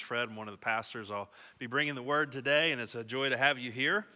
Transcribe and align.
Fred, 0.00 0.28
I'm 0.28 0.36
one 0.36 0.48
of 0.48 0.52
the 0.52 0.58
pastors. 0.58 1.10
I'll 1.10 1.28
be 1.58 1.66
bringing 1.66 1.94
the 1.94 2.02
word 2.02 2.32
today, 2.32 2.72
and 2.72 2.80
it's 2.80 2.94
a 2.94 3.04
joy 3.04 3.28
to 3.30 3.36
have 3.36 3.58
you 3.58 3.70
here. 3.70 4.06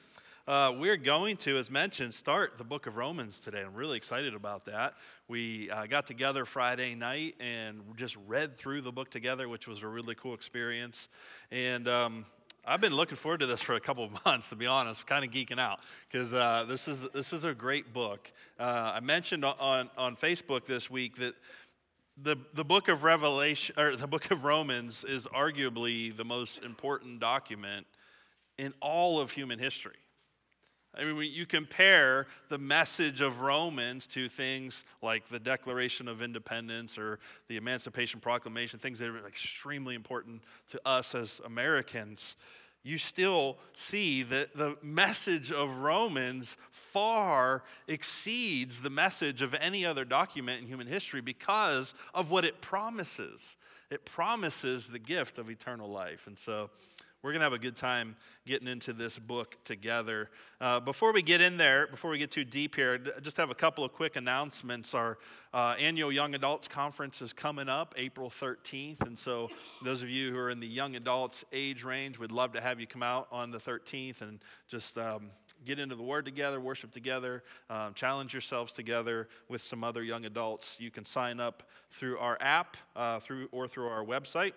Uh, 0.48 0.74
we're 0.76 0.96
going 0.96 1.36
to, 1.36 1.56
as 1.58 1.70
mentioned, 1.70 2.12
start 2.12 2.58
the 2.58 2.64
book 2.64 2.86
of 2.86 2.96
Romans 2.96 3.38
today. 3.38 3.62
I'm 3.62 3.74
really 3.74 3.96
excited 3.96 4.34
about 4.34 4.64
that. 4.64 4.94
We 5.28 5.70
uh, 5.70 5.86
got 5.86 6.06
together 6.06 6.44
Friday 6.44 6.94
night 6.94 7.36
and 7.38 7.82
just 7.96 8.16
read 8.26 8.52
through 8.52 8.80
the 8.80 8.90
book 8.90 9.10
together, 9.10 9.48
which 9.48 9.68
was 9.68 9.82
a 9.82 9.86
really 9.86 10.14
cool 10.14 10.34
experience. 10.34 11.08
And 11.52 11.86
um, 11.86 12.26
I've 12.66 12.80
been 12.80 12.94
looking 12.94 13.16
forward 13.16 13.40
to 13.40 13.46
this 13.46 13.60
for 13.62 13.74
a 13.74 13.80
couple 13.80 14.04
of 14.04 14.24
months, 14.26 14.50
to 14.50 14.56
be 14.56 14.66
honest. 14.66 15.06
kind 15.06 15.24
of 15.24 15.30
geeking 15.30 15.58
out 15.58 15.80
because 16.10 16.34
uh, 16.34 16.64
this 16.68 16.88
is 16.88 17.06
this 17.12 17.32
is 17.32 17.44
a 17.44 17.54
great 17.54 17.92
book. 17.92 18.32
Uh, 18.58 18.92
I 18.94 19.00
mentioned 19.00 19.44
on 19.44 19.88
on 19.96 20.16
Facebook 20.16 20.64
this 20.64 20.90
week 20.90 21.16
that 21.16 21.34
the, 22.22 22.36
the 22.54 22.64
book 22.64 22.88
of 22.88 23.02
Revelation, 23.02 23.74
or 23.78 23.96
the 23.96 24.06
book 24.06 24.30
of 24.30 24.44
Romans, 24.44 25.04
is 25.04 25.26
arguably 25.28 26.14
the 26.14 26.24
most 26.24 26.62
important 26.62 27.20
document 27.20 27.86
in 28.58 28.74
all 28.80 29.20
of 29.20 29.30
human 29.30 29.58
history. 29.58 29.96
I 30.94 31.04
mean, 31.04 31.16
when 31.16 31.30
you 31.30 31.46
compare 31.46 32.26
the 32.48 32.58
message 32.58 33.20
of 33.20 33.42
Romans 33.42 34.08
to 34.08 34.28
things 34.28 34.84
like 35.02 35.28
the 35.28 35.38
Declaration 35.38 36.08
of 36.08 36.20
Independence 36.20 36.98
or 36.98 37.20
the 37.46 37.56
Emancipation 37.56 38.18
Proclamation, 38.18 38.80
things 38.80 38.98
that 38.98 39.08
are 39.08 39.26
extremely 39.26 39.94
important 39.94 40.42
to 40.70 40.80
us 40.84 41.14
as 41.14 41.40
Americans, 41.46 42.34
you 42.82 42.96
still 42.98 43.58
see 43.74 44.22
that 44.22 44.56
the 44.56 44.76
message 44.82 45.52
of 45.52 45.78
Romans 45.78 46.56
far 46.70 47.62
exceeds 47.88 48.80
the 48.80 48.90
message 48.90 49.42
of 49.42 49.54
any 49.54 49.84
other 49.84 50.04
document 50.04 50.62
in 50.62 50.66
human 50.66 50.86
history 50.86 51.20
because 51.20 51.94
of 52.14 52.30
what 52.30 52.44
it 52.44 52.60
promises. 52.60 53.56
It 53.90 54.04
promises 54.04 54.88
the 54.88 54.98
gift 54.98 55.38
of 55.38 55.50
eternal 55.50 55.88
life. 55.88 56.26
And 56.26 56.38
so 56.38 56.70
we're 57.22 57.32
going 57.32 57.40
to 57.40 57.44
have 57.44 57.52
a 57.52 57.58
good 57.58 57.76
time 57.76 58.16
getting 58.46 58.66
into 58.66 58.94
this 58.94 59.18
book 59.18 59.58
together. 59.64 60.30
Uh, 60.58 60.80
before 60.80 61.12
we 61.12 61.20
get 61.20 61.42
in 61.42 61.58
there, 61.58 61.86
before 61.86 62.10
we 62.10 62.16
get 62.16 62.30
too 62.30 62.44
deep 62.44 62.74
here, 62.74 62.98
I 63.14 63.20
just 63.20 63.36
have 63.36 63.50
a 63.50 63.54
couple 63.54 63.84
of 63.84 63.92
quick 63.92 64.16
announcements. 64.16 64.94
Our 64.94 65.18
uh, 65.52 65.74
annual 65.78 66.10
Young 66.10 66.34
Adults 66.34 66.66
Conference 66.66 67.20
is 67.20 67.34
coming 67.34 67.68
up 67.68 67.94
April 67.98 68.30
13th. 68.30 69.02
And 69.02 69.18
so, 69.18 69.50
those 69.82 70.00
of 70.00 70.08
you 70.08 70.32
who 70.32 70.38
are 70.38 70.48
in 70.48 70.60
the 70.60 70.66
young 70.66 70.96
adults 70.96 71.44
age 71.52 71.84
range, 71.84 72.18
we'd 72.18 72.32
love 72.32 72.52
to 72.52 72.60
have 72.62 72.80
you 72.80 72.86
come 72.86 73.02
out 73.02 73.28
on 73.30 73.50
the 73.50 73.58
13th 73.58 74.22
and 74.22 74.40
just 74.66 74.96
um, 74.96 75.30
get 75.66 75.78
into 75.78 75.96
the 75.96 76.02
Word 76.02 76.24
together, 76.24 76.58
worship 76.58 76.90
together, 76.90 77.42
um, 77.68 77.92
challenge 77.92 78.32
yourselves 78.32 78.72
together 78.72 79.28
with 79.46 79.60
some 79.60 79.84
other 79.84 80.02
young 80.02 80.24
adults. 80.24 80.78
You 80.80 80.90
can 80.90 81.04
sign 81.04 81.38
up 81.38 81.64
through 81.90 82.16
our 82.16 82.38
app 82.40 82.78
uh, 82.96 83.20
through, 83.20 83.48
or 83.52 83.68
through 83.68 83.88
our 83.88 84.04
website. 84.04 84.52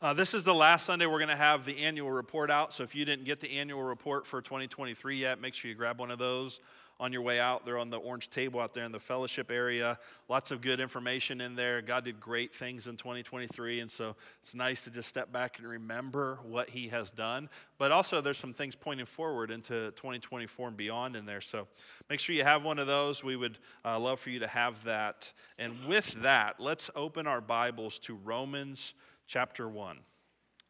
Uh, 0.00 0.14
this 0.14 0.34
is 0.34 0.44
the 0.44 0.54
last 0.54 0.86
Sunday 0.86 1.06
we're 1.06 1.18
going 1.18 1.28
to 1.28 1.36
have 1.36 1.64
the 1.64 1.78
annual 1.78 2.10
report 2.10 2.50
out. 2.50 2.72
So 2.72 2.82
if 2.82 2.94
you 2.94 3.04
didn't 3.04 3.24
get 3.24 3.40
the 3.40 3.58
annual 3.58 3.82
report 3.82 4.26
for 4.26 4.42
2023 4.42 5.16
yet, 5.16 5.40
make 5.40 5.54
sure 5.54 5.68
you 5.68 5.74
grab 5.74 5.98
one 5.98 6.10
of 6.10 6.18
those 6.18 6.60
on 6.98 7.12
your 7.12 7.22
way 7.22 7.38
out. 7.38 7.64
They're 7.64 7.78
on 7.78 7.90
the 7.90 7.98
orange 7.98 8.30
table 8.30 8.60
out 8.60 8.72
there 8.72 8.84
in 8.84 8.92
the 8.92 9.00
fellowship 9.00 9.50
area. 9.50 9.98
Lots 10.28 10.50
of 10.50 10.60
good 10.60 10.80
information 10.80 11.40
in 11.40 11.54
there. 11.54 11.82
God 11.82 12.04
did 12.04 12.20
great 12.20 12.54
things 12.54 12.86
in 12.86 12.96
2023, 12.96 13.80
and 13.80 13.90
so 13.90 14.16
it's 14.42 14.54
nice 14.54 14.84
to 14.84 14.90
just 14.90 15.08
step 15.08 15.30
back 15.30 15.58
and 15.58 15.68
remember 15.68 16.38
what 16.42 16.70
He 16.70 16.88
has 16.88 17.10
done. 17.10 17.48
But 17.78 17.92
also, 17.92 18.20
there's 18.20 18.38
some 18.38 18.54
things 18.54 18.74
pointing 18.74 19.06
forward 19.06 19.50
into 19.50 19.90
2024 19.92 20.68
and 20.68 20.76
beyond 20.76 21.16
in 21.16 21.26
there. 21.26 21.42
So 21.42 21.66
make 22.08 22.20
sure 22.20 22.34
you 22.34 22.44
have 22.44 22.64
one 22.64 22.78
of 22.78 22.86
those. 22.86 23.22
We 23.22 23.36
would 23.36 23.58
uh, 23.84 23.98
love 23.98 24.18
for 24.20 24.30
you 24.30 24.40
to 24.40 24.48
have 24.48 24.82
that. 24.84 25.32
And 25.58 25.84
with 25.86 26.22
that, 26.22 26.58
let's 26.58 26.90
open 26.94 27.26
our 27.26 27.40
Bibles 27.40 27.98
to 28.00 28.14
Romans 28.14 28.94
chapter 29.26 29.68
1. 29.68 29.98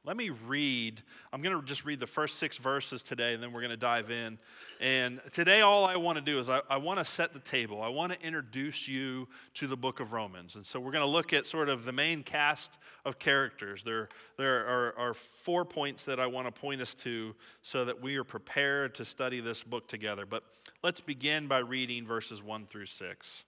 Let 0.06 0.16
me 0.16 0.30
read. 0.30 1.02
I'm 1.32 1.42
going 1.42 1.58
to 1.58 1.66
just 1.66 1.84
read 1.84 1.98
the 1.98 2.06
first 2.06 2.36
six 2.36 2.56
verses 2.58 3.02
today, 3.02 3.34
and 3.34 3.42
then 3.42 3.52
we're 3.52 3.60
going 3.60 3.72
to 3.72 3.76
dive 3.76 4.08
in. 4.08 4.38
And 4.80 5.20
today, 5.32 5.62
all 5.62 5.84
I 5.84 5.96
want 5.96 6.16
to 6.16 6.22
do 6.22 6.38
is 6.38 6.48
I, 6.48 6.60
I 6.70 6.76
want 6.76 7.00
to 7.00 7.04
set 7.04 7.32
the 7.32 7.40
table. 7.40 7.82
I 7.82 7.88
want 7.88 8.12
to 8.12 8.24
introduce 8.24 8.86
you 8.86 9.26
to 9.54 9.66
the 9.66 9.76
book 9.76 9.98
of 9.98 10.12
Romans. 10.12 10.54
And 10.54 10.64
so 10.64 10.78
we're 10.78 10.92
going 10.92 11.04
to 11.04 11.10
look 11.10 11.32
at 11.32 11.44
sort 11.44 11.68
of 11.68 11.84
the 11.84 11.90
main 11.90 12.22
cast 12.22 12.78
of 13.04 13.18
characters. 13.18 13.82
There, 13.82 14.08
there 14.38 14.64
are, 14.64 14.96
are 14.96 15.12
four 15.14 15.64
points 15.64 16.04
that 16.04 16.20
I 16.20 16.28
want 16.28 16.46
to 16.46 16.52
point 16.52 16.80
us 16.80 16.94
to 16.94 17.34
so 17.62 17.84
that 17.84 18.00
we 18.00 18.14
are 18.14 18.24
prepared 18.24 18.94
to 18.94 19.04
study 19.04 19.40
this 19.40 19.64
book 19.64 19.88
together. 19.88 20.24
But 20.24 20.44
let's 20.84 21.00
begin 21.00 21.48
by 21.48 21.58
reading 21.58 22.06
verses 22.06 22.44
1 22.44 22.66
through 22.66 22.86
6. 22.86 23.44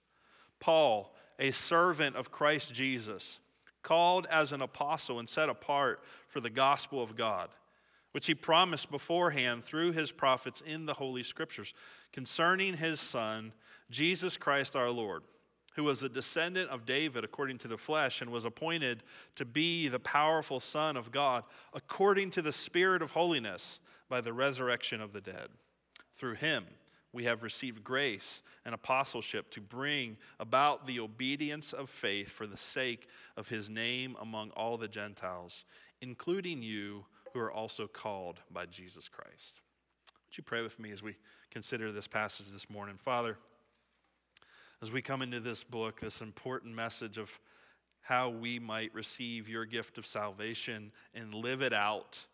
Paul, 0.59 1.15
a 1.39 1.53
servant 1.53 2.17
of 2.17 2.33
Christ 2.33 2.75
Jesus, 2.75 3.39
called 3.83 4.27
as 4.31 4.53
an 4.53 4.63
apostle 4.63 5.19
and 5.19 5.29
set 5.29 5.49
apart 5.49 6.03
for 6.29 6.41
the 6.41 6.51
gospel 6.51 7.03
of 7.03 7.17
God, 7.17 7.49
which 8.13 8.27
he 8.27 8.35
promised 8.35 8.91
beforehand 8.91 9.65
through 9.65 9.93
his 9.93 10.11
prophets 10.11 10.61
in 10.61 10.87
the 10.87 10.95
Holy 10.95 11.23
Scriptures 11.23 11.75
concerning 12.13 12.77
his 12.77 13.01
Son, 13.01 13.53
Jesus 13.91 14.37
Christ 14.37 14.77
our 14.77 14.91
Lord, 14.91 15.23
who 15.75 15.85
was 15.85 16.03
a 16.03 16.09
descendant 16.09 16.71
of 16.71 16.87
David 16.87 17.25
according 17.25 17.59
to 17.59 17.69
the 17.69 17.79
flesh 17.79 18.21
and 18.21 18.31
was 18.31 18.45
appointed 18.45 19.03
to 19.37 19.45
be 19.45 19.89
the 19.89 20.01
powerful 20.01 20.61
Son 20.61 20.97
of 20.97 21.13
God 21.13 21.45
according 21.73 22.31
to 22.33 22.43
the 22.43 22.53
Spirit 22.53 23.03
of 23.03 23.13
holiness 23.13 23.79
by 24.09 24.21
the 24.21 24.33
resurrection 24.33 25.01
of 25.01 25.13
the 25.13 25.21
dead. 25.21 25.49
Through 26.13 26.35
him, 26.35 26.65
we 27.13 27.25
have 27.25 27.43
received 27.43 27.83
grace 27.83 28.43
and 28.65 28.75
apostleship 28.75 29.51
to 29.51 29.61
bring 29.61 30.17
about 30.39 30.87
the 30.87 31.01
obedience 31.01 31.73
of 31.73 31.89
faith 31.89 32.29
for 32.29 32.47
the 32.47 32.57
sake 32.57 33.09
of 33.37 33.49
his 33.49 33.71
name 33.71 34.17
among 34.21 34.51
all 34.51 34.77
the 34.77 34.89
Gentiles, 34.89 35.65
including 36.01 36.63
you 36.63 37.07
who 37.33 37.41
are 37.41 37.53
also 37.53 37.87
called 37.87 38.41
by 38.51 38.67
Jesus 38.67 39.09
Christ. 39.09 39.61
Would 40.27 40.37
you 40.37 40.45
pray 40.45 40.63
with 40.63 40.79
me 40.79 40.91
as 40.91 41.03
we 41.03 41.17
consider 41.51 41.91
this 41.91 42.07
passage 42.07 42.49
this 42.53 42.69
morning? 42.69 42.97
Father, 42.99 43.39
as 44.83 44.93
we 44.93 45.03
come 45.03 45.23
into 45.23 45.41
this 45.41 45.65
book, 45.65 46.01
this 46.01 46.21
important 46.21 46.75
message 46.75 47.17
of 47.17 47.39
how 48.03 48.29
we 48.29 48.59
might 48.59 48.95
receive 48.95 49.49
your 49.49 49.65
gift 49.65 49.99
of 49.99 50.07
salvation 50.07 50.93
and 51.15 51.35
live 51.35 51.63
it 51.63 51.73
out 51.73 52.25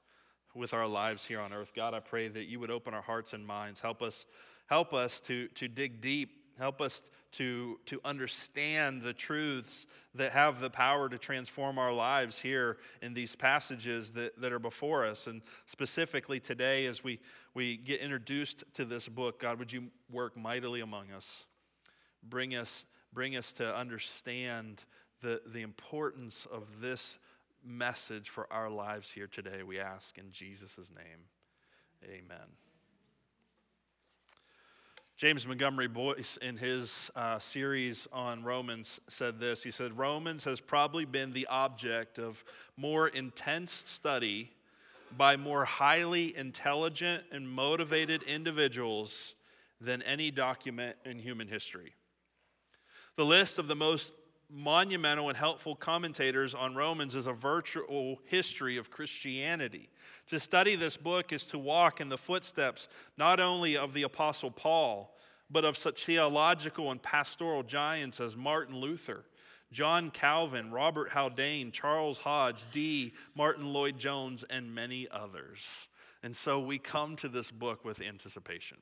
with 0.54 0.74
our 0.74 0.86
lives 0.86 1.24
here 1.24 1.40
on 1.40 1.52
earth. 1.52 1.72
God, 1.74 1.94
I 1.94 2.00
pray 2.00 2.28
that 2.28 2.44
you 2.44 2.60
would 2.60 2.70
open 2.70 2.94
our 2.94 3.02
hearts 3.02 3.32
and 3.32 3.46
minds. 3.46 3.80
Help 3.80 4.02
us 4.02 4.26
Help 4.66 4.92
us 4.92 5.20
to, 5.20 5.48
to 5.48 5.68
dig 5.68 6.00
deep. 6.00 6.30
Help 6.58 6.80
us 6.80 7.02
to, 7.32 7.80
to 7.86 8.00
understand 8.04 9.02
the 9.02 9.12
truths 9.12 9.86
that 10.14 10.32
have 10.32 10.60
the 10.60 10.70
power 10.70 11.08
to 11.08 11.18
transform 11.18 11.78
our 11.78 11.92
lives 11.92 12.38
here 12.38 12.76
in 13.02 13.12
these 13.12 13.34
passages 13.34 14.12
that, 14.12 14.40
that 14.40 14.52
are 14.52 14.60
before 14.60 15.04
us. 15.04 15.26
And 15.26 15.42
specifically 15.66 16.38
today, 16.38 16.86
as 16.86 17.02
we, 17.02 17.18
we 17.52 17.76
get 17.76 18.00
introduced 18.00 18.62
to 18.74 18.84
this 18.84 19.08
book, 19.08 19.40
God, 19.40 19.58
would 19.58 19.72
you 19.72 19.88
work 20.10 20.36
mightily 20.36 20.80
among 20.80 21.10
us? 21.10 21.44
Bring 22.22 22.54
us, 22.54 22.84
bring 23.12 23.36
us 23.36 23.52
to 23.54 23.76
understand 23.76 24.84
the, 25.20 25.40
the 25.44 25.62
importance 25.62 26.46
of 26.52 26.80
this 26.80 27.16
message 27.64 28.28
for 28.28 28.46
our 28.52 28.70
lives 28.70 29.10
here 29.10 29.26
today, 29.26 29.62
we 29.62 29.80
ask 29.80 30.18
in 30.18 30.30
Jesus' 30.30 30.90
name. 30.94 31.24
Amen. 32.04 32.73
James 35.24 35.46
Montgomery 35.46 35.88
Boice, 35.88 36.36
in 36.42 36.58
his 36.58 37.10
uh, 37.16 37.38
series 37.38 38.06
on 38.12 38.44
Romans, 38.44 39.00
said 39.08 39.40
this. 39.40 39.62
He 39.62 39.70
said, 39.70 39.96
Romans 39.96 40.44
has 40.44 40.60
probably 40.60 41.06
been 41.06 41.32
the 41.32 41.46
object 41.46 42.18
of 42.18 42.44
more 42.76 43.08
intense 43.08 43.72
study 43.86 44.50
by 45.16 45.38
more 45.38 45.64
highly 45.64 46.36
intelligent 46.36 47.24
and 47.32 47.48
motivated 47.48 48.22
individuals 48.24 49.34
than 49.80 50.02
any 50.02 50.30
document 50.30 50.94
in 51.06 51.18
human 51.18 51.48
history. 51.48 51.94
The 53.16 53.24
list 53.24 53.58
of 53.58 53.66
the 53.66 53.74
most 53.74 54.12
monumental 54.50 55.30
and 55.30 55.38
helpful 55.38 55.74
commentators 55.74 56.54
on 56.54 56.74
Romans 56.74 57.14
is 57.14 57.26
a 57.26 57.32
virtual 57.32 58.20
history 58.26 58.76
of 58.76 58.90
Christianity. 58.90 59.88
To 60.28 60.38
study 60.38 60.76
this 60.76 60.98
book 60.98 61.32
is 61.32 61.44
to 61.46 61.58
walk 61.58 62.02
in 62.02 62.10
the 62.10 62.18
footsteps 62.18 62.88
not 63.16 63.40
only 63.40 63.74
of 63.74 63.94
the 63.94 64.02
Apostle 64.02 64.50
Paul, 64.50 65.13
but 65.54 65.64
of 65.64 65.76
such 65.76 66.04
theological 66.04 66.90
and 66.90 67.00
pastoral 67.00 67.62
giants 67.62 68.20
as 68.20 68.36
Martin 68.36 68.76
Luther, 68.76 69.24
John 69.70 70.10
Calvin, 70.10 70.72
Robert 70.72 71.12
Haldane, 71.12 71.70
Charles 71.70 72.18
Hodge, 72.18 72.64
D. 72.72 73.14
Martyn 73.36 73.72
Lloyd-Jones, 73.72 74.44
and 74.50 74.74
many 74.74 75.06
others. 75.12 75.86
And 76.24 76.34
so 76.34 76.58
we 76.58 76.78
come 76.78 77.14
to 77.16 77.28
this 77.28 77.52
book 77.52 77.84
with 77.84 78.02
anticipation. 78.02 78.78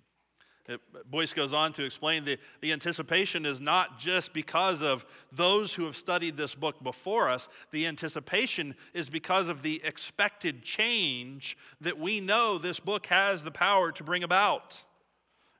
Boice 1.11 1.35
goes 1.35 1.53
on 1.53 1.75
to 1.75 1.85
explain 1.85 2.25
that 2.25 2.41
the 2.63 2.73
anticipation 2.73 3.45
is 3.45 3.61
not 3.61 3.99
just 3.99 4.33
because 4.33 4.81
of 4.81 5.05
those 5.31 5.75
who 5.75 5.85
have 5.85 5.97
studied 5.97 6.39
this 6.39 6.55
book 6.55 6.83
before 6.83 7.29
us. 7.29 7.51
The 7.73 7.87
anticipation 7.87 8.77
is 8.95 9.11
because 9.11 9.51
of 9.51 9.63
the 9.63 9.83
expected 9.85 10.63
change 10.63 11.59
that 11.83 11.99
we 11.99 12.21
know 12.21 12.57
this 12.57 12.81
book 12.81 13.07
has 13.07 13.45
the 13.45 13.51
power 13.51 13.93
to 13.93 14.05
bring 14.05 14.23
about. 14.23 14.83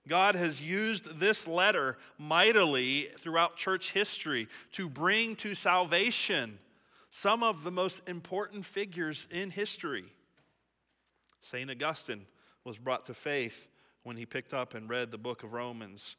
God 0.09 0.35
has 0.35 0.61
used 0.61 1.21
this 1.21 1.47
letter 1.47 1.97
mightily 2.19 3.09
throughout 3.19 3.57
church 3.57 3.93
history 3.93 4.49
to 4.73 4.89
bring 4.89 5.37
to 5.37 5.55
salvation 5.55 6.59
some 7.11 7.43
of 7.43 7.63
the 7.63 7.71
most 7.71 8.01
important 8.09 8.65
figures 8.65 9.27
in 9.31 9.51
history. 9.51 10.05
St. 11.41 11.71
Augustine 11.71 12.27
was 12.65 12.79
brought 12.79 13.07
to 13.07 13.15
faith 13.15 13.69
when 14.03 14.17
he 14.17 14.27
picked 14.27 14.55
up 14.55 14.75
and 14.75 14.89
read 14.89 15.11
the 15.11 15.19
book 15.19 15.43
of 15.43 15.53
Romans. 15.53 16.17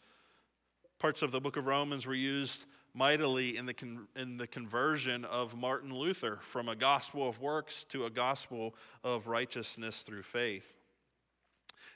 Parts 1.00 1.22
of 1.22 1.32
the 1.32 1.42
book 1.42 1.58
of 1.58 1.66
Romans 1.66 2.06
were 2.06 2.14
used 2.14 2.66
mightily 2.94 3.58
in 3.58 3.66
the, 3.66 3.74
con- 3.74 4.08
in 4.16 4.38
the 4.38 4.48
conversion 4.48 5.26
of 5.26 5.58
Martin 5.58 5.94
Luther 5.94 6.38
from 6.42 6.70
a 6.70 6.76
gospel 6.76 7.28
of 7.28 7.42
works 7.42 7.84
to 7.86 8.06
a 8.06 8.10
gospel 8.10 8.76
of 9.04 9.28
righteousness 9.28 10.02
through 10.02 10.24
faith. 10.24 10.74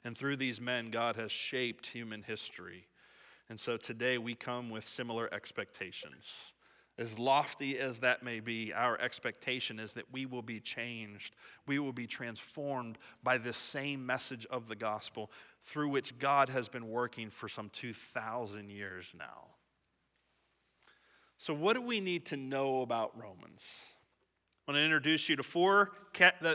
And 0.04 0.16
through 0.16 0.38
these 0.38 0.62
men, 0.62 0.90
God 0.90 1.16
has 1.16 1.32
shaped 1.32 1.88
human 1.88 2.24
history. 2.24 2.88
And 3.50 3.60
so 3.60 3.78
today 3.78 4.18
we 4.18 4.36
come 4.36 4.70
with 4.70 4.88
similar 4.88 5.30
expectations. 5.34 6.54
As 7.00 7.20
lofty 7.20 7.78
as 7.78 8.00
that 8.00 8.24
may 8.24 8.40
be, 8.40 8.74
our 8.74 9.00
expectation 9.00 9.80
is 9.80 9.94
that 9.94 10.12
we 10.12 10.26
will 10.26 10.42
be 10.42 10.60
changed. 10.60 11.36
We 11.68 11.78
will 11.78 11.94
be 11.94 12.08
transformed 12.08 12.98
by 13.24 13.38
this 13.38 13.58
same 13.58 14.04
message 14.06 14.48
of 14.48 14.68
the 14.68 14.76
gospel 14.76 15.32
through 15.64 15.90
which 15.90 16.18
God 16.18 16.50
has 16.50 16.68
been 16.68 16.90
working 16.90 17.30
for 17.30 17.48
some 17.48 17.70
2,000 17.70 18.72
years 18.72 19.14
now. 19.18 19.50
So, 21.38 21.54
what 21.54 21.76
do 21.76 21.84
we 21.84 22.00
need 22.00 22.26
to 22.28 22.38
know 22.38 22.82
about 22.82 23.16
Romans? 23.16 23.94
I 24.68 24.74
want 24.74 24.82
to 24.82 24.84
introduce 24.84 25.30
you 25.30 25.38
to 25.38 25.44
four. 25.44 25.92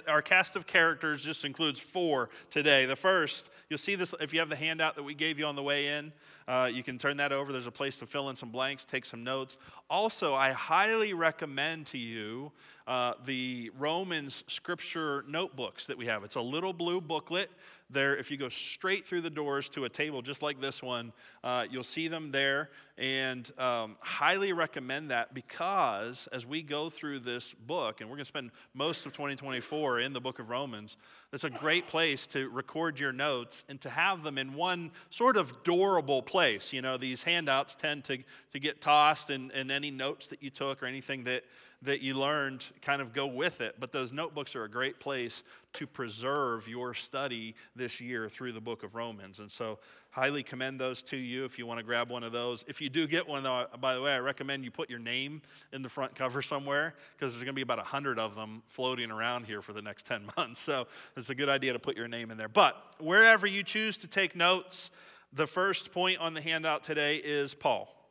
Our 0.06 0.20
cast 0.20 0.54
of 0.54 0.66
characters 0.66 1.24
just 1.24 1.46
includes 1.46 1.80
four 1.80 2.28
today. 2.50 2.84
The 2.84 2.94
first, 2.94 3.48
you'll 3.70 3.78
see 3.78 3.94
this 3.94 4.14
if 4.20 4.34
you 4.34 4.40
have 4.40 4.50
the 4.50 4.56
handout 4.56 4.96
that 4.96 5.02
we 5.02 5.14
gave 5.14 5.38
you 5.38 5.46
on 5.46 5.56
the 5.56 5.62
way 5.62 5.86
in. 5.86 6.12
Uh, 6.46 6.68
you 6.70 6.82
can 6.82 6.98
turn 6.98 7.16
that 7.16 7.32
over. 7.32 7.52
There's 7.52 7.66
a 7.66 7.70
place 7.70 7.96
to 8.00 8.06
fill 8.06 8.28
in 8.28 8.36
some 8.36 8.50
blanks, 8.50 8.84
take 8.84 9.06
some 9.06 9.24
notes. 9.24 9.56
Also, 9.88 10.34
I 10.34 10.50
highly 10.50 11.14
recommend 11.14 11.86
to 11.86 11.96
you 11.96 12.52
uh, 12.86 13.14
the 13.24 13.70
Romans 13.78 14.44
scripture 14.46 15.24
notebooks 15.26 15.86
that 15.86 15.96
we 15.96 16.04
have. 16.04 16.22
It's 16.22 16.36
a 16.36 16.40
little 16.42 16.74
blue 16.74 17.00
booklet. 17.00 17.50
There, 17.92 18.16
if 18.16 18.30
you 18.30 18.36
go 18.36 18.48
straight 18.48 19.06
through 19.06 19.20
the 19.20 19.30
doors 19.30 19.68
to 19.70 19.84
a 19.84 19.88
table 19.88 20.22
just 20.22 20.42
like 20.42 20.60
this 20.60 20.82
one, 20.82 21.12
uh, 21.44 21.66
you'll 21.70 21.82
see 21.82 22.08
them 22.08 22.30
there. 22.32 22.70
And 22.98 23.50
um, 23.58 23.96
highly 24.00 24.52
recommend 24.52 25.10
that 25.10 25.34
because 25.34 26.28
as 26.32 26.46
we 26.46 26.62
go 26.62 26.88
through 26.90 27.20
this 27.20 27.54
book, 27.54 28.00
and 28.00 28.08
we're 28.08 28.16
going 28.16 28.24
to 28.24 28.28
spend 28.28 28.50
most 28.74 29.06
of 29.06 29.12
2024 29.12 30.00
in 30.00 30.12
the 30.12 30.20
book 30.20 30.38
of 30.38 30.48
Romans, 30.48 30.96
that's 31.30 31.44
a 31.44 31.50
great 31.50 31.86
place 31.86 32.26
to 32.28 32.48
record 32.50 33.00
your 33.00 33.12
notes 33.12 33.64
and 33.68 33.80
to 33.80 33.90
have 33.90 34.22
them 34.22 34.38
in 34.38 34.54
one 34.54 34.90
sort 35.10 35.36
of 35.36 35.62
durable 35.64 36.22
place. 36.22 36.72
You 36.72 36.82
know, 36.82 36.96
these 36.96 37.22
handouts 37.22 37.74
tend 37.74 38.04
to, 38.04 38.18
to 38.52 38.58
get 38.58 38.80
tossed, 38.80 39.30
and, 39.30 39.50
and 39.52 39.70
any 39.70 39.90
notes 39.90 40.26
that 40.28 40.42
you 40.42 40.50
took 40.50 40.82
or 40.82 40.86
anything 40.86 41.24
that 41.24 41.44
that 41.82 42.00
you 42.00 42.14
learned 42.14 42.64
kind 42.80 43.02
of 43.02 43.12
go 43.12 43.26
with 43.26 43.60
it. 43.60 43.76
But 43.78 43.92
those 43.92 44.12
notebooks 44.12 44.54
are 44.54 44.64
a 44.64 44.70
great 44.70 45.00
place 45.00 45.42
to 45.74 45.86
preserve 45.86 46.68
your 46.68 46.94
study 46.94 47.54
this 47.74 48.00
year 48.00 48.28
through 48.28 48.52
the 48.52 48.60
book 48.60 48.82
of 48.82 48.94
Romans. 48.94 49.40
And 49.40 49.50
so, 49.50 49.78
highly 50.10 50.42
commend 50.42 50.78
those 50.78 51.00
to 51.00 51.16
you 51.16 51.44
if 51.46 51.58
you 51.58 51.66
want 51.66 51.78
to 51.78 51.84
grab 51.84 52.10
one 52.10 52.22
of 52.22 52.32
those. 52.32 52.64
If 52.68 52.80
you 52.80 52.90
do 52.90 53.06
get 53.06 53.26
one, 53.26 53.42
though, 53.42 53.66
by 53.80 53.94
the 53.94 54.02
way, 54.02 54.12
I 54.12 54.18
recommend 54.18 54.62
you 54.64 54.70
put 54.70 54.90
your 54.90 54.98
name 54.98 55.40
in 55.72 55.82
the 55.82 55.88
front 55.88 56.14
cover 56.14 56.42
somewhere 56.42 56.94
because 57.16 57.32
there's 57.32 57.42
going 57.42 57.54
to 57.54 57.56
be 57.56 57.62
about 57.62 57.78
100 57.78 58.18
of 58.18 58.34
them 58.36 58.62
floating 58.66 59.10
around 59.10 59.46
here 59.46 59.62
for 59.62 59.72
the 59.72 59.82
next 59.82 60.06
10 60.06 60.28
months. 60.36 60.60
So, 60.60 60.86
it's 61.16 61.30
a 61.30 61.34
good 61.34 61.48
idea 61.48 61.72
to 61.72 61.78
put 61.78 61.96
your 61.96 62.08
name 62.08 62.30
in 62.30 62.38
there. 62.38 62.48
But 62.48 62.76
wherever 62.98 63.46
you 63.46 63.62
choose 63.62 63.96
to 63.98 64.06
take 64.06 64.36
notes, 64.36 64.90
the 65.32 65.46
first 65.46 65.92
point 65.92 66.18
on 66.18 66.34
the 66.34 66.42
handout 66.42 66.84
today 66.84 67.16
is 67.16 67.54
Paul. 67.54 68.01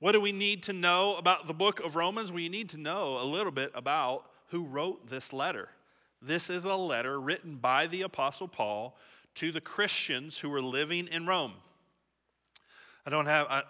What 0.00 0.12
do 0.12 0.20
we 0.22 0.32
need 0.32 0.62
to 0.62 0.72
know 0.72 1.16
about 1.16 1.46
the 1.46 1.52
book 1.52 1.78
of 1.78 1.94
Romans? 1.94 2.32
We 2.32 2.48
need 2.48 2.70
to 2.70 2.78
know 2.78 3.18
a 3.20 3.24
little 3.24 3.52
bit 3.52 3.70
about 3.74 4.24
who 4.48 4.64
wrote 4.64 5.08
this 5.08 5.30
letter. 5.30 5.68
This 6.22 6.48
is 6.48 6.64
a 6.64 6.74
letter 6.74 7.20
written 7.20 7.56
by 7.56 7.86
the 7.86 8.00
Apostle 8.00 8.48
Paul 8.48 8.96
to 9.34 9.52
the 9.52 9.60
Christians 9.60 10.38
who 10.38 10.48
were 10.48 10.62
living 10.62 11.06
in 11.08 11.26
Rome. 11.26 11.52
I 13.06 13.10
don't 13.10 13.26
have, 13.26 13.46
uh, 13.50 13.62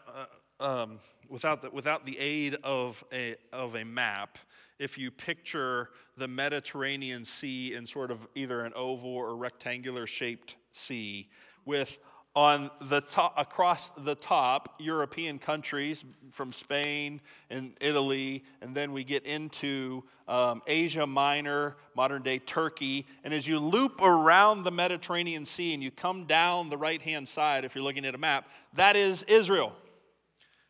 um, 0.61 1.01
without, 1.29 1.63
the, 1.63 1.71
without 1.71 2.07
the 2.07 2.17
aid 2.21 2.57
of 2.63 3.03
a, 3.13 3.35
of 3.53 3.75
a 3.75 3.85
map, 3.85 4.39
if 4.79 4.97
you 4.97 5.11
picture 5.11 5.91
the 6.17 6.29
Mediterranean 6.29 7.25
Sea 7.25 7.75
in 7.75 7.85
sort 7.85 8.13
of 8.13 8.29
either 8.37 8.61
an 8.61 8.73
oval 8.77 9.11
or 9.11 9.35
rectangular 9.35 10.07
shaped 10.07 10.55
sea 10.71 11.29
with 11.65 11.99
on 12.37 12.71
the 12.81 13.01
top, 13.01 13.35
across 13.37 13.91
the 13.91 14.15
top 14.15 14.77
European 14.79 15.39
countries 15.39 16.05
from 16.31 16.53
Spain 16.53 17.21
and 17.51 17.73
Italy, 17.81 18.45
and 18.61 18.75
then 18.75 18.93
we 18.93 19.03
get 19.03 19.27
into 19.27 20.05
um, 20.29 20.63
Asia 20.67 21.07
Minor, 21.07 21.77
modern 21.97 22.23
day 22.23 22.39
Turkey. 22.39 23.07
And 23.25 23.35
as 23.35 23.49
you 23.49 23.59
loop 23.59 24.01
around 24.01 24.63
the 24.63 24.71
Mediterranean 24.71 25.45
Sea 25.45 25.75
and 25.75 25.83
you 25.83 25.91
come 25.91 26.25
down 26.25 26.71
the 26.71 26.79
right 26.79 27.03
hand 27.03 27.27
side, 27.27 27.65
if 27.65 27.75
you're 27.75 27.83
looking 27.83 28.07
at 28.07 28.15
a 28.15 28.19
map, 28.19 28.49
that 28.75 28.95
is 28.95 29.25
Israel. 29.25 29.73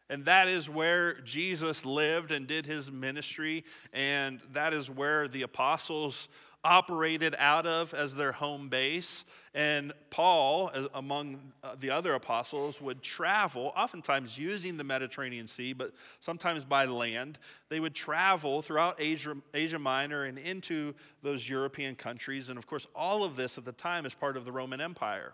And 0.09 0.25
that 0.25 0.49
is 0.49 0.69
where 0.69 1.21
Jesus 1.21 1.85
lived 1.85 2.33
and 2.33 2.47
did 2.47 2.67
his 2.67 2.91
ministry, 2.91 3.65
and 3.93 4.41
that 4.53 4.73
is 4.73 4.91
where 4.91 5.29
the 5.29 5.43
apostles 5.43 6.29
operated 6.63 7.35
out 7.39 7.67
of 7.67 7.95
as 7.95 8.15
their 8.15 8.33
home 8.33 8.69
base. 8.69 9.25
And 9.55 9.93
Paul, 10.11 10.71
among 10.95 11.53
uh, 11.65 11.75
the 11.81 11.91
other 11.91 12.15
apostles, 12.15 12.81
would 12.81 13.03
travel, 13.03 13.73
oftentimes 13.77 14.39
using 14.39 14.77
the 14.77 14.85
Mediterranean 14.85 15.47
Sea, 15.47 15.73
but 15.73 15.93
sometimes 16.21 16.65
by 16.65 16.85
land. 16.85 17.39
They 17.69 17.81
would 17.81 17.95
travel 17.95 18.63
throughout 18.63 18.97
Asia, 18.99 19.37
Asia 19.53 19.79
Minor 19.79 20.25
and 20.25 20.39
into 20.39 20.95
those 21.23 21.49
European 21.49 21.97
countries. 21.97 22.49
And 22.49 22.59
of 22.59 22.67
course, 22.67 22.87
all 22.95 23.25
of 23.25 23.37
this 23.37 23.59
at 23.59 23.65
the 23.65 23.73
time 23.73 24.07
is 24.07 24.15
part 24.15 24.37
of 24.37 24.45
the 24.45 24.53
Roman 24.53 24.81
Empire. 24.81 25.33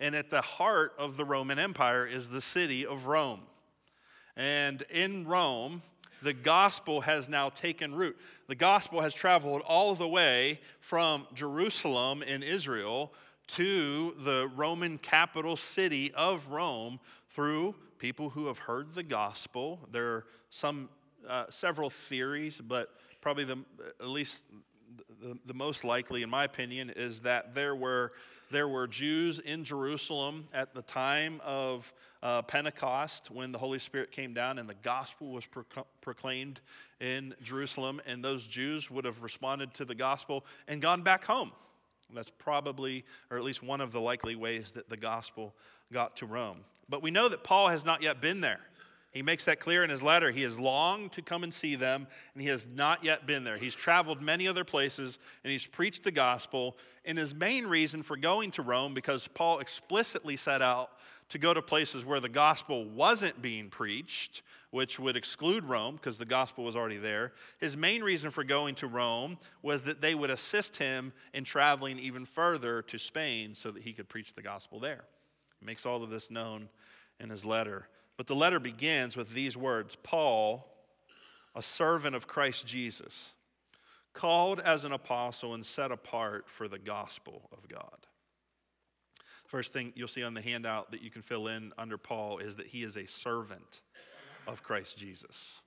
And 0.00 0.14
at 0.14 0.30
the 0.30 0.42
heart 0.42 0.92
of 0.98 1.16
the 1.16 1.24
Roman 1.24 1.58
Empire 1.58 2.06
is 2.06 2.30
the 2.30 2.40
city 2.40 2.84
of 2.84 3.06
Rome. 3.06 3.40
And 4.36 4.82
in 4.90 5.26
Rome, 5.26 5.82
the 6.22 6.34
gospel 6.34 7.02
has 7.02 7.28
now 7.28 7.48
taken 7.48 7.94
root. 7.94 8.16
The 8.48 8.54
gospel 8.54 9.00
has 9.00 9.12
traveled 9.12 9.62
all 9.66 9.94
the 9.96 10.06
way 10.06 10.60
from 10.78 11.26
Jerusalem 11.34 12.22
in 12.22 12.44
Israel 12.44 13.12
to 13.48 14.14
the 14.18 14.48
Roman 14.54 14.98
capital 14.98 15.56
city 15.56 16.12
of 16.14 16.48
Rome 16.48 17.00
through 17.28 17.74
people 17.98 18.30
who 18.30 18.46
have 18.46 18.58
heard 18.58 18.94
the 18.94 19.02
gospel. 19.02 19.80
There 19.90 20.06
are 20.06 20.24
some, 20.50 20.88
uh, 21.28 21.46
several 21.48 21.90
theories, 21.90 22.60
but 22.60 22.90
probably 23.20 23.44
the, 23.44 23.58
at 24.00 24.08
least 24.08 24.44
the, 25.20 25.38
the 25.46 25.54
most 25.54 25.84
likely, 25.84 26.22
in 26.22 26.30
my 26.30 26.44
opinion, 26.44 26.90
is 26.94 27.20
that 27.20 27.54
there 27.54 27.74
were, 27.74 28.12
there 28.50 28.68
were 28.68 28.86
Jews 28.86 29.38
in 29.38 29.64
Jerusalem 29.64 30.48
at 30.52 30.74
the 30.74 30.82
time 30.82 31.40
of 31.44 31.92
uh, 32.22 32.42
Pentecost 32.42 33.30
when 33.30 33.52
the 33.52 33.58
Holy 33.58 33.78
Spirit 33.78 34.10
came 34.10 34.34
down 34.34 34.58
and 34.58 34.68
the 34.68 34.74
gospel 34.74 35.28
was 35.28 35.46
proclaimed 36.00 36.60
in 37.00 37.34
Jerusalem, 37.42 38.00
and 38.06 38.24
those 38.24 38.46
Jews 38.46 38.90
would 38.90 39.04
have 39.04 39.22
responded 39.22 39.74
to 39.74 39.84
the 39.84 39.94
gospel 39.94 40.44
and 40.66 40.80
gone 40.80 41.02
back 41.02 41.24
home. 41.24 41.52
That's 42.14 42.30
probably, 42.30 43.04
or 43.30 43.36
at 43.36 43.44
least 43.44 43.62
one 43.62 43.80
of 43.80 43.92
the 43.92 44.00
likely 44.00 44.36
ways 44.36 44.70
that 44.72 44.88
the 44.88 44.96
gospel 44.96 45.54
got 45.92 46.16
to 46.16 46.26
Rome. 46.26 46.58
But 46.88 47.02
we 47.02 47.10
know 47.10 47.28
that 47.28 47.42
Paul 47.42 47.68
has 47.68 47.84
not 47.84 48.02
yet 48.02 48.20
been 48.20 48.40
there. 48.40 48.60
He 49.16 49.22
makes 49.22 49.44
that 49.44 49.60
clear 49.60 49.82
in 49.82 49.88
his 49.88 50.02
letter. 50.02 50.30
He 50.30 50.42
has 50.42 50.58
longed 50.58 51.12
to 51.12 51.22
come 51.22 51.42
and 51.42 51.52
see 51.52 51.74
them, 51.74 52.06
and 52.34 52.42
he 52.42 52.50
has 52.50 52.66
not 52.66 53.02
yet 53.02 53.26
been 53.26 53.44
there. 53.44 53.56
He's 53.56 53.74
traveled 53.74 54.20
many 54.20 54.46
other 54.46 54.62
places, 54.62 55.18
and 55.42 55.50
he's 55.50 55.66
preached 55.66 56.04
the 56.04 56.10
gospel. 56.10 56.76
And 57.06 57.16
his 57.16 57.34
main 57.34 57.66
reason 57.66 58.02
for 58.02 58.18
going 58.18 58.50
to 58.52 58.62
Rome, 58.62 58.92
because 58.92 59.26
Paul 59.26 59.60
explicitly 59.60 60.36
set 60.36 60.60
out 60.60 60.90
to 61.30 61.38
go 61.38 61.54
to 61.54 61.62
places 61.62 62.04
where 62.04 62.20
the 62.20 62.28
gospel 62.28 62.84
wasn't 62.84 63.40
being 63.40 63.70
preached, 63.70 64.42
which 64.70 64.98
would 64.98 65.16
exclude 65.16 65.64
Rome 65.64 65.96
because 65.96 66.18
the 66.18 66.26
gospel 66.26 66.64
was 66.64 66.76
already 66.76 66.98
there. 66.98 67.32
His 67.58 67.74
main 67.74 68.02
reason 68.02 68.30
for 68.30 68.44
going 68.44 68.74
to 68.76 68.86
Rome 68.86 69.38
was 69.62 69.84
that 69.84 70.02
they 70.02 70.14
would 70.14 70.30
assist 70.30 70.76
him 70.76 71.14
in 71.32 71.44
traveling 71.44 71.98
even 71.98 72.26
further 72.26 72.82
to 72.82 72.98
Spain 72.98 73.54
so 73.54 73.70
that 73.70 73.82
he 73.82 73.94
could 73.94 74.10
preach 74.10 74.34
the 74.34 74.42
gospel 74.42 74.78
there. 74.78 75.04
He 75.58 75.64
makes 75.64 75.86
all 75.86 76.02
of 76.02 76.10
this 76.10 76.30
known 76.30 76.68
in 77.18 77.30
his 77.30 77.46
letter. 77.46 77.88
But 78.16 78.26
the 78.26 78.34
letter 78.34 78.58
begins 78.58 79.16
with 79.16 79.34
these 79.34 79.56
words 79.56 79.96
Paul, 80.02 80.66
a 81.54 81.62
servant 81.62 82.16
of 82.16 82.26
Christ 82.26 82.66
Jesus, 82.66 83.32
called 84.12 84.60
as 84.60 84.84
an 84.84 84.92
apostle 84.92 85.54
and 85.54 85.64
set 85.64 85.92
apart 85.92 86.48
for 86.48 86.68
the 86.68 86.78
gospel 86.78 87.48
of 87.52 87.68
God. 87.68 88.06
First 89.46 89.72
thing 89.72 89.92
you'll 89.94 90.08
see 90.08 90.24
on 90.24 90.34
the 90.34 90.40
handout 90.40 90.90
that 90.90 91.02
you 91.02 91.10
can 91.10 91.22
fill 91.22 91.46
in 91.46 91.72
under 91.78 91.98
Paul 91.98 92.38
is 92.38 92.56
that 92.56 92.66
he 92.66 92.82
is 92.82 92.96
a 92.96 93.06
servant 93.06 93.82
of 94.46 94.62
Christ 94.62 94.98
Jesus. 94.98 95.60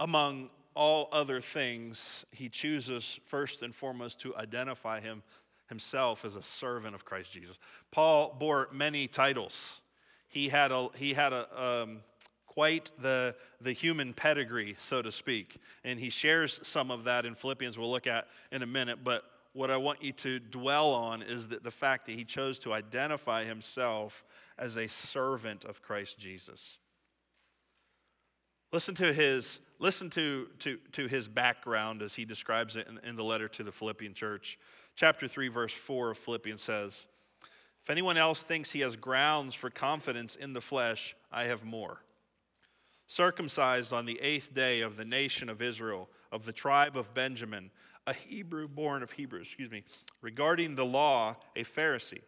Among 0.00 0.50
all 0.74 1.08
other 1.12 1.40
things, 1.40 2.24
he 2.32 2.48
chooses 2.48 3.20
first 3.26 3.62
and 3.62 3.74
foremost 3.74 4.20
to 4.22 4.34
identify 4.36 5.00
him 5.00 5.22
himself 5.68 6.24
as 6.24 6.34
a 6.34 6.42
servant 6.42 6.94
of 6.94 7.04
Christ 7.04 7.32
Jesus. 7.32 7.58
Paul 7.90 8.34
bore 8.38 8.68
many 8.72 9.06
titles. 9.06 9.81
He 10.32 10.48
had 10.48 10.72
a, 10.72 10.88
he 10.96 11.12
had 11.12 11.34
a 11.34 11.62
um, 11.62 12.00
quite 12.46 12.90
the, 12.98 13.36
the 13.60 13.72
human 13.72 14.14
pedigree, 14.14 14.74
so 14.78 15.02
to 15.02 15.12
speak. 15.12 15.58
And 15.84 16.00
he 16.00 16.08
shares 16.08 16.58
some 16.62 16.90
of 16.90 17.04
that 17.04 17.26
in 17.26 17.34
Philippians, 17.34 17.78
we'll 17.78 17.90
look 17.90 18.06
at 18.06 18.28
in 18.50 18.62
a 18.62 18.66
minute. 18.66 19.04
But 19.04 19.24
what 19.52 19.70
I 19.70 19.76
want 19.76 20.02
you 20.02 20.12
to 20.12 20.38
dwell 20.38 20.92
on 20.92 21.20
is 21.20 21.48
that 21.48 21.62
the 21.62 21.70
fact 21.70 22.06
that 22.06 22.12
he 22.12 22.24
chose 22.24 22.58
to 22.60 22.72
identify 22.72 23.44
himself 23.44 24.24
as 24.58 24.76
a 24.76 24.88
servant 24.88 25.64
of 25.64 25.82
Christ 25.82 26.18
Jesus. 26.18 26.78
Listen 28.72 28.94
to 28.94 29.12
his, 29.12 29.58
listen 29.78 30.08
to, 30.10 30.48
to, 30.60 30.78
to 30.92 31.08
his 31.08 31.28
background 31.28 32.00
as 32.00 32.14
he 32.14 32.24
describes 32.24 32.74
it 32.74 32.88
in, 32.88 32.98
in 33.06 33.16
the 33.16 33.24
letter 33.24 33.48
to 33.48 33.62
the 33.62 33.72
Philippian 33.72 34.14
church. 34.14 34.58
Chapter 34.96 35.28
3, 35.28 35.48
verse 35.48 35.74
4 35.74 36.12
of 36.12 36.18
Philippians 36.18 36.62
says, 36.62 37.06
If 37.82 37.90
anyone 37.90 38.16
else 38.16 38.42
thinks 38.42 38.70
he 38.70 38.80
has 38.80 38.94
grounds 38.96 39.54
for 39.54 39.68
confidence 39.68 40.36
in 40.36 40.52
the 40.52 40.60
flesh, 40.60 41.16
I 41.32 41.44
have 41.44 41.64
more 41.64 42.02
circumcised 43.12 43.92
on 43.92 44.06
the 44.06 44.18
eighth 44.22 44.54
day 44.54 44.80
of 44.80 44.96
the 44.96 45.04
nation 45.04 45.50
of 45.50 45.60
Israel, 45.60 46.08
of 46.30 46.46
the 46.46 46.52
tribe 46.52 46.96
of 46.96 47.12
Benjamin, 47.12 47.70
a 48.06 48.14
Hebrew 48.14 48.68
born 48.68 49.02
of 49.02 49.12
Hebrews, 49.12 49.48
excuse 49.48 49.70
me, 49.70 49.84
regarding 50.22 50.76
the 50.76 50.86
law, 50.86 51.36
a 51.54 51.62
Pharisee, 51.62 52.22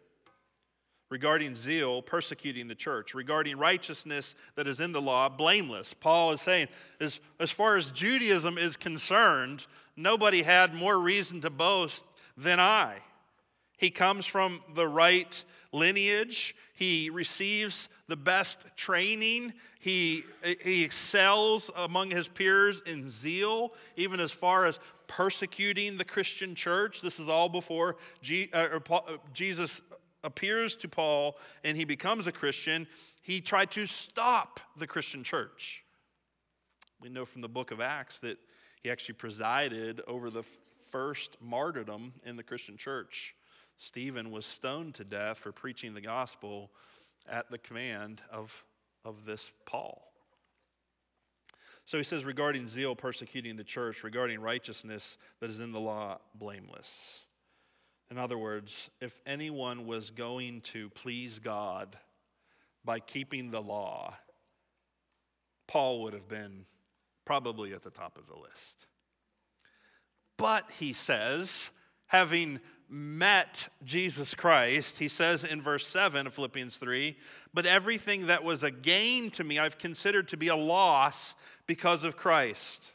regarding 1.09 1.55
zeal, 1.55 2.03
persecuting 2.03 2.67
the 2.67 2.75
church, 2.75 3.15
regarding 3.15 3.57
righteousness 3.57 4.35
that 4.55 4.67
is 4.67 4.79
in 4.79 4.91
the 4.91 5.01
law, 5.01 5.27
blameless. 5.27 5.93
Paul 5.93 6.33
is 6.33 6.41
saying, 6.41 6.67
as, 6.99 7.19
as 7.39 7.49
far 7.49 7.77
as 7.77 7.89
Judaism 7.89 8.59
is 8.59 8.77
concerned, 8.77 9.65
nobody 9.95 10.43
had 10.43 10.75
more 10.75 10.99
reason 10.99 11.41
to 11.41 11.49
boast 11.49 12.03
than 12.37 12.59
I. 12.59 12.97
He 13.77 13.89
comes 13.89 14.25
from 14.25 14.61
the 14.73 14.87
right 14.87 15.43
lineage, 15.71 16.55
he 16.73 17.09
receives 17.09 17.89
the 18.07 18.15
best 18.15 18.65
training. 18.75 19.53
He, 19.79 20.23
he 20.63 20.83
excels 20.83 21.71
among 21.75 22.11
his 22.11 22.27
peers 22.27 22.81
in 22.85 23.09
zeal, 23.09 23.73
even 23.95 24.19
as 24.19 24.31
far 24.31 24.65
as 24.65 24.79
persecuting 25.07 25.97
the 25.97 26.05
Christian 26.05 26.55
church. 26.55 27.01
This 27.01 27.19
is 27.19 27.29
all 27.29 27.49
before 27.49 27.97
uh, 28.53 28.79
uh, 28.89 28.99
Jesus 29.33 29.81
appears 30.23 30.75
to 30.77 30.89
Paul 30.89 31.37
and 31.63 31.77
he 31.77 31.85
becomes 31.85 32.27
a 32.27 32.31
Christian. 32.31 32.87
He 33.21 33.41
tried 33.41 33.71
to 33.71 33.85
stop 33.85 34.59
the 34.77 34.87
Christian 34.87 35.23
church. 35.23 35.83
We 37.01 37.09
know 37.09 37.25
from 37.25 37.41
the 37.41 37.49
book 37.49 37.71
of 37.71 37.81
Acts 37.81 38.19
that 38.19 38.37
he 38.81 38.89
actually 38.89 39.15
presided 39.15 40.01
over 40.07 40.29
the 40.29 40.43
first 40.89 41.37
martyrdom 41.41 42.13
in 42.25 42.35
the 42.35 42.43
Christian 42.43 42.77
church. 42.77 43.35
Stephen 43.77 44.31
was 44.31 44.45
stoned 44.45 44.95
to 44.95 45.03
death 45.03 45.37
for 45.37 45.51
preaching 45.51 45.93
the 45.93 46.01
gospel 46.01 46.71
at 47.29 47.49
the 47.49 47.57
command 47.57 48.21
of, 48.31 48.63
of 49.03 49.25
this 49.25 49.51
Paul. 49.65 50.11
So 51.85 51.97
he 51.97 52.03
says, 52.03 52.25
regarding 52.25 52.67
zeal 52.67 52.95
persecuting 52.95 53.57
the 53.57 53.63
church, 53.63 54.03
regarding 54.03 54.41
righteousness 54.41 55.17
that 55.39 55.49
is 55.49 55.59
in 55.59 55.71
the 55.71 55.79
law, 55.79 56.17
blameless. 56.33 57.25
In 58.09 58.17
other 58.17 58.37
words, 58.37 58.89
if 59.01 59.19
anyone 59.25 59.85
was 59.85 60.09
going 60.09 60.61
to 60.61 60.89
please 60.91 61.39
God 61.39 61.95
by 62.83 62.99
keeping 62.99 63.51
the 63.51 63.61
law, 63.61 64.15
Paul 65.67 66.03
would 66.03 66.13
have 66.13 66.27
been 66.27 66.65
probably 67.23 67.73
at 67.73 67.81
the 67.81 67.89
top 67.89 68.17
of 68.17 68.27
the 68.27 68.37
list. 68.37 68.85
But 70.37 70.63
he 70.79 70.93
says, 70.93 71.71
having 72.15 72.61
met 72.87 73.67
Jesus 73.83 74.33
Christ, 74.33 74.99
he 74.99 75.09
says 75.09 75.43
in 75.43 75.61
verse 75.61 75.85
7 75.85 76.27
of 76.27 76.33
Philippians 76.33 76.77
3 76.77 77.17
But 77.53 77.65
everything 77.65 78.27
that 78.27 78.41
was 78.41 78.63
a 78.63 78.71
gain 78.71 79.29
to 79.31 79.43
me, 79.43 79.59
I've 79.59 79.77
considered 79.77 80.29
to 80.29 80.37
be 80.37 80.47
a 80.47 80.55
loss 80.55 81.35
because 81.67 82.05
of 82.05 82.15
Christ. 82.15 82.93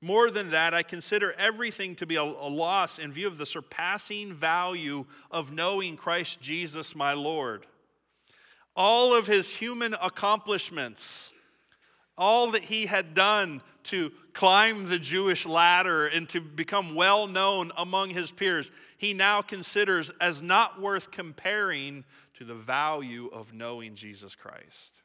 More 0.00 0.30
than 0.30 0.52
that, 0.52 0.72
I 0.72 0.82
consider 0.82 1.34
everything 1.36 1.94
to 1.96 2.06
be 2.06 2.16
a, 2.16 2.22
a 2.22 2.48
loss 2.48 2.98
in 2.98 3.12
view 3.12 3.26
of 3.26 3.36
the 3.36 3.44
surpassing 3.44 4.32
value 4.32 5.04
of 5.30 5.52
knowing 5.52 5.98
Christ 5.98 6.40
Jesus, 6.40 6.96
my 6.96 7.12
Lord. 7.12 7.66
All 8.74 9.14
of 9.14 9.26
his 9.26 9.50
human 9.50 9.94
accomplishments, 10.00 11.30
all 12.16 12.52
that 12.52 12.62
he 12.62 12.86
had 12.86 13.14
done 13.14 13.60
to 13.84 14.12
climb 14.32 14.86
the 14.86 14.98
Jewish 14.98 15.46
ladder 15.46 16.06
and 16.06 16.28
to 16.30 16.40
become 16.40 16.94
well 16.94 17.26
known 17.26 17.72
among 17.76 18.10
his 18.10 18.30
peers, 18.30 18.70
he 18.98 19.12
now 19.14 19.42
considers 19.42 20.10
as 20.20 20.40
not 20.40 20.80
worth 20.80 21.10
comparing 21.10 22.04
to 22.34 22.44
the 22.44 22.54
value 22.54 23.28
of 23.32 23.52
knowing 23.52 23.94
Jesus 23.94 24.34
Christ. 24.34 25.02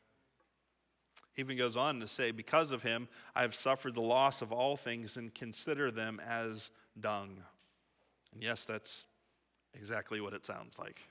He 1.34 1.42
even 1.42 1.58
goes 1.58 1.78
on 1.78 2.00
to 2.00 2.08
say, 2.08 2.32
Because 2.32 2.72
of 2.72 2.82
him, 2.82 3.08
I 3.36 3.42
have 3.42 3.56
suffered 3.56 3.96
the 3.96 4.02
loss 4.02 4.42
of 4.42 4.52
all 4.52 4.76
things 4.76 5.18
and 5.18 5.34
consider 5.34 5.92
them 5.92 6.22
as 6.26 6.70
dung. 7.00 7.42
And 8.34 8.44
yes, 8.44 8.66
that's 8.66 9.08
exactly 9.74 10.22
what 10.22 10.34
it 10.34 10.46
sounds 10.46 10.80
like 10.80 11.09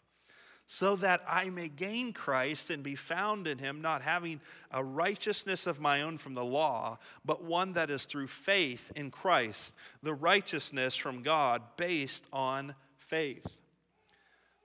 so 0.70 0.96
that 0.96 1.22
I 1.26 1.48
may 1.48 1.68
gain 1.68 2.12
Christ 2.12 2.68
and 2.68 2.82
be 2.82 2.94
found 2.94 3.46
in 3.46 3.56
him, 3.56 3.80
not 3.80 4.02
having 4.02 4.38
a 4.70 4.84
righteousness 4.84 5.66
of 5.66 5.80
my 5.80 6.02
own 6.02 6.18
from 6.18 6.34
the 6.34 6.44
law, 6.44 6.98
but 7.24 7.42
one 7.42 7.72
that 7.72 7.90
is 7.90 8.04
through 8.04 8.26
faith 8.26 8.92
in 8.94 9.10
Christ, 9.10 9.74
the 10.02 10.12
righteousness 10.12 10.94
from 10.94 11.22
God 11.22 11.62
based 11.78 12.26
on 12.34 12.74
faith. 12.98 13.46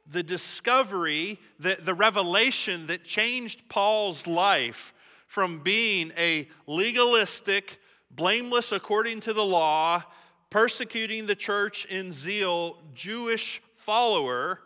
The 0.05 0.23
discovery, 0.23 1.39
the, 1.57 1.77
the 1.81 1.93
revelation 1.93 2.87
that 2.87 3.05
changed 3.05 3.69
Paul's 3.69 4.27
life 4.27 4.93
from 5.25 5.59
being 5.59 6.11
a 6.17 6.49
legalistic, 6.67 7.79
blameless 8.11 8.73
according 8.73 9.21
to 9.21 9.31
the 9.31 9.45
law, 9.45 10.03
persecuting 10.49 11.27
the 11.27 11.35
church 11.35 11.85
in 11.85 12.11
zeal 12.11 12.77
Jewish 12.93 13.61
follower 13.73 14.59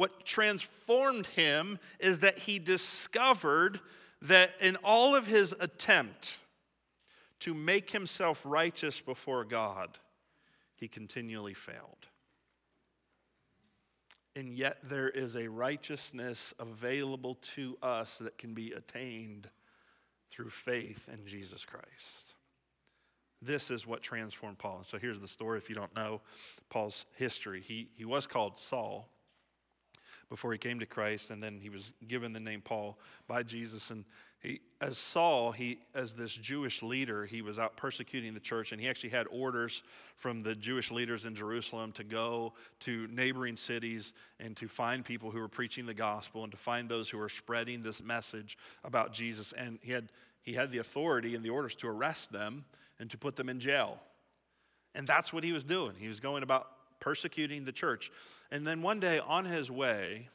what 0.00 0.24
transformed 0.24 1.26
him 1.26 1.78
is 1.98 2.20
that 2.20 2.38
he 2.38 2.58
discovered 2.58 3.78
that 4.22 4.50
in 4.58 4.76
all 4.76 5.14
of 5.14 5.26
his 5.26 5.54
attempt 5.60 6.38
to 7.38 7.52
make 7.52 7.90
himself 7.90 8.42
righteous 8.46 8.98
before 8.98 9.44
God, 9.44 9.98
he 10.74 10.88
continually 10.88 11.52
failed. 11.52 12.06
And 14.34 14.50
yet, 14.50 14.78
there 14.82 15.10
is 15.10 15.36
a 15.36 15.48
righteousness 15.48 16.54
available 16.58 17.34
to 17.56 17.76
us 17.82 18.16
that 18.22 18.38
can 18.38 18.54
be 18.54 18.72
attained 18.72 19.50
through 20.30 20.48
faith 20.48 21.10
in 21.12 21.26
Jesus 21.26 21.62
Christ. 21.62 22.32
This 23.42 23.70
is 23.70 23.86
what 23.86 24.00
transformed 24.00 24.56
Paul. 24.56 24.82
so 24.82 24.96
here's 24.96 25.20
the 25.20 25.28
story 25.28 25.58
if 25.58 25.68
you 25.68 25.74
don't 25.74 25.94
know 25.94 26.22
Paul's 26.70 27.04
history. 27.16 27.60
He, 27.60 27.90
he 27.98 28.06
was 28.06 28.26
called 28.26 28.58
Saul 28.58 29.10
before 30.30 30.52
he 30.52 30.58
came 30.58 30.78
to 30.78 30.86
Christ, 30.86 31.30
and 31.30 31.42
then 31.42 31.58
he 31.60 31.68
was 31.68 31.92
given 32.06 32.32
the 32.32 32.40
name 32.40 32.62
Paul 32.62 32.96
by 33.26 33.42
Jesus. 33.42 33.90
And 33.90 34.04
he, 34.38 34.60
as 34.80 34.96
Saul, 34.96 35.50
he, 35.52 35.80
as 35.92 36.14
this 36.14 36.32
Jewish 36.32 36.82
leader, 36.82 37.26
he 37.26 37.42
was 37.42 37.58
out 37.58 37.76
persecuting 37.76 38.32
the 38.32 38.40
church, 38.40 38.72
and 38.72 38.80
he 38.80 38.88
actually 38.88 39.10
had 39.10 39.26
orders 39.30 39.82
from 40.14 40.42
the 40.42 40.54
Jewish 40.54 40.90
leaders 40.90 41.26
in 41.26 41.34
Jerusalem 41.34 41.92
to 41.92 42.04
go 42.04 42.54
to 42.80 43.08
neighboring 43.08 43.56
cities 43.56 44.14
and 44.38 44.56
to 44.56 44.68
find 44.68 45.04
people 45.04 45.30
who 45.30 45.40
were 45.40 45.48
preaching 45.48 45.84
the 45.84 45.94
gospel 45.94 46.44
and 46.44 46.52
to 46.52 46.58
find 46.58 46.88
those 46.88 47.10
who 47.10 47.18
were 47.18 47.28
spreading 47.28 47.82
this 47.82 48.02
message 48.02 48.56
about 48.84 49.12
Jesus. 49.12 49.52
And 49.52 49.80
he 49.82 49.90
had, 49.92 50.08
he 50.42 50.52
had 50.52 50.70
the 50.70 50.78
authority 50.78 51.34
and 51.34 51.44
the 51.44 51.50
orders 51.50 51.74
to 51.76 51.88
arrest 51.88 52.32
them 52.32 52.64
and 53.00 53.10
to 53.10 53.18
put 53.18 53.34
them 53.34 53.48
in 53.48 53.58
jail. 53.58 53.98
And 54.94 55.06
that's 55.06 55.32
what 55.32 55.44
he 55.44 55.52
was 55.52 55.64
doing. 55.64 55.92
He 55.98 56.08
was 56.08 56.20
going 56.20 56.42
about 56.42 56.68
persecuting 57.00 57.64
the 57.64 57.72
church. 57.72 58.10
And 58.50 58.66
then 58.66 58.82
one 58.82 59.00
day 59.00 59.18
on 59.18 59.44
his 59.44 59.70
way, 59.70 60.28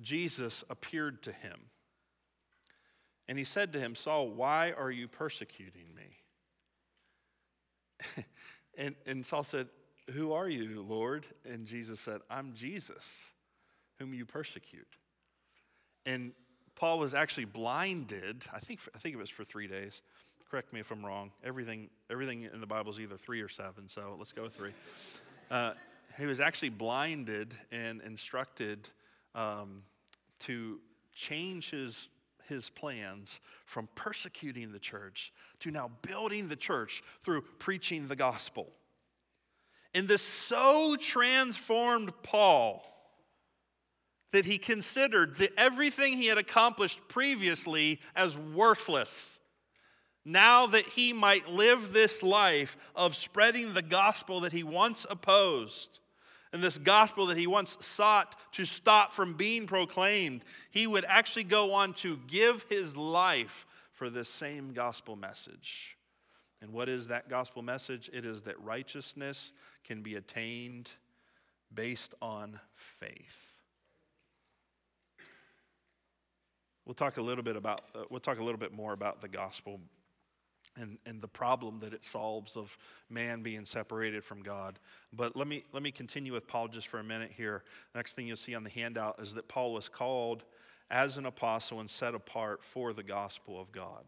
Jesus 0.00 0.64
appeared 0.70 1.22
to 1.24 1.32
him. 1.32 1.58
And 3.28 3.38
he 3.38 3.44
said 3.44 3.72
to 3.74 3.78
him, 3.78 3.94
Saul, 3.94 4.28
why 4.28 4.72
are 4.72 4.90
you 4.90 5.06
persecuting 5.06 5.86
me? 5.94 6.16
and, 8.78 8.94
and 9.06 9.24
Saul 9.24 9.44
said, 9.44 9.68
Who 10.12 10.32
are 10.32 10.48
you, 10.48 10.82
Lord? 10.82 11.26
And 11.44 11.66
Jesus 11.66 12.00
said, 12.00 12.22
I'm 12.28 12.54
Jesus, 12.54 13.32
whom 13.98 14.14
you 14.14 14.26
persecute. 14.26 14.96
And 16.06 16.32
Paul 16.74 16.98
was 16.98 17.14
actually 17.14 17.44
blinded. 17.44 18.46
I 18.52 18.58
think, 18.58 18.80
I 18.94 18.98
think 18.98 19.14
it 19.14 19.18
was 19.18 19.30
for 19.30 19.44
three 19.44 19.68
days. 19.68 20.00
Correct 20.50 20.72
me 20.72 20.80
if 20.80 20.90
I'm 20.90 21.04
wrong. 21.06 21.30
Everything, 21.44 21.90
everything 22.10 22.48
in 22.52 22.60
the 22.60 22.66
Bible 22.66 22.90
is 22.90 22.98
either 22.98 23.16
three 23.16 23.40
or 23.40 23.48
seven, 23.48 23.88
so 23.88 24.16
let's 24.18 24.32
go 24.32 24.42
with 24.42 24.56
three. 24.56 24.72
Uh, 25.50 25.72
he 26.18 26.26
was 26.26 26.40
actually 26.40 26.68
blinded 26.68 27.54
and 27.72 28.00
instructed 28.02 28.88
um, 29.34 29.82
to 30.40 30.80
change 31.14 31.70
his, 31.70 32.08
his 32.48 32.70
plans 32.70 33.40
from 33.64 33.88
persecuting 33.94 34.72
the 34.72 34.78
church 34.78 35.32
to 35.60 35.70
now 35.70 35.90
building 36.02 36.48
the 36.48 36.56
church 36.56 37.02
through 37.22 37.42
preaching 37.58 38.08
the 38.08 38.16
gospel. 38.16 38.68
And 39.94 40.06
this 40.06 40.22
so 40.22 40.96
transformed 41.00 42.12
Paul 42.22 42.86
that 44.32 44.44
he 44.44 44.58
considered 44.58 45.36
the, 45.36 45.50
everything 45.58 46.16
he 46.16 46.26
had 46.26 46.38
accomplished 46.38 47.00
previously 47.08 48.00
as 48.14 48.38
worthless. 48.38 49.39
Now 50.24 50.66
that 50.66 50.84
he 50.84 51.12
might 51.12 51.48
live 51.48 51.92
this 51.92 52.22
life 52.22 52.76
of 52.94 53.16
spreading 53.16 53.72
the 53.72 53.82
gospel 53.82 54.40
that 54.40 54.52
he 54.52 54.62
once 54.62 55.06
opposed, 55.08 56.00
and 56.52 56.62
this 56.62 56.78
gospel 56.78 57.26
that 57.26 57.38
he 57.38 57.46
once 57.46 57.76
sought 57.80 58.34
to 58.52 58.64
stop 58.64 59.12
from 59.12 59.34
being 59.34 59.66
proclaimed, 59.66 60.44
he 60.70 60.86
would 60.86 61.04
actually 61.06 61.44
go 61.44 61.72
on 61.72 61.94
to 61.94 62.18
give 62.26 62.64
his 62.68 62.96
life 62.96 63.66
for 63.92 64.10
this 64.10 64.28
same 64.28 64.72
gospel 64.72 65.16
message. 65.16 65.96
And 66.60 66.72
what 66.72 66.88
is 66.88 67.08
that 67.08 67.28
gospel 67.28 67.62
message? 67.62 68.10
It 68.12 68.26
is 68.26 68.42
that 68.42 68.60
righteousness 68.62 69.52
can 69.84 70.02
be 70.02 70.16
attained 70.16 70.90
based 71.72 72.14
on 72.20 72.58
faith. 72.74 73.46
We'll 76.84 76.94
talk 76.94 77.18
a 77.18 77.22
little 77.22 77.44
bit 77.44 77.56
about 77.56 77.82
uh, 77.94 78.02
we'll 78.10 78.20
talk 78.20 78.40
a 78.40 78.42
little 78.42 78.58
bit 78.58 78.72
more 78.72 78.92
about 78.92 79.20
the 79.20 79.28
gospel 79.28 79.80
and, 80.80 80.98
and 81.06 81.20
the 81.20 81.28
problem 81.28 81.78
that 81.80 81.92
it 81.92 82.04
solves 82.04 82.56
of 82.56 82.76
man 83.08 83.42
being 83.42 83.64
separated 83.64 84.24
from 84.24 84.42
God. 84.42 84.78
But 85.12 85.36
let 85.36 85.46
me 85.46 85.64
let 85.72 85.82
me 85.82 85.90
continue 85.90 86.32
with 86.32 86.46
Paul 86.46 86.68
just 86.68 86.88
for 86.88 86.98
a 86.98 87.04
minute 87.04 87.32
here. 87.36 87.62
Next 87.94 88.14
thing 88.14 88.26
you'll 88.26 88.36
see 88.36 88.54
on 88.54 88.64
the 88.64 88.70
handout 88.70 89.20
is 89.20 89.34
that 89.34 89.48
Paul 89.48 89.72
was 89.72 89.88
called 89.88 90.44
as 90.90 91.16
an 91.16 91.26
apostle 91.26 91.80
and 91.80 91.88
set 91.88 92.14
apart 92.14 92.62
for 92.62 92.92
the 92.92 93.02
gospel 93.02 93.60
of 93.60 93.70
God. 93.70 94.04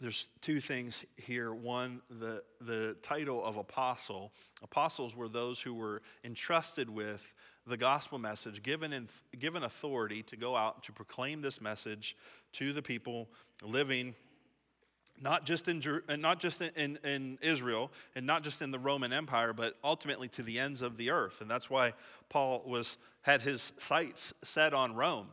There's 0.00 0.28
two 0.40 0.60
things 0.60 1.04
here. 1.18 1.52
One, 1.52 2.00
the, 2.08 2.42
the 2.62 2.96
title 3.02 3.44
of 3.44 3.58
apostle. 3.58 4.32
Apostles 4.62 5.14
were 5.14 5.28
those 5.28 5.60
who 5.60 5.74
were 5.74 6.00
entrusted 6.24 6.88
with 6.88 7.34
the 7.70 7.76
gospel 7.76 8.18
message, 8.18 8.62
given, 8.62 8.92
in, 8.92 9.08
given 9.38 9.62
authority 9.62 10.22
to 10.24 10.36
go 10.36 10.56
out 10.56 10.82
to 10.82 10.92
proclaim 10.92 11.40
this 11.40 11.60
message 11.60 12.16
to 12.52 12.72
the 12.72 12.82
people 12.82 13.28
living 13.62 14.14
not 15.22 15.44
just 15.44 15.68
in, 15.68 15.82
not 16.18 16.40
just 16.40 16.62
in, 16.62 16.98
in, 17.04 17.38
Israel 17.42 17.90
and 18.16 18.26
not 18.26 18.42
just 18.42 18.62
in 18.62 18.70
the 18.70 18.78
Roman 18.78 19.12
Empire, 19.12 19.52
but 19.52 19.76
ultimately 19.84 20.28
to 20.28 20.42
the 20.42 20.58
ends 20.58 20.80
of 20.80 20.96
the 20.96 21.10
earth. 21.10 21.42
And 21.42 21.50
that's 21.50 21.68
why 21.68 21.92
Paul 22.30 22.62
was, 22.66 22.96
had 23.22 23.42
his 23.42 23.74
sights 23.78 24.32
set 24.42 24.72
on 24.72 24.94
Rome. 24.94 25.28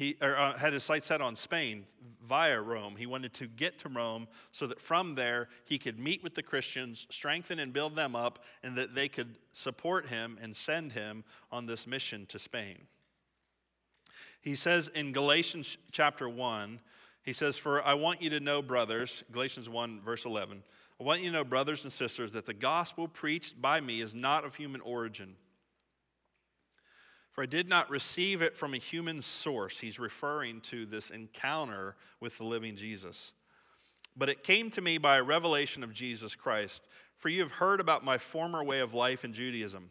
He 0.00 0.16
or, 0.22 0.34
uh, 0.34 0.56
had 0.56 0.72
his 0.72 0.82
sights 0.82 1.04
set 1.04 1.20
on 1.20 1.36
Spain 1.36 1.84
via 2.22 2.58
Rome. 2.58 2.96
He 2.96 3.04
wanted 3.04 3.34
to 3.34 3.46
get 3.46 3.76
to 3.80 3.90
Rome 3.90 4.28
so 4.50 4.66
that 4.66 4.80
from 4.80 5.14
there 5.14 5.50
he 5.66 5.76
could 5.76 5.98
meet 5.98 6.22
with 6.22 6.32
the 6.32 6.42
Christians, 6.42 7.06
strengthen 7.10 7.58
and 7.58 7.70
build 7.70 7.96
them 7.96 8.16
up, 8.16 8.38
and 8.62 8.76
that 8.76 8.94
they 8.94 9.08
could 9.08 9.36
support 9.52 10.06
him 10.06 10.38
and 10.40 10.56
send 10.56 10.92
him 10.92 11.22
on 11.52 11.66
this 11.66 11.86
mission 11.86 12.24
to 12.30 12.38
Spain. 12.38 12.78
He 14.40 14.54
says 14.54 14.88
in 14.88 15.12
Galatians 15.12 15.76
chapter 15.92 16.30
1, 16.30 16.80
he 17.22 17.34
says, 17.34 17.58
For 17.58 17.84
I 17.84 17.92
want 17.92 18.22
you 18.22 18.30
to 18.30 18.40
know, 18.40 18.62
brothers, 18.62 19.22
Galatians 19.30 19.68
1, 19.68 20.00
verse 20.00 20.24
11, 20.24 20.62
I 20.98 21.04
want 21.04 21.20
you 21.20 21.26
to 21.26 21.36
know, 21.36 21.44
brothers 21.44 21.84
and 21.84 21.92
sisters, 21.92 22.32
that 22.32 22.46
the 22.46 22.54
gospel 22.54 23.06
preached 23.06 23.60
by 23.60 23.82
me 23.82 24.00
is 24.00 24.14
not 24.14 24.46
of 24.46 24.54
human 24.54 24.80
origin. 24.80 25.36
For 27.40 27.44
I 27.44 27.46
did 27.46 27.70
not 27.70 27.88
receive 27.88 28.42
it 28.42 28.54
from 28.54 28.74
a 28.74 28.76
human 28.76 29.22
source. 29.22 29.78
He's 29.78 29.98
referring 29.98 30.60
to 30.60 30.84
this 30.84 31.10
encounter 31.10 31.96
with 32.20 32.36
the 32.36 32.44
living 32.44 32.76
Jesus. 32.76 33.32
But 34.14 34.28
it 34.28 34.44
came 34.44 34.68
to 34.72 34.82
me 34.82 34.98
by 34.98 35.16
a 35.16 35.22
revelation 35.22 35.82
of 35.82 35.94
Jesus 35.94 36.34
Christ. 36.34 36.86
For 37.16 37.30
you 37.30 37.40
have 37.40 37.52
heard 37.52 37.80
about 37.80 38.04
my 38.04 38.18
former 38.18 38.62
way 38.62 38.80
of 38.80 38.92
life 38.92 39.24
in 39.24 39.32
Judaism. 39.32 39.88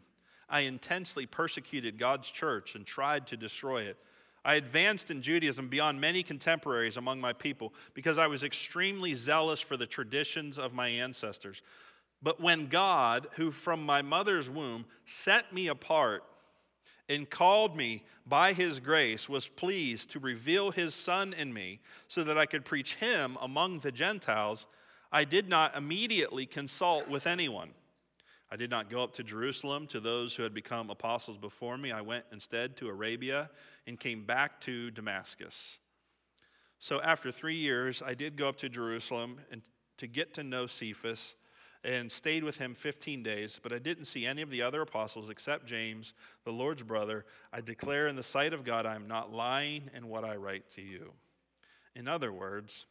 I 0.48 0.60
intensely 0.60 1.26
persecuted 1.26 1.98
God's 1.98 2.30
church 2.30 2.76
and 2.76 2.86
tried 2.86 3.26
to 3.26 3.36
destroy 3.36 3.82
it. 3.82 3.96
I 4.44 4.54
advanced 4.54 5.10
in 5.10 5.20
Judaism 5.20 5.66
beyond 5.66 6.00
many 6.00 6.22
contemporaries 6.22 6.98
among 6.98 7.20
my 7.20 7.32
people 7.32 7.74
because 7.94 8.16
I 8.16 8.28
was 8.28 8.44
extremely 8.44 9.12
zealous 9.14 9.60
for 9.60 9.76
the 9.76 9.86
traditions 9.86 10.56
of 10.56 10.72
my 10.72 10.86
ancestors. 10.86 11.62
But 12.22 12.40
when 12.40 12.68
God, 12.68 13.26
who 13.32 13.50
from 13.50 13.84
my 13.84 14.02
mother's 14.02 14.48
womb 14.48 14.84
set 15.04 15.52
me 15.52 15.66
apart 15.66 16.22
and 17.10 17.28
called 17.28 17.76
me 17.76 18.04
by 18.24 18.52
his 18.52 18.78
grace, 18.78 19.28
was 19.28 19.48
pleased 19.48 20.12
to 20.12 20.20
reveal 20.20 20.70
his 20.70 20.94
Son 20.94 21.34
in 21.34 21.52
me 21.52 21.80
so 22.08 22.22
that 22.22 22.38
I 22.38 22.46
could 22.46 22.64
preach 22.64 22.94
him 22.94 23.36
among 23.42 23.80
the 23.80 23.90
Gentiles, 23.90 24.66
I 25.10 25.24
did 25.24 25.48
not 25.48 25.76
immediately 25.76 26.46
consult 26.46 27.08
with 27.08 27.26
anyone. 27.26 27.70
I 28.52 28.56
did 28.56 28.70
not 28.70 28.88
go 28.88 29.02
up 29.02 29.12
to 29.14 29.24
Jerusalem 29.24 29.86
to 29.88 30.00
those 30.00 30.34
who 30.34 30.44
had 30.44 30.54
become 30.54 30.88
apostles 30.88 31.36
before 31.36 31.76
me. 31.76 31.90
I 31.90 32.00
went 32.00 32.24
instead 32.32 32.76
to 32.76 32.88
Arabia 32.88 33.50
and 33.86 33.98
came 33.98 34.24
back 34.24 34.60
to 34.62 34.90
Damascus. 34.90 35.78
So 36.78 37.00
after 37.02 37.32
three 37.32 37.56
years, 37.56 38.02
I 38.04 38.14
did 38.14 38.36
go 38.36 38.48
up 38.48 38.56
to 38.58 38.68
Jerusalem 38.68 39.40
and 39.50 39.62
to 39.98 40.06
get 40.06 40.34
to 40.34 40.44
know 40.44 40.66
Cephas 40.66 41.34
and 41.82 42.12
stayed 42.12 42.44
with 42.44 42.58
him 42.58 42.74
15 42.74 43.22
days, 43.22 43.58
but 43.62 43.72
I 43.72 43.78
didn't 43.78 44.04
see 44.04 44.26
any 44.26 44.42
of 44.42 44.50
the 44.50 44.62
other 44.62 44.82
apostles 44.82 45.30
except 45.30 45.66
James, 45.66 46.12
the 46.44 46.52
Lord's 46.52 46.82
brother. 46.82 47.24
I 47.52 47.60
declare 47.60 48.08
in 48.08 48.16
the 48.16 48.22
sight 48.22 48.52
of 48.52 48.64
God, 48.64 48.86
I 48.86 48.94
am 48.94 49.08
not 49.08 49.32
lying 49.32 49.90
in 49.94 50.08
what 50.08 50.24
I 50.24 50.36
write 50.36 50.70
to 50.72 50.82
you. 50.82 51.12
In 51.94 52.06
other 52.06 52.32
words, 52.32 52.86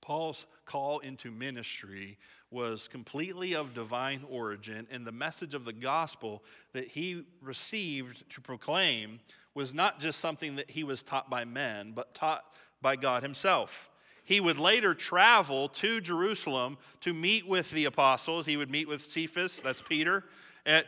Paul's 0.00 0.46
call 0.66 1.00
into 1.00 1.32
ministry 1.32 2.16
was 2.50 2.86
completely 2.86 3.56
of 3.56 3.74
divine 3.74 4.20
origin, 4.30 4.86
and 4.90 5.04
the 5.04 5.12
message 5.12 5.52
of 5.52 5.64
the 5.64 5.72
gospel 5.72 6.44
that 6.74 6.86
he 6.86 7.24
received 7.42 8.28
to 8.30 8.40
proclaim 8.40 9.18
was 9.54 9.74
not 9.74 9.98
just 9.98 10.20
something 10.20 10.56
that 10.56 10.70
he 10.70 10.84
was 10.84 11.02
taught 11.02 11.28
by 11.28 11.44
men, 11.44 11.92
but 11.92 12.14
taught 12.14 12.44
by 12.80 12.94
God 12.94 13.24
himself. 13.24 13.90
He 14.26 14.40
would 14.40 14.58
later 14.58 14.92
travel 14.92 15.68
to 15.68 16.00
Jerusalem 16.00 16.78
to 17.02 17.14
meet 17.14 17.46
with 17.46 17.70
the 17.70 17.84
apostles. 17.84 18.44
He 18.44 18.56
would 18.56 18.70
meet 18.70 18.88
with 18.88 19.08
Cephas, 19.08 19.60
that's 19.60 19.80
Peter, 19.80 20.24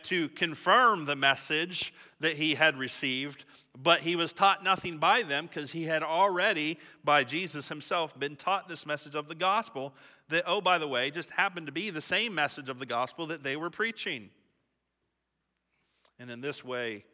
to 0.03 0.27
confirm 0.29 1.05
the 1.05 1.15
message 1.15 1.93
that 2.19 2.33
he 2.33 2.55
had 2.55 2.75
received. 2.75 3.45
But 3.81 4.01
he 4.01 4.17
was 4.17 4.33
taught 4.33 4.61
nothing 4.61 4.97
by 4.97 5.21
them 5.21 5.47
because 5.47 5.71
he 5.71 5.85
had 5.85 6.03
already, 6.03 6.79
by 7.05 7.23
Jesus 7.23 7.69
himself, 7.69 8.19
been 8.19 8.35
taught 8.35 8.67
this 8.67 8.85
message 8.85 9.15
of 9.15 9.29
the 9.29 9.35
gospel 9.35 9.93
that, 10.27 10.43
oh, 10.45 10.59
by 10.59 10.77
the 10.77 10.87
way, 10.87 11.09
just 11.09 11.29
happened 11.29 11.67
to 11.67 11.71
be 11.71 11.91
the 11.91 12.01
same 12.01 12.35
message 12.35 12.67
of 12.67 12.77
the 12.77 12.85
gospel 12.85 13.25
that 13.27 13.41
they 13.41 13.55
were 13.55 13.69
preaching. 13.69 14.31
And 16.19 16.29
in 16.29 16.41
this 16.41 16.61
way, 16.61 17.05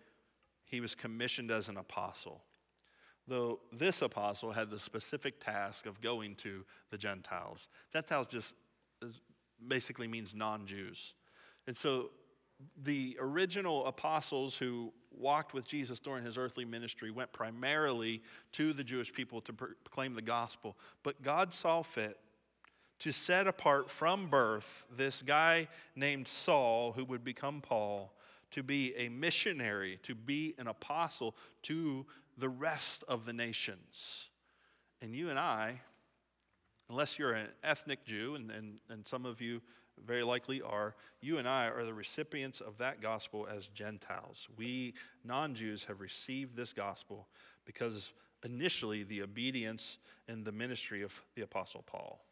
he 0.64 0.82
was 0.82 0.96
commissioned 0.96 1.52
as 1.52 1.70
an 1.70 1.78
apostle 1.78 2.42
though 3.28 3.60
this 3.72 4.02
apostle 4.02 4.52
had 4.52 4.70
the 4.70 4.80
specific 4.80 5.40
task 5.40 5.86
of 5.86 6.02
going 6.02 6.36
to 6.36 6.64
the 6.92 6.98
Gentiles. 6.98 7.68
Gentiles 7.92 8.28
just 8.28 8.54
basically 9.68 10.08
means 10.08 10.34
non 10.34 10.66
Jews. 10.66 11.14
And 11.68 11.76
so 11.76 12.12
the 12.84 13.18
original 13.20 13.86
apostles 13.86 14.56
who 14.56 14.94
walked 15.12 15.54
with 15.54 15.68
Jesus 15.68 16.00
during 16.00 16.24
his 16.24 16.38
earthly 16.38 16.66
ministry 16.66 17.12
went 17.12 17.32
primarily 17.34 18.22
to 18.54 18.74
the 18.74 18.84
Jewish 18.84 19.12
people 19.12 19.42
to 19.42 19.54
proclaim 19.54 20.14
the 20.14 20.22
gospel. 20.22 20.78
But 21.04 21.22
God 21.22 21.54
saw 21.54 21.82
fit 21.82 22.18
to 23.00 23.12
set 23.12 23.48
apart 23.48 23.90
from 23.90 24.28
birth 24.28 24.86
this 24.96 25.22
guy 25.22 25.68
named 25.96 26.28
Saul, 26.28 26.94
who 26.94 27.04
would 27.06 27.24
become 27.24 27.62
Paul, 27.62 28.14
to 28.52 28.64
be 28.64 28.96
a 28.96 29.10
missionary, 29.10 30.00
to 30.04 30.16
be 30.16 30.56
an 30.58 30.68
apostle 30.68 31.36
to 31.64 32.06
the 32.38 32.50
rest 32.50 33.04
of 33.08 33.26
the 33.26 33.34
nations. 33.34 34.30
And 35.02 35.14
you 35.14 35.30
and 35.30 35.40
I, 35.40 35.82
unless 36.90 37.18
you're 37.18 37.34
an 37.34 37.48
ethnic 37.64 38.06
Jew, 38.06 38.36
and, 38.36 38.52
and, 38.52 38.80
and 38.90 39.08
some 39.08 39.26
of 39.26 39.42
you 39.42 39.62
very 40.04 40.24
likely 40.24 40.62
are, 40.62 40.96
you 41.22 41.38
and 41.38 41.48
I 41.48 41.68
are 41.68 41.86
the 41.86 41.94
recipients 41.94 42.62
of 42.62 42.78
that 42.80 43.02
gospel 43.02 43.48
as 43.50 43.68
Gentiles. 43.68 44.48
We 44.58 44.94
non 45.24 45.56
Jews 45.56 45.86
have 45.86 46.02
received 46.02 46.56
this 46.56 46.74
gospel 46.74 47.28
because 47.66 48.12
initially 48.44 49.04
the 49.04 49.22
obedience 49.22 49.98
and 50.28 50.46
the 50.46 50.52
ministry 50.52 51.02
of 51.02 51.20
the 51.36 51.42
Apostle 51.44 51.84
Paul. 51.86 52.24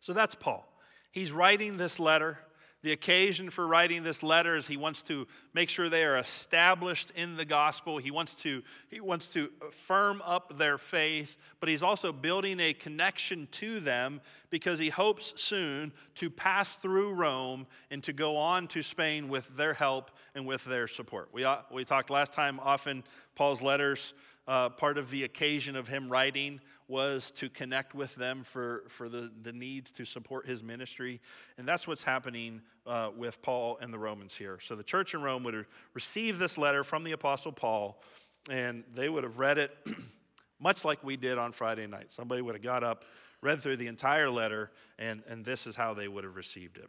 So 0.00 0.12
that's 0.12 0.34
Paul. 0.34 0.72
He's 1.10 1.32
writing 1.32 1.76
this 1.76 1.98
letter 1.98 2.38
the 2.82 2.92
occasion 2.92 3.50
for 3.50 3.66
writing 3.66 4.04
this 4.04 4.22
letter 4.22 4.54
is 4.54 4.68
he 4.68 4.76
wants 4.76 5.02
to 5.02 5.26
make 5.52 5.68
sure 5.68 5.88
they 5.88 6.04
are 6.04 6.16
established 6.16 7.10
in 7.16 7.36
the 7.36 7.44
gospel. 7.44 7.98
He 7.98 8.12
wants 8.12 8.36
to, 8.36 8.62
he 8.88 9.00
wants 9.00 9.26
to 9.28 9.50
firm 9.72 10.22
up 10.24 10.56
their 10.58 10.78
faith, 10.78 11.36
but 11.58 11.68
he's 11.68 11.82
also 11.82 12.12
building 12.12 12.60
a 12.60 12.72
connection 12.72 13.48
to 13.52 13.80
them 13.80 14.20
because 14.50 14.78
he 14.78 14.90
hopes 14.90 15.34
soon 15.36 15.92
to 16.16 16.30
pass 16.30 16.76
through 16.76 17.14
Rome 17.14 17.66
and 17.90 18.02
to 18.04 18.12
go 18.12 18.36
on 18.36 18.68
to 18.68 18.82
Spain 18.82 19.28
with 19.28 19.56
their 19.56 19.74
help 19.74 20.12
and 20.36 20.46
with 20.46 20.64
their 20.64 20.86
support. 20.86 21.30
We, 21.32 21.44
uh, 21.44 21.58
we 21.72 21.84
talked 21.84 22.10
last 22.10 22.32
time 22.32 22.60
often, 22.60 23.02
Paul's 23.34 23.60
letters 23.60 24.14
uh, 24.48 24.70
part 24.70 24.96
of 24.96 25.10
the 25.10 25.24
occasion 25.24 25.76
of 25.76 25.86
him 25.86 26.08
writing 26.08 26.60
was 26.88 27.30
to 27.32 27.50
connect 27.50 27.94
with 27.94 28.14
them 28.14 28.42
for, 28.42 28.84
for 28.88 29.10
the, 29.10 29.30
the 29.42 29.52
needs 29.52 29.90
to 29.90 30.06
support 30.06 30.46
his 30.46 30.62
ministry. 30.62 31.20
And 31.58 31.68
that's 31.68 31.86
what's 31.86 32.02
happening 32.02 32.62
uh, 32.86 33.10
with 33.14 33.42
Paul 33.42 33.76
and 33.82 33.92
the 33.92 33.98
Romans 33.98 34.34
here. 34.34 34.58
So 34.60 34.74
the 34.74 34.82
church 34.82 35.12
in 35.12 35.20
Rome 35.20 35.44
would 35.44 35.52
have 35.52 35.66
received 35.92 36.38
this 36.38 36.56
letter 36.56 36.82
from 36.82 37.04
the 37.04 37.12
Apostle 37.12 37.52
Paul, 37.52 38.02
and 38.50 38.84
they 38.94 39.10
would 39.10 39.22
have 39.22 39.38
read 39.38 39.58
it 39.58 39.76
much 40.58 40.82
like 40.82 41.04
we 41.04 41.18
did 41.18 41.36
on 41.36 41.52
Friday 41.52 41.86
night. 41.86 42.10
Somebody 42.10 42.40
would 42.40 42.54
have 42.54 42.64
got 42.64 42.82
up, 42.82 43.04
read 43.42 43.60
through 43.60 43.76
the 43.76 43.86
entire 43.86 44.30
letter, 44.30 44.70
and, 44.98 45.22
and 45.28 45.44
this 45.44 45.66
is 45.66 45.76
how 45.76 45.92
they 45.92 46.08
would 46.08 46.24
have 46.24 46.36
received 46.36 46.78
it. 46.78 46.88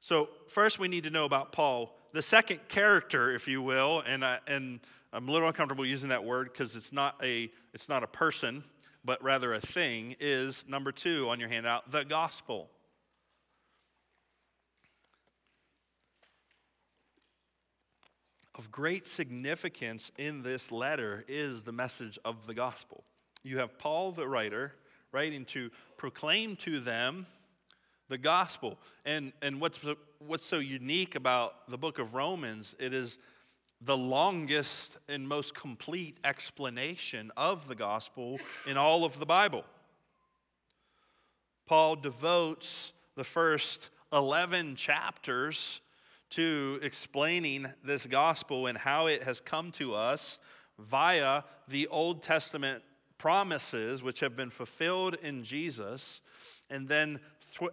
So, 0.00 0.28
first, 0.48 0.78
we 0.78 0.86
need 0.86 1.04
to 1.04 1.10
know 1.10 1.24
about 1.24 1.50
Paul, 1.50 1.96
the 2.12 2.22
second 2.22 2.68
character, 2.68 3.32
if 3.32 3.48
you 3.48 3.62
will, 3.62 4.02
and, 4.06 4.24
I, 4.24 4.38
and 4.46 4.80
I'm 5.14 5.28
a 5.28 5.30
little 5.30 5.46
uncomfortable 5.46 5.86
using 5.86 6.08
that 6.08 6.24
word 6.24 6.52
because 6.52 6.74
it's, 6.74 6.92
not 6.92 7.14
a, 7.22 7.48
it's 7.72 7.88
not 7.88 8.02
a 8.02 8.08
person, 8.08 8.64
but 9.04 9.22
rather 9.22 9.54
a 9.54 9.60
thing, 9.60 10.16
is 10.18 10.64
number 10.66 10.90
two 10.90 11.28
on 11.28 11.38
your 11.38 11.48
handout 11.48 11.88
the 11.92 12.04
gospel. 12.04 12.68
Of 18.56 18.72
great 18.72 19.06
significance 19.06 20.10
in 20.18 20.42
this 20.42 20.72
letter 20.72 21.24
is 21.28 21.62
the 21.62 21.70
message 21.70 22.18
of 22.24 22.48
the 22.48 22.54
gospel. 22.54 23.04
You 23.44 23.58
have 23.58 23.78
Paul, 23.78 24.10
the 24.10 24.26
writer, 24.26 24.72
writing 25.12 25.44
to 25.46 25.70
proclaim 25.96 26.56
to 26.56 26.80
them 26.80 27.26
the 28.08 28.18
gospel. 28.18 28.78
And, 29.04 29.32
and 29.42 29.60
what's, 29.60 29.78
what's 30.18 30.44
so 30.44 30.58
unique 30.58 31.14
about 31.14 31.70
the 31.70 31.78
book 31.78 32.00
of 32.00 32.14
Romans, 32.14 32.74
it 32.80 32.92
is 32.92 33.18
the 33.80 33.96
longest 33.96 34.98
and 35.08 35.28
most 35.28 35.54
complete 35.54 36.18
explanation 36.24 37.30
of 37.36 37.68
the 37.68 37.74
gospel 37.74 38.38
in 38.66 38.76
all 38.76 39.04
of 39.04 39.18
the 39.18 39.26
Bible. 39.26 39.64
Paul 41.66 41.96
devotes 41.96 42.92
the 43.14 43.24
first 43.24 43.90
11 44.12 44.76
chapters 44.76 45.80
to 46.30 46.78
explaining 46.82 47.66
this 47.84 48.06
gospel 48.06 48.66
and 48.66 48.76
how 48.76 49.06
it 49.06 49.22
has 49.22 49.40
come 49.40 49.70
to 49.72 49.94
us 49.94 50.38
via 50.78 51.42
the 51.68 51.86
Old 51.88 52.22
Testament 52.22 52.82
promises, 53.18 54.02
which 54.02 54.20
have 54.20 54.36
been 54.36 54.50
fulfilled 54.50 55.16
in 55.22 55.44
Jesus, 55.44 56.20
and 56.70 56.88
then 56.88 57.20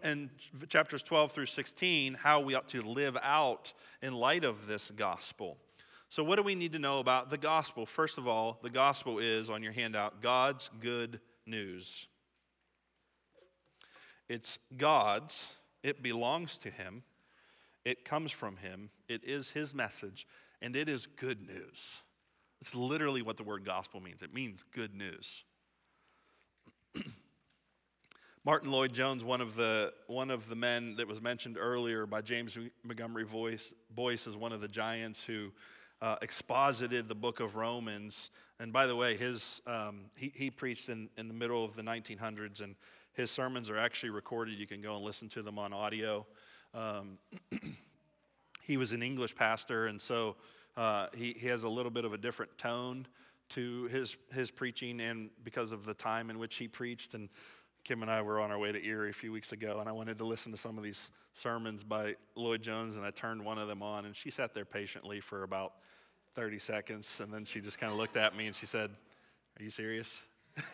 in 0.04 0.30
chapters 0.70 1.02
12 1.02 1.32
through 1.32 1.48
16, 1.48 2.14
how 2.14 2.40
we 2.40 2.54
ought 2.54 2.68
to 2.70 2.82
live 2.82 3.18
out 3.24 3.74
in 4.02 4.14
light 4.14 4.44
of 4.44 4.68
this 4.68 4.92
gospel. 4.92 5.58
So, 6.12 6.26
what 6.26 6.36
do 6.36 6.44
we 6.44 6.56
need 6.56 6.74
to 6.74 6.80
know 6.80 7.00
about 7.00 7.30
the 7.30 7.38
gospel? 7.38 7.86
First 7.86 8.18
of 8.18 8.28
all, 8.28 8.60
the 8.62 8.70
gospel 8.70 9.18
is 9.18 9.50
on 9.50 9.64
your 9.64 9.72
handout 9.72 10.22
God's 10.22 10.70
good 10.82 11.22
news. 11.46 12.10
It's 14.28 14.60
God's, 14.76 15.56
it 15.84 16.04
belongs 16.04 16.58
to 16.58 16.70
Him, 16.70 17.04
it 17.86 18.04
comes 18.04 18.34
from 18.34 18.58
Him, 18.58 18.90
it 19.08 19.24
is 19.24 19.52
His 19.52 19.74
message, 19.74 20.28
and 20.62 20.76
it 20.76 20.90
is 20.90 21.08
good 21.08 21.48
news. 21.48 22.02
It's 22.60 22.76
literally 22.76 23.22
what 23.22 23.38
the 23.38 23.44
word 23.44 23.64
gospel 23.64 24.02
means 24.02 24.22
it 24.22 24.34
means 24.34 24.66
good 24.76 24.94
news. 24.94 25.46
Martyn 28.44 28.70
Lloyd-Jones, 28.70 29.24
one 29.24 29.40
of 29.40 29.56
the 29.56 29.94
one 30.08 30.30
of 30.30 30.50
the 30.50 30.58
men 30.58 30.98
that 30.98 31.08
was 31.08 31.22
mentioned 31.22 31.56
earlier 31.58 32.06
by 32.06 32.20
James 32.20 32.58
Montgomery 32.84 33.24
Boice, 33.24 33.74
Boice 33.96 34.28
is 34.28 34.36
one 34.36 34.52
of 34.52 34.60
the 34.60 34.68
giants 34.68 35.24
who 35.24 35.54
uh, 36.02 36.16
exposited 36.22 37.08
the 37.08 37.16
book 37.16 37.40
of 37.40 37.56
Romans. 37.56 38.32
And 38.60 38.74
by 38.74 38.88
the 38.88 38.96
way, 38.96 39.16
his, 39.16 39.62
um, 39.68 40.06
he, 40.16 40.32
he 40.36 40.50
preached 40.50 40.90
in, 40.90 41.10
in 41.18 41.28
the 41.28 41.34
middle 41.34 41.64
of 41.64 41.76
the 41.76 41.82
1900s, 41.82 42.62
and 42.62 42.76
his 43.14 43.30
sermons 43.30 43.70
are 43.70 43.78
actually 43.78 44.10
recorded. 44.10 44.58
You 44.58 44.68
can 44.68 44.82
go 44.82 44.96
and 44.96 45.06
listen 45.06 45.30
to 45.30 45.42
them 45.42 45.60
on 45.60 45.74
audio. 45.74 46.26
Um, 46.74 47.18
he 48.64 48.78
was 48.78 48.94
an 48.94 49.04
English 49.04 49.36
pastor, 49.36 49.88
and 49.88 50.00
so 50.00 50.36
uh, 50.78 51.08
he, 51.14 51.34
he 51.34 51.48
has 51.48 51.64
a 51.64 51.70
little 51.70 51.92
bit 51.92 52.06
of 52.06 52.14
a 52.14 52.18
different 52.18 52.58
tone 52.58 53.08
to 53.50 53.86
his, 53.86 54.16
his 54.34 54.50
preaching, 54.50 55.02
and 55.02 55.30
because 55.44 55.72
of 55.72 55.86
the 55.86 55.94
time 55.94 56.30
in 56.30 56.40
which 56.40 56.56
he 56.56 56.68
preached. 56.68 57.14
And 57.14 57.30
Kim 57.84 58.02
and 58.02 58.10
I 58.10 58.22
were 58.22 58.40
on 58.40 58.50
our 58.50 58.58
way 58.58 58.72
to 58.72 58.84
Erie 58.84 59.10
a 59.10 59.14
few 59.14 59.32
weeks 59.32 59.52
ago, 59.52 59.80
and 59.80 59.90
I 59.90 59.92
wanted 59.92 60.18
to 60.20 60.26
listen 60.26 60.52
to 60.52 60.58
some 60.58 60.78
of 60.78 60.84
these 60.84 61.12
sermons 61.34 61.84
by 61.84 62.16
Lloyd-Jones, 62.36 62.96
and 62.96 63.06
I 63.06 63.12
turned 63.12 63.44
one 63.44 63.58
of 63.58 63.68
them 63.68 63.82
on, 63.82 64.06
and 64.06 64.16
she 64.16 64.30
sat 64.30 64.54
there 64.54 64.66
patiently 64.66 65.20
for 65.22 65.44
about 65.44 65.74
30 66.36 66.60
seconds, 66.60 67.20
and 67.22 67.34
then 67.34 67.46
she 67.46 67.62
just 67.62 67.80
kind 67.80 67.92
of 67.92 67.98
looked 67.98 68.18
at 68.18 68.36
me 68.36 68.48
and 68.48 68.56
she 68.56 68.66
said, 68.66 68.90
Are 69.60 69.64
you 69.64 69.70
serious? 69.70 70.20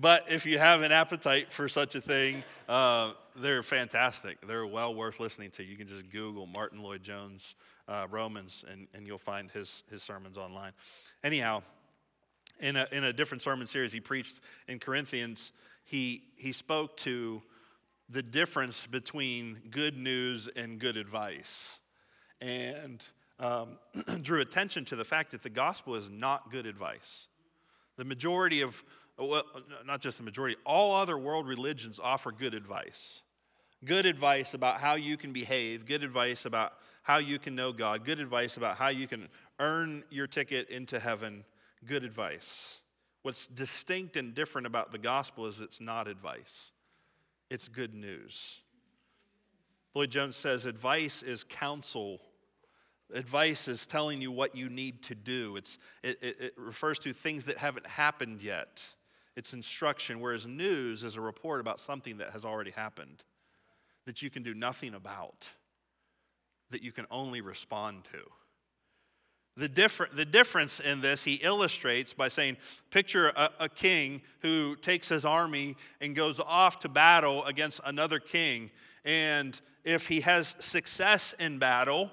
but 0.00 0.24
if 0.28 0.46
you 0.46 0.58
have 0.58 0.82
an 0.82 0.92
appetite 0.92 1.52
for 1.52 1.68
such 1.68 1.94
a 1.94 2.00
thing, 2.00 2.42
uh, 2.68 3.12
they're 3.36 3.62
fantastic. 3.62 4.40
They're 4.46 4.66
well 4.66 4.94
worth 4.94 5.20
listening 5.20 5.50
to. 5.52 5.62
You 5.62 5.76
can 5.76 5.86
just 5.86 6.10
Google 6.10 6.46
Martyn 6.46 6.82
Lloyd-Jones 6.82 7.54
uh, 7.88 8.06
Romans, 8.10 8.64
and, 8.70 8.88
and 8.94 9.06
you'll 9.06 9.18
find 9.18 9.50
his, 9.50 9.82
his 9.90 10.02
sermons 10.02 10.38
online. 10.38 10.72
Anyhow, 11.22 11.62
in 12.60 12.76
a, 12.76 12.86
in 12.92 13.04
a 13.04 13.12
different 13.12 13.42
sermon 13.42 13.66
series 13.66 13.92
he 13.92 14.00
preached 14.00 14.40
in 14.68 14.78
Corinthians, 14.78 15.52
he, 15.84 16.22
he 16.36 16.52
spoke 16.52 16.96
to 16.98 17.42
the 18.08 18.22
difference 18.22 18.86
between 18.86 19.60
good 19.70 19.96
news 19.96 20.48
and 20.56 20.78
good 20.78 20.96
advice 20.96 21.78
and 22.40 23.04
um, 23.38 23.78
drew 24.22 24.40
attention 24.40 24.84
to 24.86 24.96
the 24.96 25.04
fact 25.04 25.30
that 25.32 25.42
the 25.42 25.50
gospel 25.50 25.94
is 25.94 26.10
not 26.10 26.50
good 26.50 26.66
advice. 26.66 27.28
The 27.96 28.04
majority 28.04 28.60
of, 28.62 28.82
well, 29.18 29.44
not 29.86 30.00
just 30.00 30.18
the 30.18 30.24
majority, 30.24 30.56
all 30.64 30.94
other 30.94 31.16
world 31.16 31.46
religions 31.46 32.00
offer 32.02 32.32
good 32.32 32.54
advice. 32.54 33.22
Good 33.84 34.06
advice 34.06 34.54
about 34.54 34.80
how 34.80 34.94
you 34.94 35.16
can 35.16 35.32
behave, 35.32 35.84
good 35.84 36.02
advice 36.02 36.46
about 36.46 36.74
how 37.02 37.18
you 37.18 37.38
can 37.38 37.54
know 37.54 37.72
God, 37.72 38.04
good 38.04 38.18
advice 38.18 38.56
about 38.56 38.76
how 38.76 38.88
you 38.88 39.06
can 39.06 39.28
earn 39.60 40.04
your 40.10 40.26
ticket 40.26 40.70
into 40.70 40.98
heaven, 40.98 41.44
good 41.86 42.02
advice. 42.02 42.80
What's 43.22 43.46
distinct 43.46 44.16
and 44.16 44.34
different 44.34 44.66
about 44.66 44.90
the 44.90 44.98
gospel 44.98 45.46
is 45.46 45.60
it's 45.60 45.80
not 45.80 46.08
advice, 46.08 46.72
it's 47.50 47.68
good 47.68 47.94
news. 47.94 48.60
Lloyd-Jones 49.94 50.34
says 50.34 50.66
advice 50.66 51.22
is 51.22 51.44
counsel. 51.44 52.20
Advice 53.12 53.68
is 53.68 53.86
telling 53.86 54.20
you 54.20 54.32
what 54.32 54.56
you 54.56 54.68
need 54.68 55.02
to 55.04 55.14
do. 55.14 55.56
It's, 55.56 55.78
it, 56.02 56.18
it, 56.22 56.40
it 56.40 56.54
refers 56.56 56.98
to 57.00 57.12
things 57.12 57.44
that 57.44 57.58
haven't 57.58 57.86
happened 57.86 58.42
yet. 58.42 58.82
It's 59.36 59.52
instruction, 59.52 60.20
whereas 60.20 60.46
news 60.46 61.04
is 61.04 61.16
a 61.16 61.20
report 61.20 61.60
about 61.60 61.78
something 61.78 62.18
that 62.18 62.30
has 62.30 62.44
already 62.44 62.70
happened 62.70 63.24
that 64.06 64.20
you 64.20 64.30
can 64.30 64.42
do 64.42 64.54
nothing 64.54 64.94
about, 64.94 65.48
that 66.70 66.82
you 66.82 66.92
can 66.92 67.06
only 67.10 67.40
respond 67.40 68.04
to. 68.04 68.18
The, 69.56 69.68
differ- 69.68 70.08
the 70.12 70.24
difference 70.24 70.80
in 70.80 71.00
this, 71.00 71.22
he 71.22 71.34
illustrates 71.34 72.12
by 72.12 72.28
saying, 72.28 72.56
Picture 72.90 73.28
a, 73.28 73.50
a 73.60 73.68
king 73.68 74.22
who 74.40 74.74
takes 74.76 75.08
his 75.08 75.24
army 75.24 75.76
and 76.00 76.16
goes 76.16 76.40
off 76.40 76.80
to 76.80 76.88
battle 76.88 77.44
against 77.44 77.80
another 77.84 78.18
king. 78.18 78.70
And 79.04 79.58
if 79.84 80.08
he 80.08 80.20
has 80.22 80.56
success 80.58 81.34
in 81.38 81.58
battle, 81.58 82.10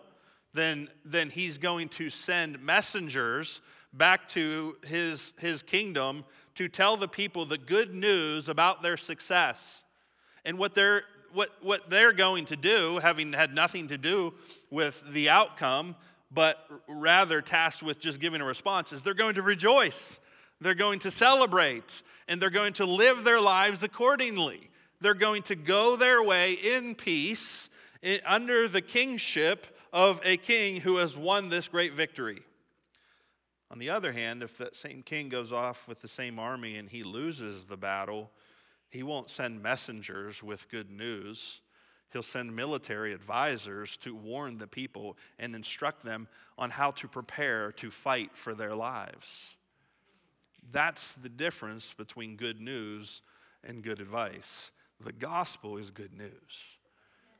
then, 0.54 0.90
then 1.06 1.30
he's 1.30 1.58
going 1.58 1.90
to 1.90 2.10
send 2.10 2.62
messengers 2.62 3.62
back 3.94 4.28
to 4.30 4.78
his, 4.86 5.34
his 5.40 5.64
kingdom 5.64 6.26
to 6.56 6.68
tell 6.68 6.98
the 6.98 7.08
people 7.08 7.46
the 7.46 7.58
good 7.58 7.94
news 7.94 8.50
about 8.50 8.84
their 8.84 8.98
success. 8.98 9.84
And 10.44 10.58
what 10.58 10.74
they're, 10.74 11.04
what, 11.34 11.50
what 11.62 11.90
they're 11.90 12.14
going 12.14 12.46
to 12.46 12.56
do, 12.56 13.00
having 13.00 13.34
had 13.34 13.54
nothing 13.54 13.88
to 13.88 13.98
do 13.98 14.34
with 14.70 15.04
the 15.12 15.30
outcome, 15.30 15.96
but 16.34 16.58
rather 16.88 17.42
tasked 17.42 17.84
with 17.84 18.00
just 18.00 18.20
giving 18.20 18.42
a 18.42 18.46
response, 18.46 18.94
is 18.94 19.02
they're 19.02 19.14
going 19.14 19.36
to 19.36 19.42
rejoice. 19.42 20.20
They're 20.60 20.76
going 20.76 21.00
to 21.00 21.12
celebrate, 21.12 22.02
and 22.28 22.42
they're 22.42 22.50
going 22.50 22.74
to 22.74 22.86
live 22.86 23.24
their 23.24 23.42
lives 23.42 23.84
accordingly. 23.84 24.70
They're 25.02 25.14
going 25.14 25.42
to 25.44 25.56
go 25.56 25.96
their 25.96 26.24
way 26.24 26.54
in 26.54 26.96
peace 26.96 27.70
under 28.26 28.68
the 28.68 28.82
kingship 28.82 29.68
of 29.92 30.22
a 30.24 30.38
king 30.38 30.82
who 30.82 30.98
has 30.98 31.18
won 31.18 31.50
this 31.50 31.68
great 31.68 31.94
victory. 31.94 32.40
On 33.70 33.80
the 33.80 33.90
other 33.90 34.12
hand, 34.12 34.44
if 34.44 34.58
that 34.58 34.76
same 34.76 35.02
king 35.02 35.30
goes 35.30 35.52
off 35.52 35.88
with 35.88 36.02
the 36.02 36.08
same 36.08 36.40
army 36.40 36.78
and 36.78 36.90
he 36.90 37.04
loses 37.04 37.66
the 37.66 37.78
battle, 37.78 38.30
he 38.90 39.02
won't 39.02 39.30
send 39.30 39.64
messengers 39.64 40.44
with 40.44 40.70
good 40.70 40.92
news. 40.92 41.62
He'll 42.12 42.24
send 42.24 42.56
military 42.56 43.14
advisors 43.14 43.96
to 43.98 44.14
warn 44.14 44.58
the 44.58 44.68
people 44.68 45.18
and 45.40 45.56
instruct 45.56 46.04
them 46.04 46.28
on 46.58 46.70
how 46.70 46.92
to 46.92 47.08
prepare 47.08 47.72
to 47.74 47.90
fight 47.90 48.32
for 48.34 48.54
their 48.54 48.76
lives. 48.76 49.56
That's 50.72 51.14
the 51.14 51.30
difference 51.30 51.94
between 51.94 52.36
good 52.36 52.60
news 52.60 53.22
and 53.64 53.84
good 53.84 54.00
advice. 54.00 54.72
The 55.00 55.14
gospel 55.14 55.78
is 55.78 55.90
good 55.90 56.14
news. 56.14 56.78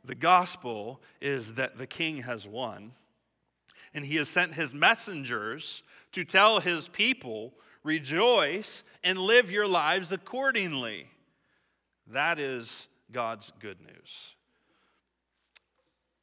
The 0.04 0.16
gospel 0.16 1.02
is 1.20 1.54
that 1.56 1.78
the 1.78 1.88
king 1.88 2.18
has 2.18 2.48
won, 2.48 2.94
and 3.94 4.06
he 4.06 4.16
has 4.16 4.30
sent 4.30 4.54
his 4.54 4.74
messengers 4.74 5.84
to 6.14 6.24
tell 6.24 6.60
his 6.60 6.88
people, 6.88 7.54
rejoice 7.84 8.84
and 9.04 9.20
live 9.20 9.52
your 9.52 9.68
lives 9.68 10.12
accordingly. 10.12 11.08
That 12.08 12.40
is 12.40 12.88
God's 13.12 13.52
good 13.60 13.80
news. 13.82 14.34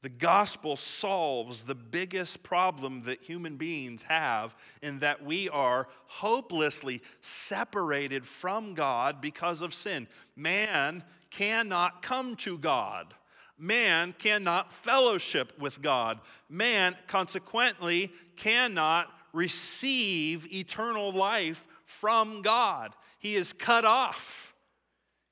The 0.02 0.08
gospel 0.08 0.76
solves 0.76 1.64
the 1.64 1.74
biggest 1.74 2.44
problem 2.44 3.02
that 3.02 3.22
human 3.22 3.56
beings 3.56 4.02
have 4.02 4.54
in 4.80 5.00
that 5.00 5.24
we 5.24 5.48
are 5.48 5.88
hopelessly 6.06 7.02
separated 7.20 8.24
from 8.24 8.74
God 8.74 9.20
because 9.20 9.60
of 9.60 9.74
sin. 9.74 10.06
Man 10.36 11.02
cannot 11.30 12.02
come 12.02 12.36
to 12.36 12.58
God. 12.58 13.12
Man 13.58 14.14
cannot 14.18 14.72
fellowship 14.72 15.58
with 15.58 15.82
God. 15.82 16.20
Man, 16.48 16.96
consequently, 17.08 18.12
cannot 18.36 19.12
receive 19.32 20.52
eternal 20.54 21.10
life 21.10 21.66
from 21.84 22.42
God. 22.42 22.94
He 23.18 23.34
is 23.34 23.52
cut 23.52 23.84
off. 23.84 24.54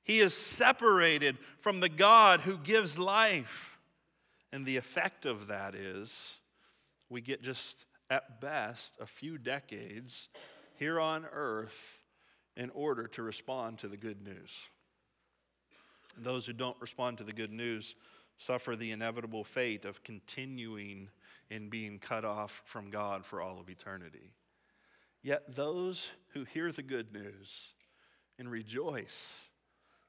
He 0.03 0.19
is 0.19 0.33
separated 0.33 1.37
from 1.57 1.79
the 1.79 1.89
God 1.89 2.41
who 2.41 2.57
gives 2.57 2.99
life. 2.99 3.66
And 4.51 4.65
the 4.65 4.77
effect 4.77 5.25
of 5.25 5.47
that 5.47 5.75
is 5.75 6.39
we 7.09 7.21
get 7.21 7.41
just 7.41 7.85
at 8.09 8.39
best 8.41 8.97
a 8.99 9.05
few 9.05 9.37
decades 9.37 10.29
here 10.75 10.99
on 10.99 11.25
earth 11.31 12.03
in 12.55 12.69
order 12.71 13.07
to 13.07 13.23
respond 13.23 13.79
to 13.79 13.87
the 13.87 13.97
good 13.97 14.21
news. 14.21 14.67
And 16.15 16.25
those 16.25 16.45
who 16.45 16.53
don't 16.53 16.79
respond 16.79 17.17
to 17.19 17.23
the 17.23 17.33
good 17.33 17.51
news 17.51 17.95
suffer 18.37 18.75
the 18.75 18.91
inevitable 18.91 19.43
fate 19.43 19.85
of 19.85 20.03
continuing 20.03 21.09
in 21.49 21.69
being 21.69 21.99
cut 21.99 22.25
off 22.25 22.61
from 22.65 22.89
God 22.89 23.25
for 23.25 23.41
all 23.41 23.59
of 23.59 23.69
eternity. 23.69 24.31
Yet 25.23 25.55
those 25.55 26.09
who 26.33 26.43
hear 26.43 26.71
the 26.71 26.83
good 26.83 27.11
news 27.11 27.69
and 28.39 28.49
rejoice, 28.49 29.47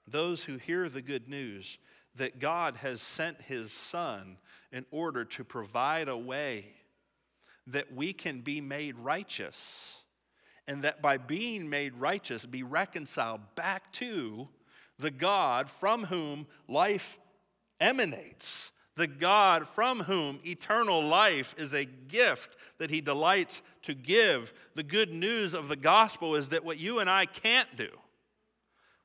those 0.06 0.44
who 0.44 0.56
hear 0.56 0.88
the 0.88 1.02
good 1.02 1.28
news 1.28 1.78
that 2.18 2.38
God 2.38 2.76
has 2.76 3.00
sent 3.00 3.42
his 3.42 3.72
son 3.72 4.36
in 4.70 4.84
order 4.90 5.24
to 5.24 5.44
provide 5.44 6.08
a 6.08 6.16
way 6.16 6.64
that 7.66 7.92
we 7.92 8.12
can 8.12 8.40
be 8.40 8.60
made 8.60 8.98
righteous, 8.98 10.02
and 10.66 10.82
that 10.84 11.02
by 11.02 11.16
being 11.16 11.68
made 11.68 11.94
righteous, 11.94 12.46
be 12.46 12.62
reconciled 12.62 13.40
back 13.54 13.92
to 13.92 14.48
the 14.98 15.10
God 15.10 15.70
from 15.70 16.04
whom 16.04 16.46
life 16.66 17.18
emanates, 17.80 18.72
the 18.96 19.06
God 19.06 19.68
from 19.68 20.00
whom 20.00 20.40
eternal 20.44 21.02
life 21.02 21.54
is 21.56 21.72
a 21.72 21.84
gift 21.84 22.56
that 22.78 22.90
he 22.90 23.00
delights 23.00 23.62
to 23.82 23.94
give. 23.94 24.52
The 24.74 24.82
good 24.82 25.12
news 25.12 25.54
of 25.54 25.68
the 25.68 25.76
gospel 25.76 26.34
is 26.34 26.48
that 26.48 26.64
what 26.64 26.80
you 26.80 26.98
and 26.98 27.08
I 27.08 27.26
can't 27.26 27.76
do, 27.76 27.90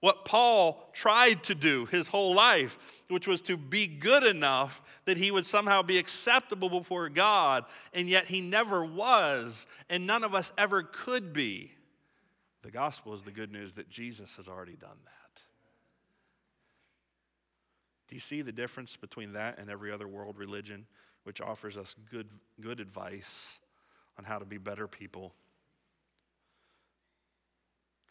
what 0.03 0.25
Paul 0.25 0.85
tried 0.91 1.43
to 1.43 1.55
do 1.55 1.85
his 1.85 2.09
whole 2.09 2.35
life, 2.35 2.77
which 3.07 3.25
was 3.25 3.39
to 3.43 3.55
be 3.55 3.87
good 3.87 4.25
enough 4.25 4.83
that 5.05 5.15
he 5.15 5.31
would 5.31 5.45
somehow 5.45 5.81
be 5.81 5.97
acceptable 5.97 6.69
before 6.69 7.07
God, 7.07 7.63
and 7.93 8.09
yet 8.09 8.25
he 8.25 8.41
never 8.41 8.83
was, 8.83 9.65
and 9.89 10.05
none 10.05 10.25
of 10.25 10.35
us 10.35 10.51
ever 10.57 10.83
could 10.83 11.31
be. 11.31 11.71
The 12.63 12.69
gospel 12.69 13.13
is 13.13 13.23
the 13.23 13.31
good 13.31 13.49
news 13.49 13.71
that 13.73 13.87
Jesus 13.87 14.35
has 14.35 14.49
already 14.49 14.75
done 14.75 14.97
that. 15.05 15.41
Do 18.09 18.15
you 18.17 18.19
see 18.19 18.41
the 18.41 18.51
difference 18.51 18.97
between 18.97 19.31
that 19.33 19.57
and 19.57 19.69
every 19.69 19.89
other 19.89 20.09
world 20.09 20.37
religion, 20.37 20.85
which 21.23 21.39
offers 21.39 21.77
us 21.77 21.95
good, 22.11 22.27
good 22.59 22.81
advice 22.81 23.57
on 24.17 24.25
how 24.25 24.37
to 24.37 24.45
be 24.45 24.57
better 24.57 24.85
people? 24.85 25.33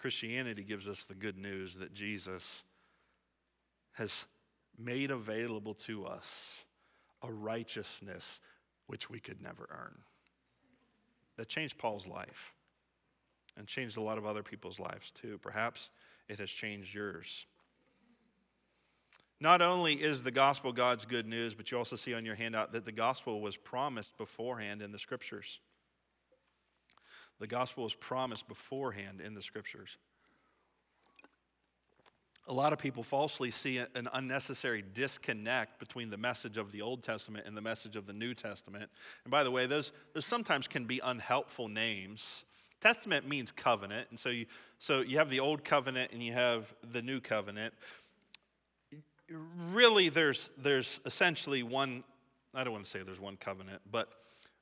Christianity 0.02 0.64
gives 0.64 0.88
us 0.88 1.04
the 1.04 1.14
good 1.14 1.38
news 1.38 1.76
that 1.76 1.92
Jesus 1.92 2.64
has 3.92 4.26
made 4.76 5.12
available 5.12 5.74
to 5.74 6.04
us 6.04 6.64
a 7.22 7.32
righteousness 7.32 8.40
which 8.88 9.08
we 9.08 9.20
could 9.20 9.40
never 9.40 9.68
earn. 9.70 9.96
That 11.36 11.46
changed 11.46 11.78
Paul's 11.78 12.08
life 12.08 12.52
and 13.56 13.68
changed 13.68 13.96
a 13.96 14.00
lot 14.00 14.18
of 14.18 14.26
other 14.26 14.42
people's 14.42 14.80
lives 14.80 15.12
too. 15.12 15.38
Perhaps 15.38 15.88
it 16.28 16.40
has 16.40 16.50
changed 16.50 16.92
yours. 16.92 17.46
Not 19.38 19.62
only 19.62 19.94
is 19.94 20.24
the 20.24 20.32
gospel 20.32 20.72
God's 20.72 21.04
good 21.04 21.28
news, 21.28 21.54
but 21.54 21.70
you 21.70 21.78
also 21.78 21.94
see 21.94 22.12
on 22.12 22.24
your 22.24 22.34
handout 22.34 22.72
that 22.72 22.84
the 22.84 22.90
gospel 22.90 23.40
was 23.40 23.56
promised 23.56 24.18
beforehand 24.18 24.82
in 24.82 24.90
the 24.90 24.98
scriptures. 24.98 25.60
The 27.42 27.48
gospel 27.48 27.83
was 27.83 27.94
promised 27.94 28.46
beforehand 28.46 29.20
in 29.20 29.35
the 29.35 29.42
scriptures. 29.42 29.96
A 32.46 32.52
lot 32.52 32.72
of 32.72 32.78
people 32.78 33.02
falsely 33.02 33.50
see 33.50 33.78
an 33.78 34.09
unnecessary 34.12 34.85
disconnect 34.94 35.81
between 35.81 36.09
the 36.09 36.16
message 36.16 36.57
of 36.57 36.70
the 36.70 36.83
Old 36.83 37.02
Testament 37.02 37.44
and 37.44 37.57
the 37.57 37.61
message 37.61 37.96
of 37.96 38.07
the 38.07 38.12
New 38.12 38.33
Testament. 38.33 38.88
And 39.24 39.33
by 39.33 39.42
the 39.42 39.50
way, 39.50 39.66
those, 39.66 39.90
those 40.14 40.24
sometimes 40.24 40.68
can 40.68 40.85
be 40.85 41.00
unhelpful 41.02 41.66
names. 41.66 42.44
Testament 42.81 43.28
means 43.28 43.50
covenant, 43.50 44.07
and 44.11 44.18
so 44.20 44.28
you, 44.28 44.46
so 44.78 45.00
you 45.00 45.18
have 45.18 45.28
the 45.28 45.40
Old 45.40 45.64
Covenant 45.64 46.12
and 46.12 46.22
you 46.22 46.35
have 46.35 46.72
the 46.92 47.02
New 47.02 47.18
Covenant. 47.18 47.74
Really, 49.72 50.11
there's, 50.11 50.50
there's 50.59 51.00
essentially 51.05 51.64
one, 51.64 52.05
I 52.55 52.62
don't 52.62 52.72
want 52.72 52.85
to 52.85 52.90
say 52.90 53.02
there's 53.02 53.18
one 53.18 53.37
covenant, 53.37 53.83
but 53.90 54.09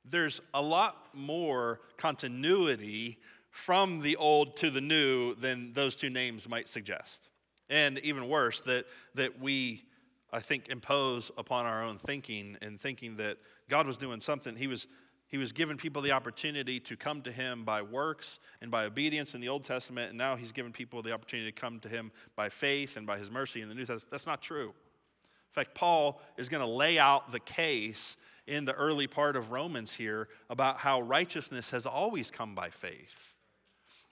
there's 0.05 0.41
a 0.53 0.61
lot 0.61 1.09
more 1.13 1.79
continuity 1.97 3.19
from 3.51 3.99
the 3.99 4.15
old 4.15 4.55
to 4.57 4.69
the 4.69 4.81
new 4.81 5.35
than 5.35 5.73
those 5.73 5.95
two 5.95 6.09
names 6.09 6.47
might 6.47 6.67
suggest. 6.67 7.27
And 7.69 7.99
even 7.99 8.27
worse, 8.27 8.61
that, 8.61 8.85
that 9.15 9.39
we, 9.39 9.83
I 10.31 10.39
think, 10.39 10.69
impose 10.69 11.31
upon 11.37 11.65
our 11.65 11.83
own 11.83 11.97
thinking 11.97 12.57
and 12.61 12.79
thinking 12.79 13.17
that 13.17 13.37
God 13.69 13.87
was 13.87 13.97
doing 13.97 14.21
something. 14.21 14.55
He 14.55 14.67
was, 14.67 14.87
he 15.27 15.37
was 15.37 15.51
giving 15.51 15.77
people 15.77 16.01
the 16.01 16.11
opportunity 16.11 16.79
to 16.81 16.97
come 16.97 17.21
to 17.21 17.31
Him 17.31 17.63
by 17.63 17.81
works 17.81 18.39
and 18.61 18.71
by 18.71 18.85
obedience 18.85 19.35
in 19.35 19.41
the 19.41 19.49
Old 19.49 19.63
Testament, 19.63 20.09
and 20.09 20.17
now 20.17 20.35
He's 20.35 20.51
given 20.51 20.71
people 20.71 21.01
the 21.01 21.13
opportunity 21.13 21.51
to 21.51 21.59
come 21.59 21.79
to 21.81 21.89
Him 21.89 22.11
by 22.35 22.49
faith 22.49 22.97
and 22.97 23.05
by 23.05 23.17
His 23.17 23.31
mercy 23.31 23.61
in 23.61 23.69
the 23.69 23.75
New 23.75 23.85
Testament. 23.85 24.11
That's 24.11 24.27
not 24.27 24.41
true. 24.41 24.69
In 24.69 25.53
fact, 25.53 25.75
Paul 25.75 26.21
is 26.37 26.49
going 26.49 26.63
to 26.63 26.69
lay 26.69 26.97
out 26.97 27.31
the 27.31 27.39
case 27.39 28.15
in 28.47 28.65
the 28.65 28.73
early 28.73 29.07
part 29.07 29.35
of 29.35 29.51
Romans 29.51 29.93
here 29.93 30.27
about 30.49 30.77
how 30.77 31.01
righteousness 31.01 31.69
has 31.69 31.85
always 31.85 32.31
come 32.31 32.55
by 32.55 32.69
faith. 32.69 33.35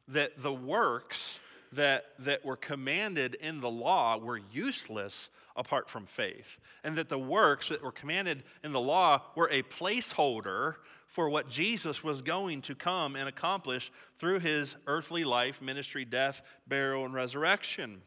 That 0.08 0.38
the 0.38 0.54
works 0.54 1.40
that, 1.74 2.06
that 2.20 2.44
were 2.44 2.56
commanded 2.56 3.36
in 3.36 3.62
the 3.62 3.70
law 3.70 4.18
were 4.18 4.42
useless 4.52 5.30
apart 5.56 5.90
from 5.90 6.06
faith. 6.06 6.60
And 6.84 6.96
that 6.98 7.10
the 7.10 7.20
works 7.20 7.70
that 7.70 7.84
were 7.84 7.92
commanded 7.92 8.44
in 8.64 8.72
the 8.72 8.80
law 8.80 9.22
were 9.36 9.50
a 9.52 9.64
placeholder 9.64 10.76
for 11.08 11.30
what 11.30 11.50
Jesus 11.50 12.04
was 12.04 12.22
going 12.22 12.62
to 12.62 12.76
come 12.76 13.16
and 13.16 13.28
accomplish 13.28 13.92
through 14.20 14.40
his 14.40 14.76
earthly 14.88 15.24
life, 15.24 15.62
ministry, 15.62 16.06
death, 16.06 16.44
burial, 16.68 17.04
and 17.04 17.14
resurrection. 17.14 18.02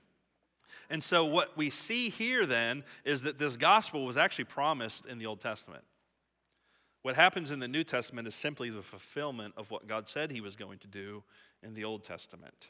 And 0.88 1.02
so, 1.02 1.24
what 1.24 1.56
we 1.56 1.70
see 1.70 2.10
here 2.10 2.46
then 2.46 2.84
is 3.04 3.22
that 3.22 3.38
this 3.38 3.56
gospel 3.56 4.04
was 4.04 4.16
actually 4.16 4.44
promised 4.44 5.06
in 5.06 5.18
the 5.18 5.26
Old 5.26 5.40
Testament. 5.40 5.84
What 7.02 7.16
happens 7.16 7.50
in 7.50 7.58
the 7.58 7.68
New 7.68 7.82
Testament 7.82 8.28
is 8.28 8.34
simply 8.34 8.70
the 8.70 8.82
fulfillment 8.82 9.54
of 9.56 9.70
what 9.70 9.88
God 9.88 10.08
said 10.08 10.30
he 10.30 10.40
was 10.40 10.54
going 10.54 10.78
to 10.78 10.86
do 10.86 11.24
in 11.62 11.74
the 11.74 11.84
Old 11.84 12.04
Testament. 12.04 12.68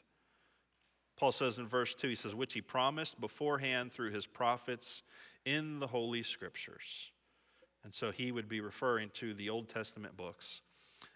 Paul 1.16 1.32
says 1.32 1.58
in 1.58 1.66
verse 1.66 1.94
2, 1.94 2.08
he 2.08 2.14
says, 2.14 2.34
which 2.34 2.54
he 2.54 2.62
promised 2.62 3.20
beforehand 3.20 3.92
through 3.92 4.10
his 4.10 4.26
prophets 4.26 5.02
in 5.44 5.78
the 5.78 5.86
Holy 5.86 6.22
Scriptures. 6.22 7.10
And 7.84 7.92
so 7.92 8.10
he 8.10 8.32
would 8.32 8.48
be 8.48 8.60
referring 8.60 9.10
to 9.14 9.34
the 9.34 9.50
Old 9.50 9.68
Testament 9.68 10.16
books. 10.16 10.62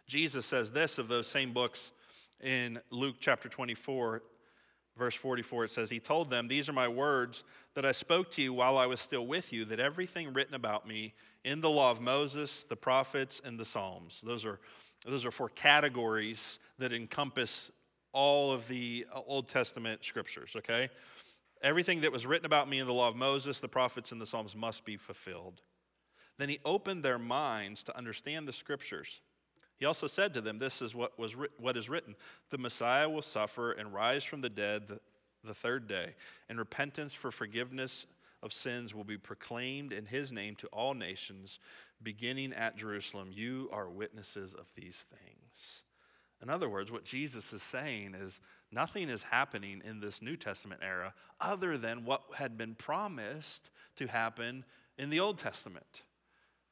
Jesus 0.07 0.45
says 0.45 0.71
this 0.71 0.99
of 0.99 1.09
those 1.09 1.27
same 1.27 1.53
books 1.53 1.93
in 2.43 2.81
Luke 2.91 3.17
chapter 3.19 3.49
24, 3.49 4.23
verse 4.97 5.15
44. 5.15 5.65
It 5.65 5.71
says, 5.71 5.91
He 5.91 6.01
told 6.01 6.31
them, 6.31 6.49
These 6.49 6.69
are 6.69 6.73
my 6.73 6.89
words 6.89 7.45
that 7.75 7.85
I 7.85 7.93
spoke 7.93 8.31
to 8.33 8.43
you 8.43 8.53
while 8.53 8.79
I 8.79 8.87
was 8.87 9.01
still 9.01 9.27
with 9.27 9.53
you, 9.53 9.65
that 9.67 9.81
everything 9.81 10.33
written 10.33 10.55
about 10.55 10.89
me 10.89 11.15
in 11.45 11.61
the 11.61 11.71
law 11.71 11.91
of 11.91 12.01
Moses, 12.01 12.65
the 12.65 12.77
prophets, 12.77 13.41
and 13.45 13.59
the 13.59 13.65
Psalms. 13.65 14.21
Those 14.25 14.45
are, 14.45 14.59
those 15.05 15.25
are 15.25 15.31
four 15.31 15.51
categories 15.51 16.59
that 16.79 16.93
encompass 16.93 17.71
all 18.13 18.51
of 18.51 18.67
the 18.69 19.07
uh, 19.15 19.21
Old 19.27 19.49
Testament 19.49 20.03
scriptures, 20.03 20.53
okay? 20.57 20.89
Everything 21.63 22.01
that 22.01 22.13
was 22.13 22.27
written 22.27 22.47
about 22.47 22.69
me 22.69 22.79
in 22.79 22.87
the 22.87 22.95
law 22.95 23.09
of 23.09 23.17
Moses, 23.17 23.61
the 23.61 23.69
prophets, 23.69 24.11
and 24.11 24.21
the 24.21 24.27
Psalms 24.27 24.57
must 24.57 24.85
be 24.85 24.97
fulfilled. 24.97 25.61
Then 26.39 26.49
he 26.49 26.59
opened 26.65 27.03
their 27.03 27.19
minds 27.19 27.83
to 27.85 27.97
understand 27.97 28.47
the 28.47 28.53
scriptures. 28.53 29.21
He 29.79 29.85
also 29.85 30.07
said 30.07 30.35
to 30.35 30.41
them, 30.41 30.59
This 30.59 30.81
is 30.81 30.95
what, 30.95 31.19
was, 31.19 31.37
what 31.59 31.77
is 31.77 31.89
written 31.89 32.17
The 32.51 32.59
Messiah 32.59 33.09
will 33.09 33.23
suffer 33.23 33.73
and 33.73 33.93
rise 33.93 34.25
from 34.25 34.41
the 34.41 34.51
dead 34.51 34.89
the, 34.89 35.01
the 35.45 35.55
third 35.55 35.87
day, 35.87 36.15
and 36.49 36.59
repentance 36.59 37.15
for 37.15 37.31
forgiveness 37.31 38.07
of 38.43 38.53
sins 38.53 38.95
will 38.95 39.05
be 39.05 39.19
proclaimed 39.19 39.93
in 39.93 40.07
his 40.07 40.33
name 40.33 40.55
to 40.57 40.67
all 40.69 40.95
nations, 40.95 41.59
beginning 42.03 42.53
at 42.53 42.77
Jerusalem. 42.77 43.31
You 43.33 43.69
are 43.73 43.89
witnesses 43.89 44.55
of 44.55 44.67
these 44.75 45.05
things. 45.11 45.83
In 46.43 46.51
other 46.51 46.69
words, 46.69 46.93
what 46.93 47.05
Jesus 47.05 47.53
is 47.53 47.62
saying 47.62 48.15
is 48.15 48.41
nothing 48.71 49.09
is 49.09 49.23
happening 49.23 49.83
in 49.85 50.01
this 50.01 50.21
New 50.21 50.37
Testament 50.37 50.83
era 50.85 51.15
other 51.41 51.79
than 51.79 52.05
what 52.05 52.23
had 52.37 52.59
been 52.59 52.75
promised 52.75 53.71
to 53.97 54.07
happen 54.07 54.65
in 54.99 55.11
the 55.11 55.21
Old 55.21 55.39
Testament. 55.39 56.03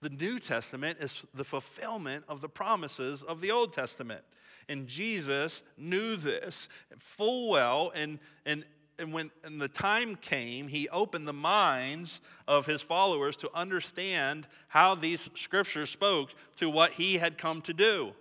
The 0.05 0.11
New 0.11 0.39
Testament 0.39 0.99
is 1.01 1.25
the 1.33 1.45
fulfillment 1.45 2.27
of 2.29 2.43
the 2.43 2.49
promises 2.49 3.23
of 3.23 3.41
the 3.41 3.51
Old 3.51 3.73
Testament. 3.73 4.21
And 4.69 4.87
Jesus 4.87 5.63
knew 5.79 6.17
this 6.17 6.69
full 6.99 7.51
well, 7.51 7.91
and, 7.95 8.19
and, 8.45 8.67
and 8.99 9.15
when 9.15 9.31
and 9.45 9.59
the 9.59 9.67
time 9.67 10.17
came, 10.17 10.69
he 10.69 10.91
opened 10.91 11.27
the 11.27 11.33
minds 11.33 12.21
of 12.47 12.67
his 12.67 12.83
followers 12.83 13.35
to 13.39 13.51
understand 13.55 14.47
how 14.69 14.95
these 14.95 15.31
scriptures 15.37 15.89
spoke 15.89 16.35
to 16.57 16.69
what 16.69 16.93
he 16.93 17.17
had 17.17 17.39
come 17.39 17.63
to 17.63 17.73
do. 17.73 18.13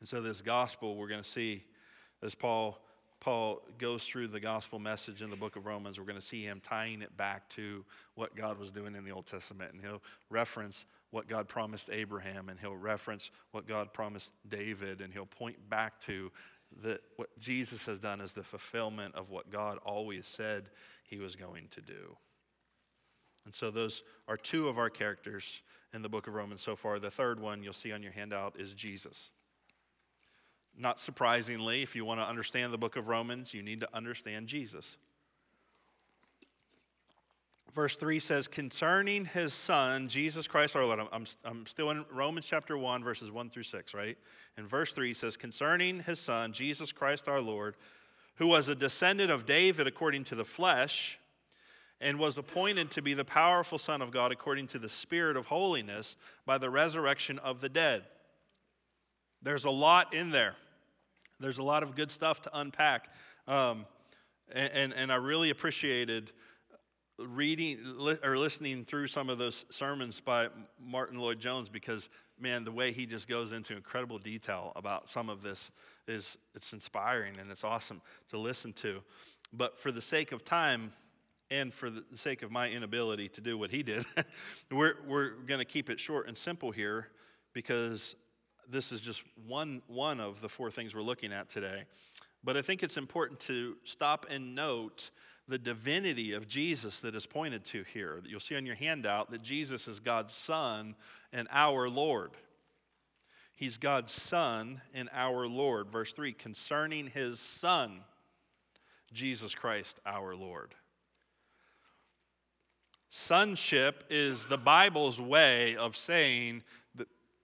And 0.00 0.08
so, 0.08 0.20
this 0.20 0.42
gospel 0.42 0.96
we're 0.96 1.06
going 1.06 1.22
to 1.22 1.28
see 1.28 1.62
as 2.20 2.34
Paul, 2.34 2.82
Paul 3.20 3.60
goes 3.78 4.04
through 4.04 4.28
the 4.28 4.40
gospel 4.40 4.78
message 4.78 5.20
in 5.20 5.28
the 5.28 5.36
book 5.36 5.56
of 5.56 5.66
Romans, 5.66 5.98
we're 5.98 6.06
going 6.06 6.16
to 6.16 6.22
see 6.22 6.42
him 6.42 6.60
tying 6.62 7.02
it 7.02 7.14
back 7.18 7.48
to 7.50 7.84
what 8.14 8.34
God 8.34 8.58
was 8.58 8.70
doing 8.70 8.94
in 8.96 9.04
the 9.04 9.10
Old 9.10 9.26
Testament. 9.26 9.74
And 9.74 9.82
he'll 9.82 10.02
reference 10.30 10.86
what 11.10 11.28
God 11.28 11.46
promised 11.46 11.90
Abraham, 11.92 12.48
and 12.48 12.58
he'll 12.58 12.76
reference 12.76 13.30
what 13.50 13.66
God 13.66 13.92
promised 13.92 14.30
David, 14.48 15.02
and 15.02 15.12
he'll 15.12 15.26
point 15.26 15.56
back 15.68 16.00
to 16.00 16.32
that 16.82 17.02
what 17.16 17.28
Jesus 17.38 17.84
has 17.86 17.98
done 17.98 18.20
as 18.20 18.32
the 18.32 18.44
fulfillment 18.44 19.14
of 19.16 19.28
what 19.28 19.50
God 19.50 19.78
always 19.84 20.26
said 20.26 20.70
he 21.02 21.18
was 21.18 21.36
going 21.36 21.66
to 21.72 21.80
do. 21.80 22.16
And 23.44 23.54
so, 23.54 23.70
those 23.70 24.02
are 24.28 24.36
two 24.36 24.68
of 24.68 24.78
our 24.78 24.90
characters 24.90 25.62
in 25.92 26.02
the 26.02 26.08
book 26.08 26.26
of 26.26 26.34
Romans 26.34 26.60
so 26.60 26.76
far. 26.76 26.98
The 26.98 27.10
third 27.10 27.40
one 27.40 27.62
you'll 27.62 27.72
see 27.72 27.92
on 27.92 28.02
your 28.02 28.12
handout 28.12 28.54
is 28.58 28.72
Jesus. 28.72 29.30
Not 30.80 30.98
surprisingly, 30.98 31.82
if 31.82 31.94
you 31.94 32.06
want 32.06 32.20
to 32.20 32.26
understand 32.26 32.72
the 32.72 32.78
book 32.78 32.96
of 32.96 33.06
Romans, 33.06 33.52
you 33.52 33.62
need 33.62 33.80
to 33.80 33.88
understand 33.92 34.46
Jesus. 34.46 34.96
Verse 37.74 37.96
3 37.96 38.18
says, 38.18 38.48
concerning 38.48 39.26
his 39.26 39.52
son, 39.52 40.08
Jesus 40.08 40.48
Christ 40.48 40.74
our 40.74 40.84
Lord. 40.84 41.00
I'm, 41.12 41.24
I'm 41.44 41.66
still 41.66 41.90
in 41.90 42.06
Romans 42.10 42.46
chapter 42.46 42.78
1, 42.78 43.04
verses 43.04 43.30
1 43.30 43.50
through 43.50 43.64
6, 43.64 43.92
right? 43.92 44.16
And 44.56 44.66
verse 44.66 44.94
3 44.94 45.12
says, 45.12 45.36
concerning 45.36 46.00
his 46.00 46.18
son, 46.18 46.52
Jesus 46.52 46.92
Christ 46.92 47.28
our 47.28 47.42
Lord, 47.42 47.76
who 48.36 48.46
was 48.46 48.68
a 48.68 48.74
descendant 48.74 49.30
of 49.30 49.44
David 49.44 49.86
according 49.86 50.24
to 50.24 50.34
the 50.34 50.46
flesh, 50.46 51.18
and 52.00 52.18
was 52.18 52.38
appointed 52.38 52.90
to 52.92 53.02
be 53.02 53.12
the 53.12 53.26
powerful 53.26 53.76
Son 53.76 54.00
of 54.00 54.10
God 54.10 54.32
according 54.32 54.66
to 54.68 54.78
the 54.78 54.88
Spirit 54.88 55.36
of 55.36 55.46
holiness 55.46 56.16
by 56.46 56.56
the 56.56 56.70
resurrection 56.70 57.38
of 57.40 57.60
the 57.60 57.68
dead. 57.68 58.04
There's 59.42 59.66
a 59.66 59.70
lot 59.70 60.14
in 60.14 60.30
there. 60.30 60.56
There's 61.40 61.58
a 61.58 61.62
lot 61.62 61.82
of 61.82 61.96
good 61.96 62.10
stuff 62.10 62.42
to 62.42 62.50
unpack. 62.52 63.08
Um, 63.48 63.86
and, 64.52 64.72
and, 64.72 64.94
and 64.94 65.12
I 65.12 65.16
really 65.16 65.50
appreciated 65.50 66.32
reading 67.18 67.78
or 68.22 68.38
listening 68.38 68.84
through 68.84 69.06
some 69.06 69.28
of 69.28 69.38
those 69.38 69.64
sermons 69.70 70.20
by 70.20 70.48
Martyn 70.82 71.18
Lloyd-Jones 71.18 71.68
because 71.68 72.08
man 72.38 72.64
the 72.64 72.72
way 72.72 72.92
he 72.92 73.04
just 73.04 73.28
goes 73.28 73.52
into 73.52 73.76
incredible 73.76 74.18
detail 74.18 74.72
about 74.74 75.08
some 75.08 75.28
of 75.28 75.42
this 75.42 75.70
is 76.08 76.38
it's 76.54 76.72
inspiring 76.72 77.34
and 77.38 77.50
it's 77.50 77.62
awesome 77.64 78.00
to 78.30 78.38
listen 78.38 78.72
to 78.72 79.02
but 79.52 79.78
for 79.78 79.92
the 79.92 80.00
sake 80.00 80.32
of 80.32 80.44
time 80.44 80.92
and 81.50 81.74
for 81.74 81.90
the 81.90 82.02
sake 82.14 82.42
of 82.42 82.50
my 82.50 82.70
inability 82.70 83.28
to 83.28 83.42
do 83.42 83.58
what 83.58 83.70
he 83.70 83.82
did 83.82 84.04
we're, 84.70 84.94
we're 85.06 85.30
going 85.46 85.58
to 85.58 85.66
keep 85.66 85.90
it 85.90 86.00
short 86.00 86.26
and 86.26 86.36
simple 86.36 86.70
here 86.70 87.08
because 87.52 88.16
this 88.70 88.92
is 88.92 89.00
just 89.00 89.22
one, 89.46 89.82
one 89.86 90.20
of 90.20 90.40
the 90.40 90.48
four 90.48 90.70
things 90.70 90.94
we're 90.94 91.02
looking 91.02 91.32
at 91.32 91.48
today. 91.48 91.84
But 92.42 92.56
I 92.56 92.62
think 92.62 92.82
it's 92.82 92.96
important 92.96 93.40
to 93.40 93.76
stop 93.84 94.26
and 94.30 94.54
note 94.54 95.10
the 95.48 95.58
divinity 95.58 96.32
of 96.32 96.48
Jesus 96.48 97.00
that 97.00 97.14
is 97.14 97.26
pointed 97.26 97.64
to 97.66 97.82
here. 97.82 98.22
You'll 98.24 98.40
see 98.40 98.56
on 98.56 98.64
your 98.64 98.76
handout 98.76 99.30
that 99.32 99.42
Jesus 99.42 99.88
is 99.88 99.98
God's 99.98 100.32
Son 100.32 100.94
and 101.32 101.48
our 101.50 101.88
Lord. 101.88 102.30
He's 103.52 103.76
God's 103.76 104.12
Son 104.12 104.80
and 104.94 105.10
our 105.12 105.46
Lord. 105.46 105.90
Verse 105.90 106.12
3 106.12 106.32
concerning 106.32 107.08
his 107.08 107.40
Son, 107.40 108.00
Jesus 109.12 109.54
Christ 109.54 110.00
our 110.06 110.34
Lord. 110.34 110.74
Sonship 113.10 114.04
is 114.08 114.46
the 114.46 114.56
Bible's 114.56 115.20
way 115.20 115.74
of 115.74 115.96
saying 115.96 116.62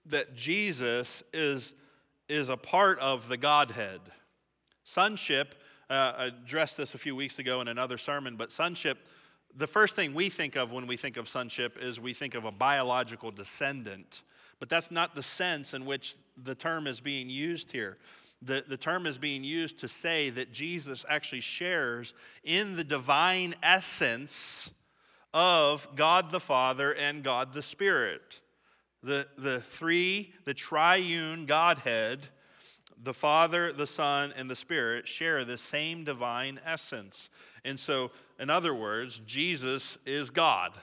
that 0.09 0.35
Jesus 0.35 1.23
is, 1.33 1.73
is 2.29 2.49
a 2.49 2.57
part 2.57 2.99
of 2.99 3.27
the 3.27 3.37
Godhead. 3.37 4.01
Sonship, 4.83 5.55
uh, 5.89 6.13
addressed 6.17 6.77
this 6.77 6.93
a 6.93 6.97
few 6.97 7.15
weeks 7.15 7.39
ago 7.39 7.61
in 7.61 7.67
another 7.67 7.97
sermon, 7.97 8.35
but 8.35 8.51
sonship, 8.51 9.07
the 9.55 9.67
first 9.67 9.95
thing 9.95 10.13
we 10.13 10.29
think 10.29 10.55
of 10.55 10.71
when 10.71 10.87
we 10.87 10.97
think 10.97 11.17
of 11.17 11.27
sonship 11.27 11.77
is 11.81 11.99
we 11.99 12.13
think 12.13 12.35
of 12.35 12.45
a 12.45 12.51
biological 12.51 13.31
descendant. 13.31 14.21
But 14.59 14.69
that's 14.69 14.91
not 14.91 15.15
the 15.15 15.23
sense 15.23 15.73
in 15.73 15.85
which 15.85 16.15
the 16.41 16.55
term 16.55 16.87
is 16.87 16.99
being 16.99 17.29
used 17.29 17.71
here. 17.71 17.97
The, 18.41 18.63
the 18.67 18.77
term 18.77 19.05
is 19.05 19.17
being 19.17 19.43
used 19.43 19.79
to 19.79 19.87
say 19.87 20.29
that 20.31 20.51
Jesus 20.51 21.05
actually 21.09 21.41
shares 21.41 22.13
in 22.43 22.75
the 22.75 22.83
divine 22.83 23.55
essence 23.63 24.69
of 25.33 25.87
God 25.95 26.31
the 26.31 26.39
Father 26.39 26.93
and 26.93 27.23
God 27.23 27.53
the 27.53 27.61
Spirit 27.61 28.41
the, 29.07 29.25
the 29.37 29.61
three, 29.61 30.33
the 30.43 30.53
triune 30.53 31.45
Godhead, 31.45 32.27
the 33.01 33.13
Father, 33.13 33.71
the 33.71 33.87
Son, 33.87 34.33
and 34.35 34.51
the 34.51 34.55
Spirit 34.55 35.07
share 35.07 35.45
the 35.45 35.57
same 35.57 36.03
divine 36.03 36.59
essence. 36.65 37.29
And 37.63 37.79
so, 37.79 38.11
in 38.37 38.49
other 38.49 38.73
words, 38.73 39.19
Jesus 39.25 39.97
is 40.05 40.29
God. 40.29 40.73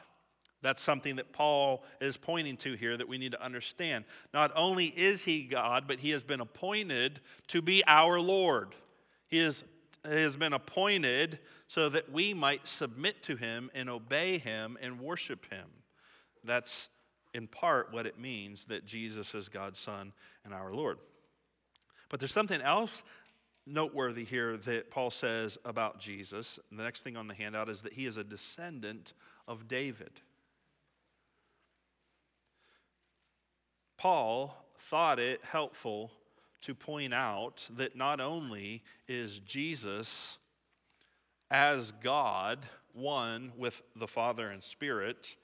That's 0.62 0.80
something 0.80 1.16
that 1.16 1.34
Paul 1.34 1.84
is 2.00 2.16
pointing 2.16 2.56
to 2.58 2.72
here 2.72 2.96
that 2.96 3.06
we 3.06 3.18
need 3.18 3.32
to 3.32 3.44
understand. 3.44 4.06
Not 4.32 4.50
only 4.56 4.86
is 4.86 5.24
he 5.24 5.42
God, 5.42 5.84
but 5.86 6.00
he 6.00 6.10
has 6.10 6.22
been 6.22 6.40
appointed 6.40 7.20
to 7.48 7.60
be 7.60 7.82
our 7.86 8.18
Lord. 8.18 8.74
He, 9.28 9.38
is, 9.38 9.64
he 10.08 10.22
has 10.22 10.36
been 10.36 10.54
appointed 10.54 11.40
so 11.68 11.90
that 11.90 12.10
we 12.10 12.32
might 12.32 12.66
submit 12.66 13.22
to 13.24 13.36
him 13.36 13.70
and 13.74 13.90
obey 13.90 14.38
him 14.38 14.78
and 14.80 14.98
worship 14.98 15.44
him. 15.52 15.66
That's 16.42 16.88
in 17.34 17.48
part 17.48 17.92
what 17.92 18.06
it 18.06 18.18
means 18.18 18.66
that 18.66 18.86
Jesus 18.86 19.34
is 19.34 19.48
God's 19.48 19.78
Son 19.78 20.12
and 20.44 20.54
our 20.54 20.72
Lord. 20.72 20.98
But 22.08 22.20
there's 22.20 22.32
something 22.32 22.60
else 22.60 23.02
noteworthy 23.66 24.24
here 24.24 24.56
that 24.56 24.90
Paul 24.90 25.10
says 25.10 25.58
about 25.64 25.98
Jesus. 25.98 26.58
The 26.70 26.82
next 26.82 27.02
thing 27.02 27.16
on 27.16 27.28
the 27.28 27.34
handout 27.34 27.68
is 27.68 27.82
that 27.82 27.94
he 27.94 28.06
is 28.06 28.16
a 28.16 28.24
descendant 28.24 29.14
of 29.48 29.66
David. 29.68 30.20
Paul 33.96 34.54
thought 34.78 35.18
it 35.18 35.40
helpful 35.44 36.12
to 36.62 36.74
point 36.74 37.14
out 37.14 37.68
that 37.76 37.96
not 37.96 38.20
only 38.20 38.82
is 39.08 39.40
Jesus 39.40 40.38
as 41.50 41.90
God 41.90 42.58
one 42.92 43.52
with 43.56 43.82
the 43.96 44.06
Father 44.06 44.48
and 44.48 44.62
Spirit, 44.62 45.36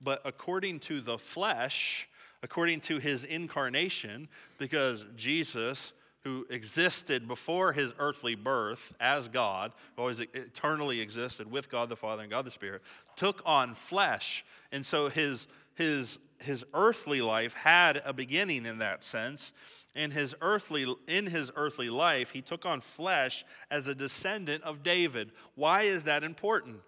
but 0.00 0.20
according 0.24 0.80
to 0.80 1.00
the 1.00 1.18
flesh, 1.18 2.08
according 2.42 2.80
to 2.80 2.98
his 2.98 3.24
incarnation, 3.24 4.28
because 4.58 5.06
Jesus, 5.16 5.92
who 6.22 6.46
existed 6.50 7.26
before 7.28 7.72
his 7.72 7.94
earthly 7.98 8.34
birth 8.34 8.94
as 9.00 9.28
God, 9.28 9.72
always 9.96 10.20
eternally 10.20 11.00
existed 11.00 11.50
with 11.50 11.70
God 11.70 11.88
the 11.88 11.96
Father 11.96 12.22
and 12.22 12.30
God 12.30 12.44
the 12.44 12.50
Spirit, 12.50 12.82
took 13.16 13.42
on 13.46 13.74
flesh. 13.74 14.44
And 14.72 14.84
so 14.84 15.08
his, 15.08 15.48
his, 15.74 16.18
his 16.40 16.64
earthly 16.74 17.22
life 17.22 17.54
had 17.54 18.02
a 18.04 18.12
beginning 18.12 18.66
in 18.66 18.78
that 18.78 19.02
sense. 19.02 19.52
And 19.94 20.12
his 20.12 20.34
earthly, 20.42 20.94
in 21.08 21.26
his 21.26 21.50
earthly 21.56 21.88
life, 21.88 22.30
he 22.30 22.42
took 22.42 22.66
on 22.66 22.82
flesh 22.82 23.44
as 23.70 23.88
a 23.88 23.94
descendant 23.94 24.62
of 24.62 24.82
David. 24.82 25.32
Why 25.54 25.82
is 25.82 26.04
that 26.04 26.22
important? 26.22 26.80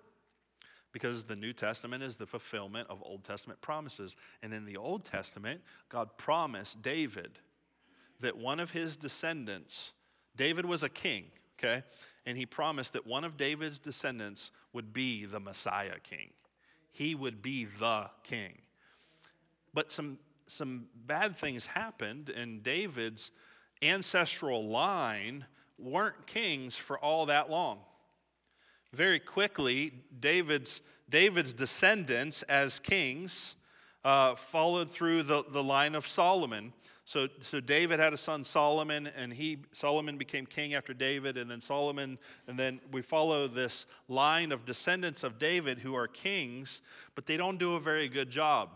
Because 0.93 1.25
the 1.25 1.37
New 1.37 1.53
Testament 1.53 2.03
is 2.03 2.17
the 2.17 2.27
fulfillment 2.27 2.89
of 2.89 3.03
Old 3.03 3.25
Testament 3.25 3.61
promises. 3.61 4.17
And 4.43 4.55
in 4.55 4.65
the 4.65 4.77
Old 4.77 5.05
Testament, 5.05 5.61
God 5.89 6.17
promised 6.17 6.83
David 6.83 7.39
that 8.21 8.37
one 8.37 8.61
of 8.61 8.71
his 8.71 8.97
descendants, 8.97 9.93
David 10.37 10.65
was 10.65 10.83
a 10.83 10.89
king, 10.89 11.25
okay? 11.59 11.83
And 12.27 12.37
he 12.37 12.47
promised 12.47 12.95
that 12.95 13.07
one 13.07 13.25
of 13.25 13.37
David's 13.37 13.79
descendants 13.79 14.51
would 14.73 14.93
be 14.93 15.25
the 15.25 15.41
Messiah 15.41 15.99
king. 16.03 16.31
He 16.91 17.15
would 17.15 17.43
be 17.43 17.67
the 17.79 18.11
king. 18.25 18.59
But 19.75 19.93
some, 19.93 20.19
some 20.47 20.89
bad 21.07 21.37
things 21.37 21.67
happened, 21.67 22.31
and 22.31 22.63
David's 22.63 23.31
ancestral 23.83 24.67
line 24.67 25.45
weren't 25.79 26.27
kings 26.27 26.75
for 26.75 26.99
all 26.99 27.27
that 27.27 27.51
long. 27.51 27.79
Very 28.93 29.19
quickly, 29.19 29.93
David's, 30.19 30.81
David's 31.11 31.53
descendants 31.53 32.43
as 32.45 32.79
kings 32.79 33.55
uh, 34.05 34.35
followed 34.35 34.91
through 34.91 35.25
the, 35.25 35.45
the 35.51 35.63
line 35.63 35.95
of 35.95 36.07
Solomon. 36.07 36.73
So, 37.05 37.29
so 37.41 37.61
David 37.61 38.01
had 38.01 38.13
a 38.13 38.19
son 38.19 38.45
Solomon, 38.45 39.09
and 39.17 39.33
he 39.33 39.59
Solomon 39.73 40.19
became 40.19 40.45
king 40.45 40.75
after 40.75 40.93
David, 40.93 41.39
and 41.39 41.51
then 41.51 41.61
Solomon, 41.61 42.19
and 42.47 42.59
then 42.59 42.81
we 42.93 43.01
follow 43.01 43.47
this 43.47 43.87
line 44.09 44.53
of 44.53 44.67
descendants 44.67 45.23
of 45.23 45.39
David 45.39 45.79
who 45.79 45.95
are 45.95 46.07
kings, 46.07 46.83
but 47.15 47.25
they 47.25 47.39
don't 47.39 47.59
do 47.59 47.77
a 47.77 47.81
very 47.81 48.09
good 48.09 48.31
job. 48.31 48.71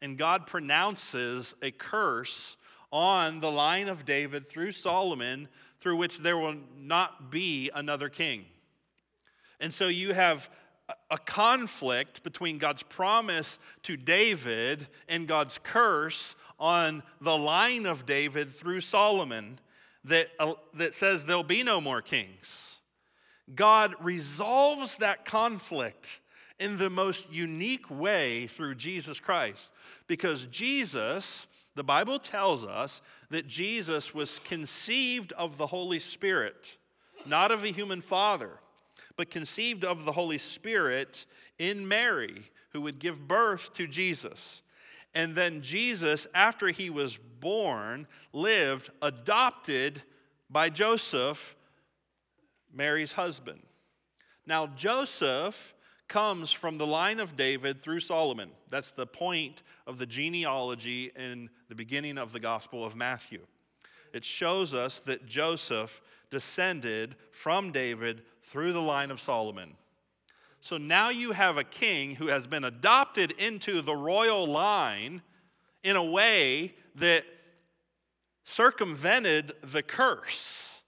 And 0.00 0.16
God 0.16 0.46
pronounces 0.46 1.56
a 1.62 1.72
curse 1.72 2.56
on 2.92 3.40
the 3.40 3.50
line 3.50 3.88
of 3.88 4.04
David 4.04 4.46
through 4.46 4.72
Solomon, 4.72 5.48
through 5.80 5.96
which 5.96 6.18
there 6.18 6.38
will 6.38 6.56
not 6.78 7.30
be 7.32 7.70
another 7.74 8.08
king. 8.08 8.44
And 9.62 9.72
so 9.72 9.86
you 9.86 10.12
have 10.12 10.50
a 11.08 11.16
conflict 11.16 12.24
between 12.24 12.58
God's 12.58 12.82
promise 12.82 13.60
to 13.84 13.96
David 13.96 14.88
and 15.08 15.28
God's 15.28 15.58
curse 15.62 16.34
on 16.58 17.04
the 17.20 17.38
line 17.38 17.86
of 17.86 18.04
David 18.04 18.50
through 18.50 18.80
Solomon 18.80 19.60
that, 20.04 20.26
uh, 20.40 20.54
that 20.74 20.94
says 20.94 21.24
there'll 21.24 21.44
be 21.44 21.62
no 21.62 21.80
more 21.80 22.02
kings. 22.02 22.80
God 23.54 23.94
resolves 24.00 24.98
that 24.98 25.24
conflict 25.24 26.20
in 26.58 26.76
the 26.76 26.90
most 26.90 27.32
unique 27.32 27.88
way 27.88 28.48
through 28.48 28.74
Jesus 28.74 29.20
Christ. 29.20 29.70
Because 30.08 30.46
Jesus, 30.46 31.46
the 31.76 31.84
Bible 31.84 32.18
tells 32.18 32.66
us 32.66 33.00
that 33.30 33.46
Jesus 33.46 34.12
was 34.12 34.40
conceived 34.40 35.30
of 35.32 35.56
the 35.56 35.68
Holy 35.68 36.00
Spirit, 36.00 36.78
not 37.24 37.52
of 37.52 37.62
a 37.62 37.68
human 37.68 38.00
father, 38.00 38.58
but 39.16 39.30
conceived 39.30 39.84
of 39.84 40.04
the 40.04 40.12
Holy 40.12 40.38
Spirit 40.38 41.26
in 41.58 41.86
Mary, 41.86 42.42
who 42.70 42.80
would 42.80 42.98
give 42.98 43.28
birth 43.28 43.74
to 43.74 43.86
Jesus. 43.86 44.62
And 45.14 45.34
then 45.34 45.60
Jesus, 45.60 46.26
after 46.34 46.68
he 46.68 46.88
was 46.88 47.18
born, 47.40 48.06
lived 48.32 48.90
adopted 49.02 50.02
by 50.48 50.70
Joseph, 50.70 51.54
Mary's 52.72 53.12
husband. 53.12 53.60
Now, 54.46 54.66
Joseph 54.66 55.74
comes 56.08 56.52
from 56.52 56.78
the 56.78 56.86
line 56.86 57.20
of 57.20 57.36
David 57.36 57.80
through 57.80 58.00
Solomon. 58.00 58.50
That's 58.70 58.92
the 58.92 59.06
point 59.06 59.62
of 59.86 59.98
the 59.98 60.06
genealogy 60.06 61.10
in 61.16 61.48
the 61.68 61.74
beginning 61.74 62.18
of 62.18 62.32
the 62.32 62.40
Gospel 62.40 62.84
of 62.84 62.96
Matthew. 62.96 63.40
It 64.12 64.24
shows 64.24 64.74
us 64.74 64.98
that 65.00 65.26
Joseph 65.26 66.02
descended 66.30 67.16
from 67.30 67.72
David 67.72 68.22
through 68.42 68.72
the 68.72 68.82
line 68.82 69.10
of 69.10 69.20
Solomon. 69.20 69.74
So 70.60 70.76
now 70.76 71.10
you 71.10 71.32
have 71.32 71.56
a 71.56 71.64
king 71.64 72.14
who 72.14 72.28
has 72.28 72.46
been 72.46 72.64
adopted 72.64 73.32
into 73.32 73.82
the 73.82 73.96
royal 73.96 74.46
line 74.46 75.22
in 75.82 75.96
a 75.96 76.04
way 76.04 76.74
that 76.96 77.24
circumvented 78.44 79.52
the 79.62 79.82
curse. 79.82 80.80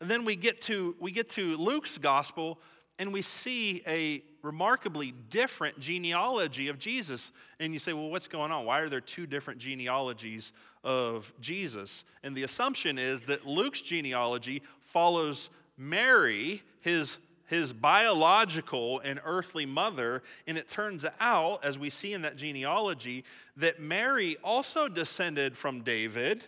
And 0.00 0.10
then 0.10 0.24
we 0.24 0.36
get 0.36 0.62
to 0.62 0.96
we 1.00 1.12
get 1.12 1.28
to 1.30 1.56
Luke's 1.56 1.98
gospel 1.98 2.58
and 2.98 3.12
we 3.12 3.22
see 3.22 3.82
a 3.86 4.22
remarkably 4.42 5.12
different 5.30 5.78
genealogy 5.80 6.68
of 6.68 6.78
Jesus. 6.78 7.32
And 7.58 7.72
you 7.72 7.78
say, 7.78 7.92
well, 7.92 8.10
what's 8.10 8.28
going 8.28 8.52
on? 8.52 8.64
Why 8.64 8.80
are 8.80 8.88
there 8.88 9.00
two 9.00 9.26
different 9.26 9.58
genealogies 9.58 10.52
of 10.84 11.32
Jesus? 11.40 12.04
And 12.22 12.36
the 12.36 12.44
assumption 12.44 12.98
is 12.98 13.22
that 13.22 13.46
Luke's 13.46 13.80
genealogy 13.80 14.62
follows 14.80 15.50
Mary, 15.76 16.62
his 16.80 17.18
his 17.46 17.72
biological 17.72 19.00
and 19.00 19.20
earthly 19.24 19.66
mother. 19.66 20.22
And 20.46 20.56
it 20.56 20.68
turns 20.68 21.04
out, 21.20 21.64
as 21.64 21.78
we 21.78 21.90
see 21.90 22.12
in 22.12 22.22
that 22.22 22.36
genealogy, 22.36 23.24
that 23.56 23.80
Mary 23.80 24.36
also 24.42 24.88
descended 24.88 25.56
from 25.56 25.82
David, 25.82 26.44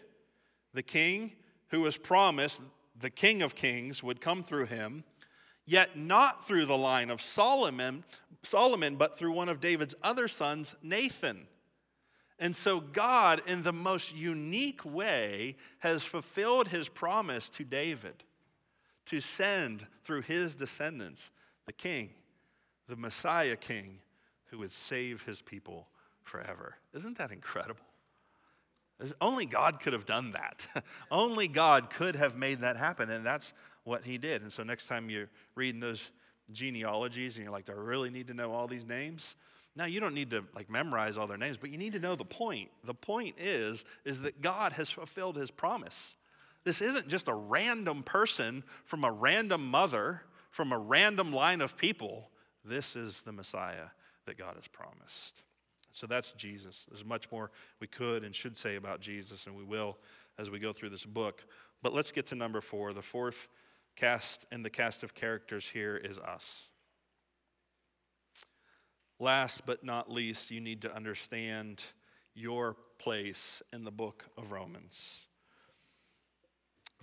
the 0.72 0.83
king 0.83 1.33
who 1.68 1.83
was 1.83 1.97
promised 1.97 2.61
the 2.99 3.11
king 3.11 3.43
of 3.43 3.55
kings 3.55 4.03
would 4.03 4.20
come 4.20 4.43
through 4.43 4.66
him, 4.66 5.05
yet 5.66 5.99
not 5.99 6.47
through 6.47 6.64
the 6.64 6.77
line 6.77 7.11
of 7.11 7.20
Solomon, 7.20 8.05
Solomon, 8.43 8.97
but 8.97 9.16
through 9.16 9.33
one 9.33 9.51
of 9.51 9.61
David's 9.61 9.95
other 10.03 10.29
sons, 10.29 10.74
Nathan. 10.83 11.47
And 12.39 12.57
so, 12.57 12.81
God, 12.81 13.43
in 13.47 13.62
the 13.62 13.72
most 13.72 14.14
unique 14.14 14.85
way, 14.85 15.57
has 15.81 16.03
fulfilled 16.03 16.68
his 16.68 16.89
promise 16.89 17.49
to 17.51 17.64
David 17.64 18.24
to 19.07 19.20
send 19.20 19.86
through 20.04 20.22
his 20.22 20.54
descendants 20.54 21.30
the 21.66 21.72
king, 21.72 22.11
the 22.88 22.96
Messiah 22.96 23.57
king, 23.57 23.98
who 24.46 24.59
would 24.59 24.70
save 24.70 25.22
his 25.22 25.42
people 25.42 25.88
forever. 26.22 26.76
Isn't 26.94 27.18
that 27.18 27.32
incredible? 27.32 27.84
Only 29.20 29.44
God 29.46 29.80
could 29.80 29.92
have 29.92 30.07
done 30.07 30.32
that. 30.32 30.66
Only 31.11 31.48
God 31.48 31.90
could 31.90 32.16
have 32.16 32.36
made 32.36 32.61
that 32.61 32.76
happen, 32.76 33.11
and 33.11 33.26
that's 33.26 33.52
what 33.84 34.04
he 34.04 34.16
did. 34.16 34.42
And 34.42 34.50
so, 34.50 34.62
next 34.62 34.86
time 34.86 35.11
you're 35.11 35.28
reading 35.54 35.80
those 35.80 36.11
genealogies 36.52 37.36
and 37.36 37.44
you're 37.44 37.52
like, 37.52 37.66
do 37.66 37.72
I 37.72 37.76
really 37.76 38.11
need 38.11 38.28
to 38.28 38.34
know 38.34 38.52
all 38.52 38.66
these 38.66 38.86
names? 38.86 39.34
Now 39.74 39.84
you 39.84 40.00
don't 40.00 40.14
need 40.14 40.30
to 40.30 40.44
like 40.54 40.70
memorize 40.70 41.18
all 41.18 41.26
their 41.26 41.36
names, 41.36 41.59
but 41.59 41.70
you 41.70 41.76
need 41.76 41.92
to 41.92 41.98
know 41.98 42.14
the 42.14 42.24
point. 42.24 42.70
The 42.84 42.94
point 42.94 43.36
is, 43.38 43.84
is 44.04 44.22
that 44.22 44.40
God 44.40 44.72
has 44.72 44.90
fulfilled 44.90 45.36
his 45.36 45.50
promise. 45.50 46.16
This 46.66 46.82
isn't 46.82 47.06
just 47.06 47.28
a 47.28 47.34
random 47.34 48.02
person 48.02 48.64
from 48.82 49.04
a 49.04 49.12
random 49.12 49.70
mother, 49.70 50.22
from 50.50 50.72
a 50.72 50.78
random 50.78 51.32
line 51.32 51.60
of 51.60 51.76
people. 51.76 52.32
This 52.64 52.96
is 52.96 53.22
the 53.22 53.30
Messiah 53.30 53.90
that 54.24 54.36
God 54.36 54.56
has 54.56 54.66
promised. 54.66 55.44
So 55.92 56.08
that's 56.08 56.32
Jesus. 56.32 56.84
There's 56.88 57.04
much 57.04 57.30
more 57.30 57.52
we 57.78 57.86
could 57.86 58.24
and 58.24 58.34
should 58.34 58.56
say 58.56 58.74
about 58.74 59.00
Jesus, 59.00 59.46
and 59.46 59.54
we 59.54 59.62
will 59.62 59.96
as 60.40 60.50
we 60.50 60.58
go 60.58 60.72
through 60.72 60.90
this 60.90 61.04
book. 61.04 61.46
But 61.84 61.94
let's 61.94 62.10
get 62.10 62.26
to 62.26 62.34
number 62.34 62.60
four. 62.60 62.92
The 62.92 63.00
fourth 63.00 63.46
cast 63.94 64.44
in 64.50 64.64
the 64.64 64.68
cast 64.68 65.04
of 65.04 65.14
characters 65.14 65.68
here 65.68 65.96
is 65.96 66.18
us. 66.18 66.70
Last 69.20 69.64
but 69.66 69.84
not 69.84 70.10
least, 70.10 70.50
you 70.50 70.60
need 70.60 70.82
to 70.82 70.92
understand 70.92 71.84
your 72.34 72.76
place 72.98 73.62
in 73.72 73.84
the 73.84 73.92
book 73.92 74.24
of 74.36 74.50
Romans. 74.50 75.28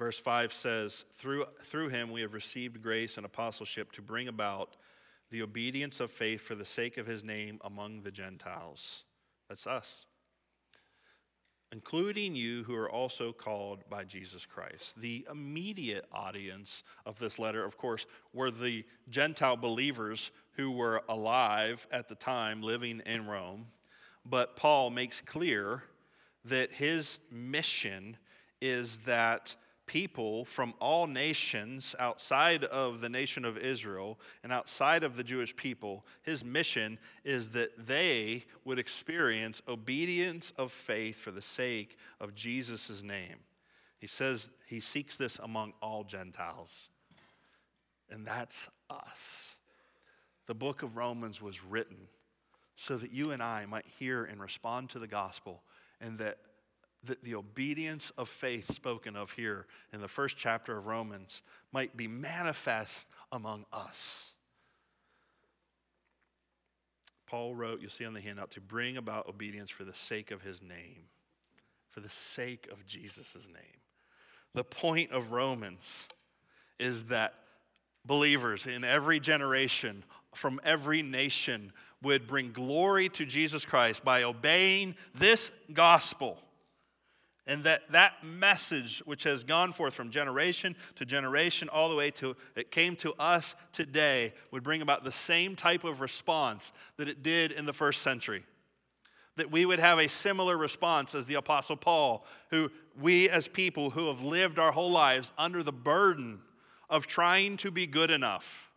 Verse 0.04 0.20
5 0.20 0.51
says, 0.51 1.06
through, 1.16 1.45
through 1.64 1.88
him 1.88 2.12
we 2.12 2.20
have 2.20 2.34
received 2.34 2.84
grace 2.84 3.16
and 3.16 3.26
apostleship 3.26 3.93
to 3.93 4.01
bring 4.01 4.28
about 4.28 4.76
the 5.32 5.41
obedience 5.41 6.01
of 6.01 6.12
faith 6.12 6.41
for 6.41 6.56
the 6.56 6.66
sake 6.66 6.97
of 6.97 7.08
his 7.08 7.24
name 7.24 7.58
among 7.64 8.01
the 8.01 8.12
Gentiles. 8.12 9.06
That's 9.47 9.66
us. 9.66 10.06
Including 11.72 12.36
you 12.36 12.64
who 12.64 12.76
are 12.76 12.91
also 12.91 13.32
called 13.32 13.86
by 13.89 14.04
Jesus 14.04 14.45
Christ. 14.45 14.99
The 14.99 15.26
immediate 15.32 16.04
audience 16.12 16.84
of 17.06 17.18
this 17.18 17.39
letter, 17.39 17.64
of 17.64 17.78
course, 17.78 18.06
were 18.34 18.51
the 18.51 18.84
Gentile 19.08 19.56
believers 19.56 20.32
who 20.58 20.72
were 20.72 21.01
alive 21.08 21.88
at 21.93 22.10
the 22.10 22.16
time 22.16 22.62
living 22.62 23.01
in 23.06 23.26
Rome. 23.26 23.68
But 24.26 24.58
Paul 24.58 24.89
makes 24.89 25.22
clear 25.22 25.86
that 26.43 26.74
his 26.74 27.20
mission 27.32 28.18
is 28.60 28.97
that 29.06 29.56
people 29.86 30.46
from 30.46 30.74
all 30.80 31.08
nations 31.08 31.96
outside 32.00 32.64
of 32.64 33.02
the 33.02 33.10
nation 33.10 33.46
of 33.46 33.58
Israel 33.58 34.20
and 34.44 34.52
outside 34.52 35.04
of 35.04 35.18
the 35.18 35.24
Jewish 35.24 35.56
people, 35.56 36.06
his 36.22 36.44
mission 36.44 36.98
is 37.24 37.50
that 37.50 37.88
they 37.88 38.44
would 38.66 38.80
experience 38.80 39.62
obedience 39.68 40.54
of 40.58 40.72
faith 40.72 41.18
for 41.18 41.32
the 41.32 41.42
sake 41.42 41.98
of 42.20 42.34
Jesus' 42.34 43.04
name. 43.04 43.38
He 44.00 44.08
says 44.08 44.50
he 44.68 44.80
seeks 44.80 45.18
this 45.18 45.40
among 45.40 45.74
all 45.82 46.04
Gentiles, 46.04 46.90
and 48.10 48.26
that's 48.26 48.70
us. 48.90 49.56
The 50.46 50.56
book 50.56 50.84
of 50.84 50.98
Romans 50.98 51.42
was 51.42 51.64
written 51.64 52.08
so 52.76 52.98
that 52.98 53.12
you 53.12 53.32
and 53.32 53.42
I 53.42 53.66
might 53.66 53.86
hear 54.00 54.26
and 54.26 54.42
respond 54.42 54.90
to 54.90 55.00
the 55.00 55.08
gospel, 55.08 55.62
and 56.02 56.18
that 56.20 56.38
that 57.06 57.24
the 57.24 57.36
obedience 57.36 58.12
of 58.12 58.30
faith 58.30 58.72
spoken 58.72 59.16
of 59.16 59.32
here 59.32 59.66
in 59.91 60.01
the 60.01 60.08
first 60.08 60.38
chapter 60.38 60.78
of 60.78 60.86
Romans 60.86 61.41
might 61.72 61.97
be 61.97 62.08
manifest 62.08 63.10
among 63.32 63.66
us. 63.74 64.32
Paul 67.28 67.56
wrote, 67.56 67.82
you'll 67.82 67.89
see 67.89 68.06
on 68.06 68.14
the 68.14 68.22
handout, 68.22 68.51
to 68.51 68.62
bring 68.62 68.95
about 68.95 69.28
obedience 69.28 69.70
for 69.70 69.84
the 69.84 69.93
sake 69.93 70.30
of 70.32 70.43
his 70.43 70.62
name, 70.62 71.06
for 71.89 71.99
the 71.99 72.10
sake 72.10 72.68
of 72.72 72.86
Jesus' 72.86 73.47
name. 73.47 73.82
The 74.54 74.64
point 74.64 75.12
of 75.12 75.32
Romans 75.32 76.08
is 76.80 77.06
that 77.06 77.34
believers 78.06 78.68
in 78.68 78.84
every 78.84 79.20
generation, 79.20 80.04
from 80.36 80.62
every 80.64 81.01
nation, 81.01 81.74
would 82.04 82.28
bring 82.28 82.51
glory 82.51 83.10
to 83.10 83.26
Jesus 83.26 83.66
Christ 83.66 84.04
by 84.04 84.24
obeying 84.24 84.95
this 85.16 85.51
gospel 85.74 86.38
and 87.46 87.64
that 87.66 87.82
that 87.91 88.24
message, 88.24 89.00
which 89.06 89.24
has 89.24 89.44
gone 89.44 89.74
forth 89.74 89.94
from 89.94 90.10
generation 90.10 90.76
to 90.96 91.06
generation, 91.06 91.70
all 91.70 91.89
the 91.89 91.96
way 91.96 92.10
to 92.12 92.36
it 92.56 92.72
came 92.72 92.96
to 92.98 93.14
us 93.20 93.56
today, 93.72 94.34
would 94.52 94.64
bring 94.64 94.82
about 94.82 95.04
the 95.04 95.12
same 95.12 95.56
type 95.56 95.84
of 95.84 96.00
response 96.02 96.72
that 96.98 97.10
it 97.10 97.22
did 97.22 97.52
in 97.52 97.66
the 97.66 97.74
first 97.74 98.02
century. 98.02 98.44
that 99.36 99.52
we 99.52 99.66
would 99.66 99.80
have 99.80 100.00
a 100.00 100.08
similar 100.08 100.56
response 100.58 101.16
as 101.16 101.26
the 101.26 101.34
Apostle 101.36 101.76
Paul, 101.76 102.26
who 102.52 102.70
we 103.00 103.30
as 103.30 103.48
people 103.48 103.89
who 103.89 104.08
have 104.08 104.22
lived 104.22 104.60
our 104.60 104.72
whole 104.72 104.91
lives 104.91 105.32
under 105.38 105.64
the 105.64 105.72
burden 105.72 106.39
of 106.89 107.08
trying 107.08 107.58
to 107.58 107.72
be 107.72 107.88
good 107.88 108.12
enough 108.12 108.70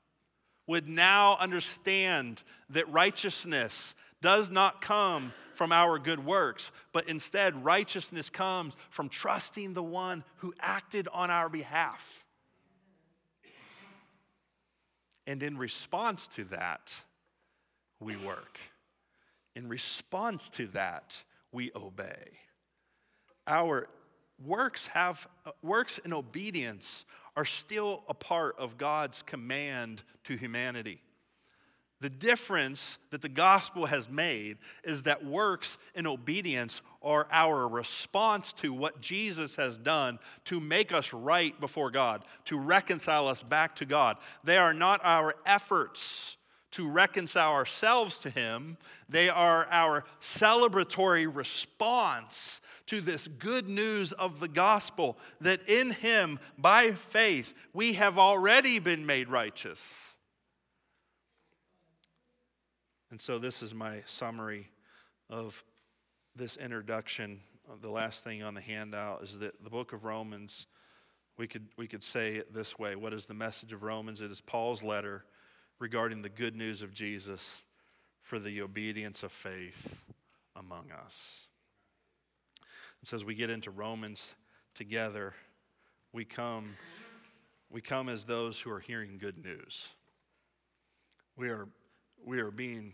would 0.67 0.89
now 0.89 1.37
understand 1.39 2.43
that 2.71 2.91
righteousness 2.91 3.95
does 4.23 4.51
not 4.51 4.81
come 4.81 5.33
from 5.57 5.73
our 5.73 5.99
good 5.99 6.25
works, 6.25 6.71
but 6.93 7.09
instead 7.09 7.65
righteousness 7.65 8.31
comes 8.31 8.77
from 8.91 9.09
trusting 9.09 9.75
the 9.75 9.83
one 9.83 10.23
who 10.37 10.55
acted 10.61 11.09
on 11.13 11.31
our 11.31 11.49
behalf. 11.49 12.25
And 15.27 15.43
in 15.43 15.59
response 15.59 16.29
to 16.29 16.45
that, 16.45 16.95
we 17.99 18.17
work. 18.17 18.61
In 19.57 19.69
response 19.69 20.51
to 20.51 20.67
that, 20.69 21.23
we 21.51 21.73
obey. 21.75 22.39
Our 23.47 23.89
works 24.45 24.89
have 24.89 25.27
works 25.63 25.99
and 26.05 26.13
obedience 26.13 27.05
are 27.37 27.45
still 27.45 28.05
a 28.09 28.15
part 28.15 28.57
of 28.59 28.77
God's 28.77 29.23
command 29.23 30.03
to 30.25 30.37
humanity. 30.37 31.01
The 32.01 32.11
difference 32.11 32.99
that 33.11 33.23
the 33.23 33.29
gospel 33.29 33.87
has 33.87 34.11
made 34.11 34.59
is 34.85 35.05
that 35.05 35.25
works 35.25 35.79
and 35.95 36.07
obedience 36.07 36.83
are 37.03 37.27
our 37.31 37.67
response 37.67 38.53
to 38.55 38.73
what 38.73 39.01
Jesus 39.01 39.57
has 39.57 39.79
done 39.79 40.19
to 40.45 40.61
make 40.61 40.93
us 40.93 41.15
right 41.15 41.59
before 41.59 41.91
God, 41.91 42.23
to 42.47 42.59
reconcile 42.59 43.29
us 43.29 43.43
back 43.43 43.77
to 43.77 43.87
God. 43.87 44.19
They 44.45 44.59
are 44.59 44.75
not 44.75 45.01
our 45.05 45.37
efforts 45.47 46.37
to 46.73 46.87
reconcile 46.87 47.53
ourselves 47.53 48.19
to 48.19 48.29
Him, 48.29 48.77
they 49.09 49.31
are 49.31 49.67
our 49.71 50.05
celebratory 50.21 51.27
response 51.33 52.61
to 52.87 53.01
this 53.01 53.27
good 53.27 53.69
news 53.69 54.13
of 54.13 54.41
the 54.41 54.49
gospel 54.49 55.17
that 55.41 55.67
in 55.69 55.91
Him, 55.93 56.39
by 56.59 56.91
faith, 56.91 57.55
we 57.73 57.95
have 57.95 58.19
already 58.19 58.79
been 58.79 59.07
made 59.07 59.29
righteous. 59.29 60.06
And 63.17 63.21
so, 63.23 63.39
this 63.39 63.62
is 63.62 63.73
my 63.73 64.03
summary 64.05 64.69
of 65.31 65.64
this 66.35 66.59
introduction. 66.59 67.41
The 67.81 67.89
last 67.89 68.23
thing 68.23 68.43
on 68.43 68.53
the 68.53 68.61
handout 68.61 69.23
is 69.23 69.39
that 69.39 69.64
the 69.64 69.71
book 69.71 69.95
of 69.95 70.05
Romans, 70.05 70.67
we 71.39 71.47
could, 71.47 71.69
we 71.79 71.87
could 71.87 72.03
say 72.05 72.35
it 72.35 72.53
this 72.53 72.79
way 72.79 72.95
What 72.95 73.14
is 73.14 73.25
the 73.25 73.33
message 73.33 73.73
of 73.73 73.83
Romans? 73.83 74.21
It 74.21 74.31
is 74.31 74.43
Paul's 74.43 74.83
letter 74.83 75.25
regarding 75.79 76.21
the 76.21 76.29
good 76.29 76.55
news 76.55 76.83
of 76.83 76.93
Jesus 76.93 77.62
for 78.21 78.39
the 78.39 78.61
obedience 78.61 79.23
of 79.23 79.33
faith 79.33 80.05
among 80.55 80.91
us. 80.93 81.47
And 83.01 83.09
so, 83.09 83.14
as 83.14 83.25
we 83.25 83.35
get 83.35 83.49
into 83.49 83.71
Romans 83.71 84.35
together, 84.75 85.33
we 86.12 86.27
come, 86.27 86.77
we 87.71 87.81
come 87.81 88.11
as 88.11 88.27
those 88.27 88.61
who 88.61 88.71
are 88.71 88.81
hearing 88.81 89.17
good 89.17 89.43
news. 89.43 89.89
We 91.35 91.49
are 91.49 91.67
we 92.27 92.41
are 92.41 92.51
being, 92.51 92.93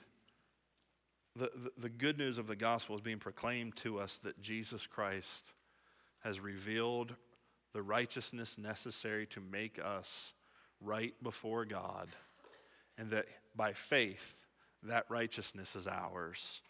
the, 1.37 1.51
the, 1.79 1.89
good 1.89 2.19
news 2.19 2.37
of 2.37 2.47
the 2.47 2.57
gospel 2.57 2.95
is 2.95 3.01
being 3.01 3.19
proclaimed 3.19 3.77
to 3.77 3.99
us 3.99 4.19
that 4.19 4.41
Jesus 4.41 4.87
Christ 4.87 5.53
has 6.21 6.41
revealed 6.41 7.15
the 7.73 7.83
righteousness 7.83 8.59
necessary 8.59 9.27
to 9.27 9.41
make 9.41 9.79
us 9.83 10.35
right 10.81 11.15
before 11.23 11.65
God, 11.65 12.09
and 12.99 13.11
that 13.11 13.27
by 13.57 13.73
faith, 13.73 14.45
that 14.83 15.07
righteousness 15.09 15.75
is 15.75 15.87
ours. 15.87 16.61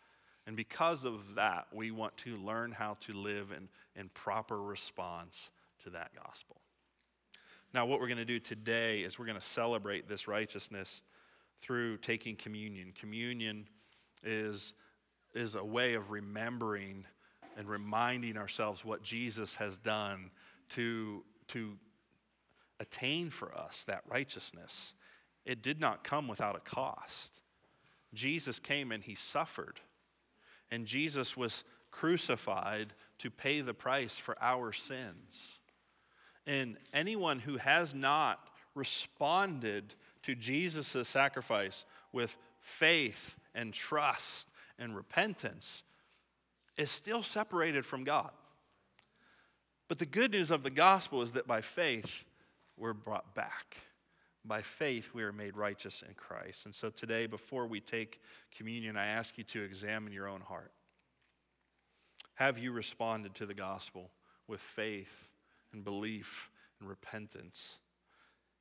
And 0.47 0.57
because 0.57 1.05
of 1.05 1.35
that, 1.35 1.67
we 1.73 1.91
want 1.91 2.17
to 2.19 2.37
learn 2.37 2.73
how 2.73 2.97
to 3.01 3.13
live 3.13 3.53
in, 3.57 3.69
in 4.01 4.11
proper 4.11 4.61
response 4.61 5.51
to 5.85 5.91
that 5.91 6.11
gospel. 6.15 6.61
Now, 7.75 7.87
what 7.87 8.01
we're 8.01 8.09
going 8.09 8.19
to 8.19 8.25
do 8.25 8.39
today 8.39 9.01
is 9.01 9.19
we're 9.19 9.27
going 9.27 9.39
to 9.39 9.45
celebrate 9.45 10.09
this 10.09 10.29
righteousness 10.29 11.03
through 11.61 11.97
taking 11.99 12.37
communion. 12.37 12.93
Communion 12.95 13.67
is, 14.23 14.75
is 15.35 15.55
a 15.55 15.65
way 15.65 15.95
of 15.95 16.11
remembering 16.11 17.05
and 17.57 17.69
reminding 17.69 18.37
ourselves 18.37 18.85
what 18.85 19.03
Jesus 19.03 19.55
has 19.57 19.77
done 19.77 20.31
to, 20.71 21.23
to 21.49 21.77
attain 22.81 23.31
for 23.31 23.55
us 23.55 23.85
that 23.85 24.03
righteousness. 24.09 24.95
It 25.45 25.63
did 25.63 25.81
not 25.81 26.05
come 26.05 26.29
without 26.29 26.57
a 26.57 26.61
cost. 26.61 27.41
Jesus 28.15 28.59
came 28.59 28.93
and 28.93 29.03
he 29.03 29.15
suffered, 29.15 29.81
and 30.71 30.87
Jesus 30.87 31.37
was 31.37 31.65
crucified 31.91 32.93
to 33.19 33.31
pay 33.31 33.61
the 33.61 33.75
price 33.75 34.17
for 34.17 34.37
our 34.41 34.73
sins. 34.73 35.61
And 36.47 36.77
anyone 36.93 37.39
who 37.39 37.57
has 37.57 37.95
not 37.95 38.41
responded 38.75 39.95
to 40.23 40.35
Jesus' 40.35 41.09
sacrifice 41.09 41.85
with 42.13 42.37
faith 42.61 43.37
and 43.55 43.73
trust 43.73 44.49
and 44.79 44.97
repentance 44.97 45.83
is 46.77 46.91
still 46.91 47.23
separated 47.23 47.85
from 47.85 48.05
God. 48.05 48.31
But 49.89 49.99
the 49.99 50.07
good 50.07 50.33
news 50.33 50.51
of 50.51 50.63
the 50.63 50.71
gospel 50.71 51.23
is 51.23 51.33
that 51.33 51.47
by 51.47 51.61
faith, 51.61 52.25
we're 52.77 52.95
brought 52.95 53.35
back. 53.35 53.77
By 54.45 54.63
faith, 54.63 55.11
we 55.13 55.23
are 55.23 55.33
made 55.33 55.57
righteous 55.57 56.03
in 56.07 56.15
Christ. 56.15 56.65
And 56.65 56.75
so 56.75 56.89
today, 56.89 57.27
before 57.27 57.67
we 57.67 57.81
take 57.81 58.21
communion, 58.57 58.97
I 58.97 59.07
ask 59.07 59.39
you 59.39 59.45
to 59.45 59.63
examine 59.63 60.13
your 60.13 60.29
own 60.29 60.41
heart. 60.41 60.73
Have 62.35 62.59
you 62.59 62.73
responded 62.73 63.35
to 63.35 63.47
the 63.47 63.55
gospel 63.55 64.11
with 64.49 64.61
faith 64.61 65.31
and 65.73 65.85
belief 65.85 66.51
and 66.81 66.89
repentance? 66.89 67.79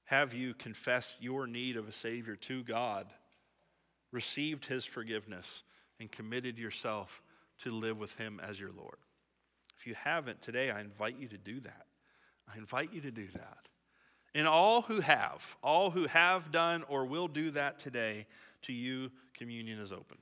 Have 0.06 0.34
you 0.34 0.54
confessed 0.54 1.24
your 1.24 1.48
need 1.48 1.78
of 1.78 1.88
a 1.88 1.92
Savior 1.94 2.36
to 2.36 2.64
God, 2.64 3.08
received 4.12 4.66
His 4.66 4.86
forgiveness, 4.86 5.64
and 5.99 6.12
committed 6.12 6.57
yourself 6.57 7.22
to 7.59 7.72
live 7.72 7.97
with 7.97 8.16
Him 8.18 8.41
as 8.43 8.59
your 8.59 8.72
Lord? 8.72 8.97
If 9.78 9.88
you 9.88 9.95
haven't 9.95 10.41
today, 10.41 10.72
I 10.72 10.82
invite 10.82 11.18
you 11.18 11.28
to 11.30 11.38
do 11.38 11.59
that. 11.62 11.86
I 12.53 12.57
invite 12.57 12.93
you 12.93 13.01
to 13.01 13.12
do 13.12 13.28
that. 13.34 13.68
And 14.34 14.47
all 14.47 14.84
who 14.84 15.01
have, 15.01 15.57
all 15.64 15.89
who 15.89 16.05
have 16.05 16.51
done 16.51 16.84
or 16.88 17.05
will 17.05 17.28
do 17.28 17.51
that 17.51 17.80
today, 17.80 18.28
to 18.64 18.74
you, 18.74 19.12
communion 19.34 19.80
is 19.80 19.91
open. 19.91 20.18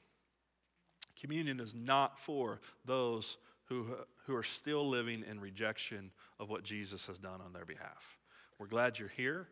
Communion 1.20 1.60
is 1.60 1.76
not 1.76 2.18
for 2.18 2.62
those 2.86 3.38
who, 3.66 3.86
who 4.26 4.36
are 4.36 4.44
still 4.44 4.88
living 4.88 5.24
in 5.30 5.40
rejection 5.40 6.12
of 6.40 6.50
what 6.50 6.64
Jesus 6.64 7.06
has 7.08 7.20
done 7.20 7.42
on 7.46 7.54
their 7.54 7.66
behalf. 7.66 8.18
We're 8.58 8.68
glad 8.68 8.98
you're 8.98 9.10
here. 9.10 9.48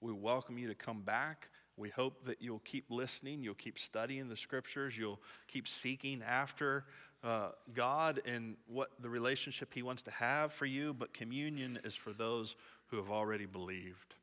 We 0.00 0.12
welcome 0.12 0.58
you 0.58 0.68
to 0.68 0.74
come 0.74 1.00
back. 1.00 1.48
We 1.76 1.90
hope 1.90 2.24
that 2.24 2.40
you'll 2.40 2.60
keep 2.60 2.86
listening, 2.90 3.42
you'll 3.42 3.54
keep 3.54 3.78
studying 3.78 4.28
the 4.28 4.36
scriptures, 4.36 4.96
you'll 4.96 5.20
keep 5.46 5.68
seeking 5.68 6.22
after 6.26 6.84
uh, 7.22 7.50
God 7.74 8.22
and 8.24 8.56
what 8.66 8.90
the 9.00 9.10
relationship 9.10 9.74
He 9.74 9.82
wants 9.82 10.02
to 10.02 10.10
have 10.10 10.52
for 10.52 10.64
you. 10.64 10.94
But 10.94 11.12
communion 11.12 11.78
is 11.84 11.94
for 11.94 12.12
those 12.12 12.56
who 12.86 12.96
have 12.96 13.10
already 13.10 13.46
believed. 13.46 14.14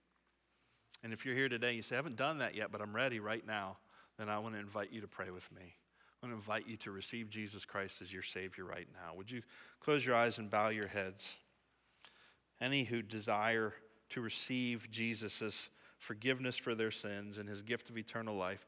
And 1.04 1.14
if 1.14 1.26
you're 1.26 1.36
here 1.36 1.50
today 1.50 1.74
you 1.74 1.82
say, 1.82 1.96
I 1.96 1.98
haven't 1.98 2.16
done 2.16 2.40
that 2.40 2.56
yet, 2.56 2.72
but 2.72 2.82
I'm 2.82 2.96
ready 2.96 3.20
right 3.20 3.46
now, 3.46 3.78
then 4.18 4.30
I 4.30 4.40
want 4.40 4.56
to 4.56 4.60
invite 4.60 4.92
you 4.92 5.02
to 5.02 5.08
pray 5.08 5.30
with 5.30 5.52
me. 5.52 5.62
I 6.24 6.26
want 6.26 6.34
to 6.34 6.38
invite 6.38 6.68
you 6.68 6.78
to 6.78 6.92
receive 6.92 7.30
Jesus 7.30 7.66
Christ 7.66 8.02
as 8.02 8.12
your 8.12 8.22
Savior 8.22 8.64
right 8.64 8.88
now. 8.94 9.14
Would 9.16 9.30
you 9.30 9.42
close 9.80 10.06
your 10.06 10.16
eyes 10.16 10.38
and 10.38 10.50
bow 10.50 10.70
your 10.70 10.88
heads? 10.88 11.38
Any 12.62 12.86
who 12.86 13.02
desire 13.02 13.74
to 14.12 14.22
receive 14.22 14.90
Jesus' 14.90 15.70
forgiveness 16.04 16.58
for 16.58 16.76
their 16.76 16.92
sins 16.92 17.38
and 17.38 17.48
his 17.48 17.62
gift 17.62 17.90
of 17.90 17.98
eternal 17.98 18.36
life, 18.36 18.68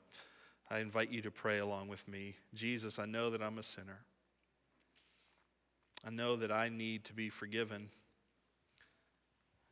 I 0.69 0.79
invite 0.79 1.11
you 1.11 1.21
to 1.21 1.31
pray 1.31 1.59
along 1.59 1.89
with 1.89 2.07
me. 2.07 2.35
Jesus, 2.53 2.97
I 2.97 3.05
know 3.05 3.29
that 3.29 3.43
I'm 3.43 3.57
a 3.57 3.63
sinner. 3.63 3.99
I 6.05 6.11
know 6.11 6.37
that 6.37 6.51
I 6.51 6.69
need 6.69 7.03
to 7.05 7.13
be 7.13 7.29
forgiven 7.29 7.89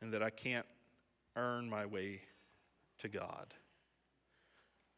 and 0.02 0.12
that 0.12 0.22
I 0.22 0.30
can't 0.30 0.66
earn 1.36 1.68
my 1.68 1.86
way 1.86 2.20
to 2.98 3.08
God. 3.08 3.54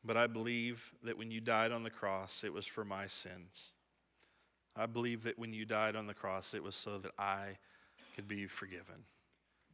But 0.04 0.16
I 0.16 0.26
believe 0.26 0.92
that 1.04 1.16
when 1.16 1.30
you 1.30 1.40
died 1.40 1.72
on 1.72 1.82
the 1.82 1.90
cross, 1.90 2.42
it 2.42 2.52
was 2.52 2.66
for 2.66 2.84
my 2.84 3.06
sins. 3.06 3.72
I 4.74 4.86
believe 4.86 5.22
that 5.22 5.38
when 5.38 5.52
you 5.52 5.64
died 5.64 5.94
on 5.94 6.06
the 6.06 6.14
cross, 6.14 6.52
it 6.52 6.62
was 6.62 6.74
so 6.74 6.98
that 6.98 7.12
I 7.18 7.58
could 8.14 8.26
be 8.26 8.46
forgiven. 8.46 9.04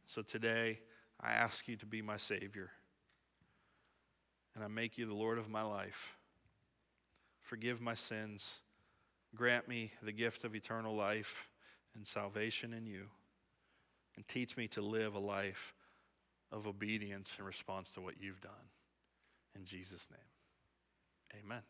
So 0.05 0.21
today, 0.21 0.79
I 1.19 1.31
ask 1.31 1.67
you 1.67 1.75
to 1.77 1.85
be 1.85 2.01
my 2.01 2.17
Savior. 2.17 2.69
And 4.55 4.63
I 4.63 4.67
make 4.67 4.97
you 4.97 5.05
the 5.05 5.15
Lord 5.15 5.37
of 5.37 5.49
my 5.49 5.63
life. 5.63 6.15
Forgive 7.41 7.81
my 7.81 7.93
sins. 7.93 8.59
Grant 9.35 9.67
me 9.67 9.91
the 10.01 10.11
gift 10.11 10.43
of 10.43 10.55
eternal 10.55 10.95
life 10.95 11.49
and 11.95 12.05
salvation 12.05 12.73
in 12.73 12.85
you. 12.85 13.07
And 14.15 14.27
teach 14.27 14.55
me 14.55 14.67
to 14.69 14.81
live 14.81 15.15
a 15.15 15.19
life 15.19 15.73
of 16.51 16.67
obedience 16.67 17.35
in 17.39 17.45
response 17.45 17.89
to 17.91 18.01
what 18.01 18.21
you've 18.21 18.41
done. 18.41 18.51
In 19.55 19.65
Jesus' 19.65 20.07
name, 20.11 21.43
amen. 21.43 21.61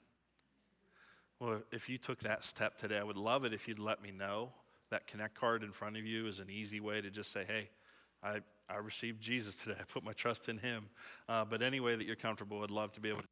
Well, 1.39 1.61
if 1.71 1.89
you 1.89 1.97
took 1.97 2.19
that 2.19 2.43
step 2.43 2.77
today, 2.77 2.97
I 2.97 3.03
would 3.03 3.17
love 3.17 3.45
it 3.45 3.53
if 3.53 3.67
you'd 3.67 3.79
let 3.79 4.01
me 4.01 4.11
know. 4.11 4.51
That 4.89 5.07
Connect 5.07 5.35
card 5.35 5.63
in 5.63 5.71
front 5.71 5.97
of 5.97 6.05
you 6.05 6.27
is 6.27 6.39
an 6.39 6.49
easy 6.49 6.79
way 6.79 7.01
to 7.01 7.09
just 7.09 7.31
say, 7.31 7.45
hey, 7.45 7.69
I, 8.21 8.41
I 8.69 8.77
received 8.77 9.21
Jesus 9.21 9.55
today. 9.55 9.75
I 9.79 9.83
put 9.83 10.03
my 10.03 10.13
trust 10.13 10.49
in 10.49 10.57
him. 10.57 10.85
Uh, 11.27 11.45
but 11.45 11.61
any 11.61 11.79
way 11.79 11.95
that 11.95 12.05
you're 12.05 12.15
comfortable, 12.15 12.63
I'd 12.63 12.71
love 12.71 12.91
to 12.93 13.01
be 13.01 13.09
able 13.09 13.21
to 13.21 13.27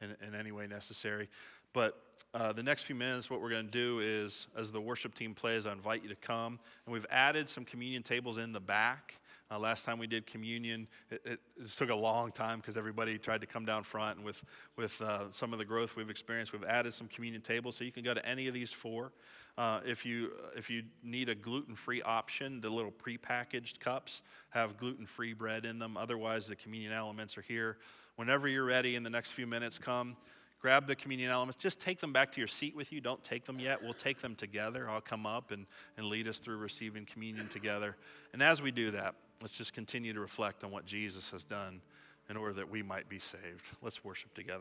in, 0.00 0.14
in 0.26 0.34
any 0.34 0.52
way 0.52 0.66
necessary. 0.66 1.28
But 1.72 2.00
uh, 2.34 2.52
the 2.52 2.62
next 2.62 2.82
few 2.82 2.94
minutes, 2.94 3.30
what 3.30 3.40
we're 3.40 3.50
going 3.50 3.66
to 3.66 3.70
do 3.70 4.00
is, 4.00 4.46
as 4.56 4.72
the 4.72 4.80
worship 4.80 5.14
team 5.14 5.34
plays, 5.34 5.66
I 5.66 5.72
invite 5.72 6.02
you 6.02 6.08
to 6.08 6.16
come. 6.16 6.58
And 6.86 6.92
we've 6.92 7.06
added 7.10 7.48
some 7.48 7.64
communion 7.64 8.02
tables 8.02 8.38
in 8.38 8.52
the 8.52 8.60
back. 8.60 9.18
Uh, 9.50 9.58
last 9.58 9.84
time 9.84 9.98
we 9.98 10.06
did 10.06 10.26
communion, 10.26 10.88
it, 11.10 11.20
it, 11.24 11.40
it 11.56 11.68
took 11.76 11.90
a 11.90 11.94
long 11.94 12.32
time 12.32 12.58
because 12.58 12.76
everybody 12.76 13.16
tried 13.16 13.40
to 13.42 13.46
come 13.46 13.64
down 13.64 13.84
front. 13.84 14.16
And 14.16 14.24
with, 14.24 14.42
with 14.76 15.00
uh, 15.00 15.30
some 15.30 15.52
of 15.52 15.58
the 15.58 15.64
growth 15.64 15.96
we've 15.96 16.10
experienced, 16.10 16.52
we've 16.52 16.64
added 16.64 16.94
some 16.94 17.08
communion 17.08 17.42
tables. 17.42 17.76
So 17.76 17.84
you 17.84 17.92
can 17.92 18.02
go 18.02 18.14
to 18.14 18.26
any 18.26 18.48
of 18.48 18.54
these 18.54 18.72
four. 18.72 19.12
Uh, 19.58 19.80
if, 19.86 20.04
you, 20.04 20.32
if 20.54 20.68
you 20.68 20.82
need 21.02 21.28
a 21.28 21.34
gluten 21.34 21.74
free 21.74 22.02
option, 22.02 22.60
the 22.60 22.68
little 22.68 22.92
prepackaged 22.92 23.80
cups 23.80 24.22
have 24.50 24.76
gluten 24.76 25.06
free 25.06 25.32
bread 25.32 25.64
in 25.64 25.78
them. 25.78 25.96
Otherwise, 25.96 26.46
the 26.46 26.56
communion 26.56 26.92
elements 26.92 27.38
are 27.38 27.42
here. 27.42 27.78
Whenever 28.16 28.48
you're 28.48 28.64
ready 28.64 28.96
in 28.96 29.02
the 29.02 29.10
next 29.10 29.30
few 29.30 29.46
minutes, 29.46 29.78
come 29.78 30.16
grab 30.60 30.86
the 30.86 30.96
communion 30.96 31.30
elements. 31.30 31.62
Just 31.62 31.80
take 31.80 32.00
them 32.00 32.12
back 32.12 32.32
to 32.32 32.40
your 32.40 32.48
seat 32.48 32.74
with 32.74 32.92
you. 32.92 33.00
Don't 33.00 33.22
take 33.22 33.44
them 33.44 33.60
yet. 33.60 33.82
We'll 33.82 33.94
take 33.94 34.18
them 34.18 34.34
together. 34.34 34.88
I'll 34.90 35.00
come 35.00 35.26
up 35.26 35.50
and, 35.52 35.66
and 35.96 36.06
lead 36.06 36.28
us 36.28 36.38
through 36.38 36.56
receiving 36.56 37.06
communion 37.06 37.48
together. 37.48 37.96
And 38.32 38.42
as 38.42 38.60
we 38.60 38.70
do 38.70 38.90
that, 38.90 39.14
let's 39.40 39.56
just 39.56 39.74
continue 39.74 40.12
to 40.12 40.20
reflect 40.20 40.64
on 40.64 40.70
what 40.70 40.84
Jesus 40.84 41.30
has 41.30 41.44
done 41.44 41.80
in 42.28 42.36
order 42.36 42.54
that 42.54 42.70
we 42.70 42.82
might 42.82 43.08
be 43.08 43.18
saved. 43.18 43.64
Let's 43.82 44.04
worship 44.04 44.34
together. 44.34 44.54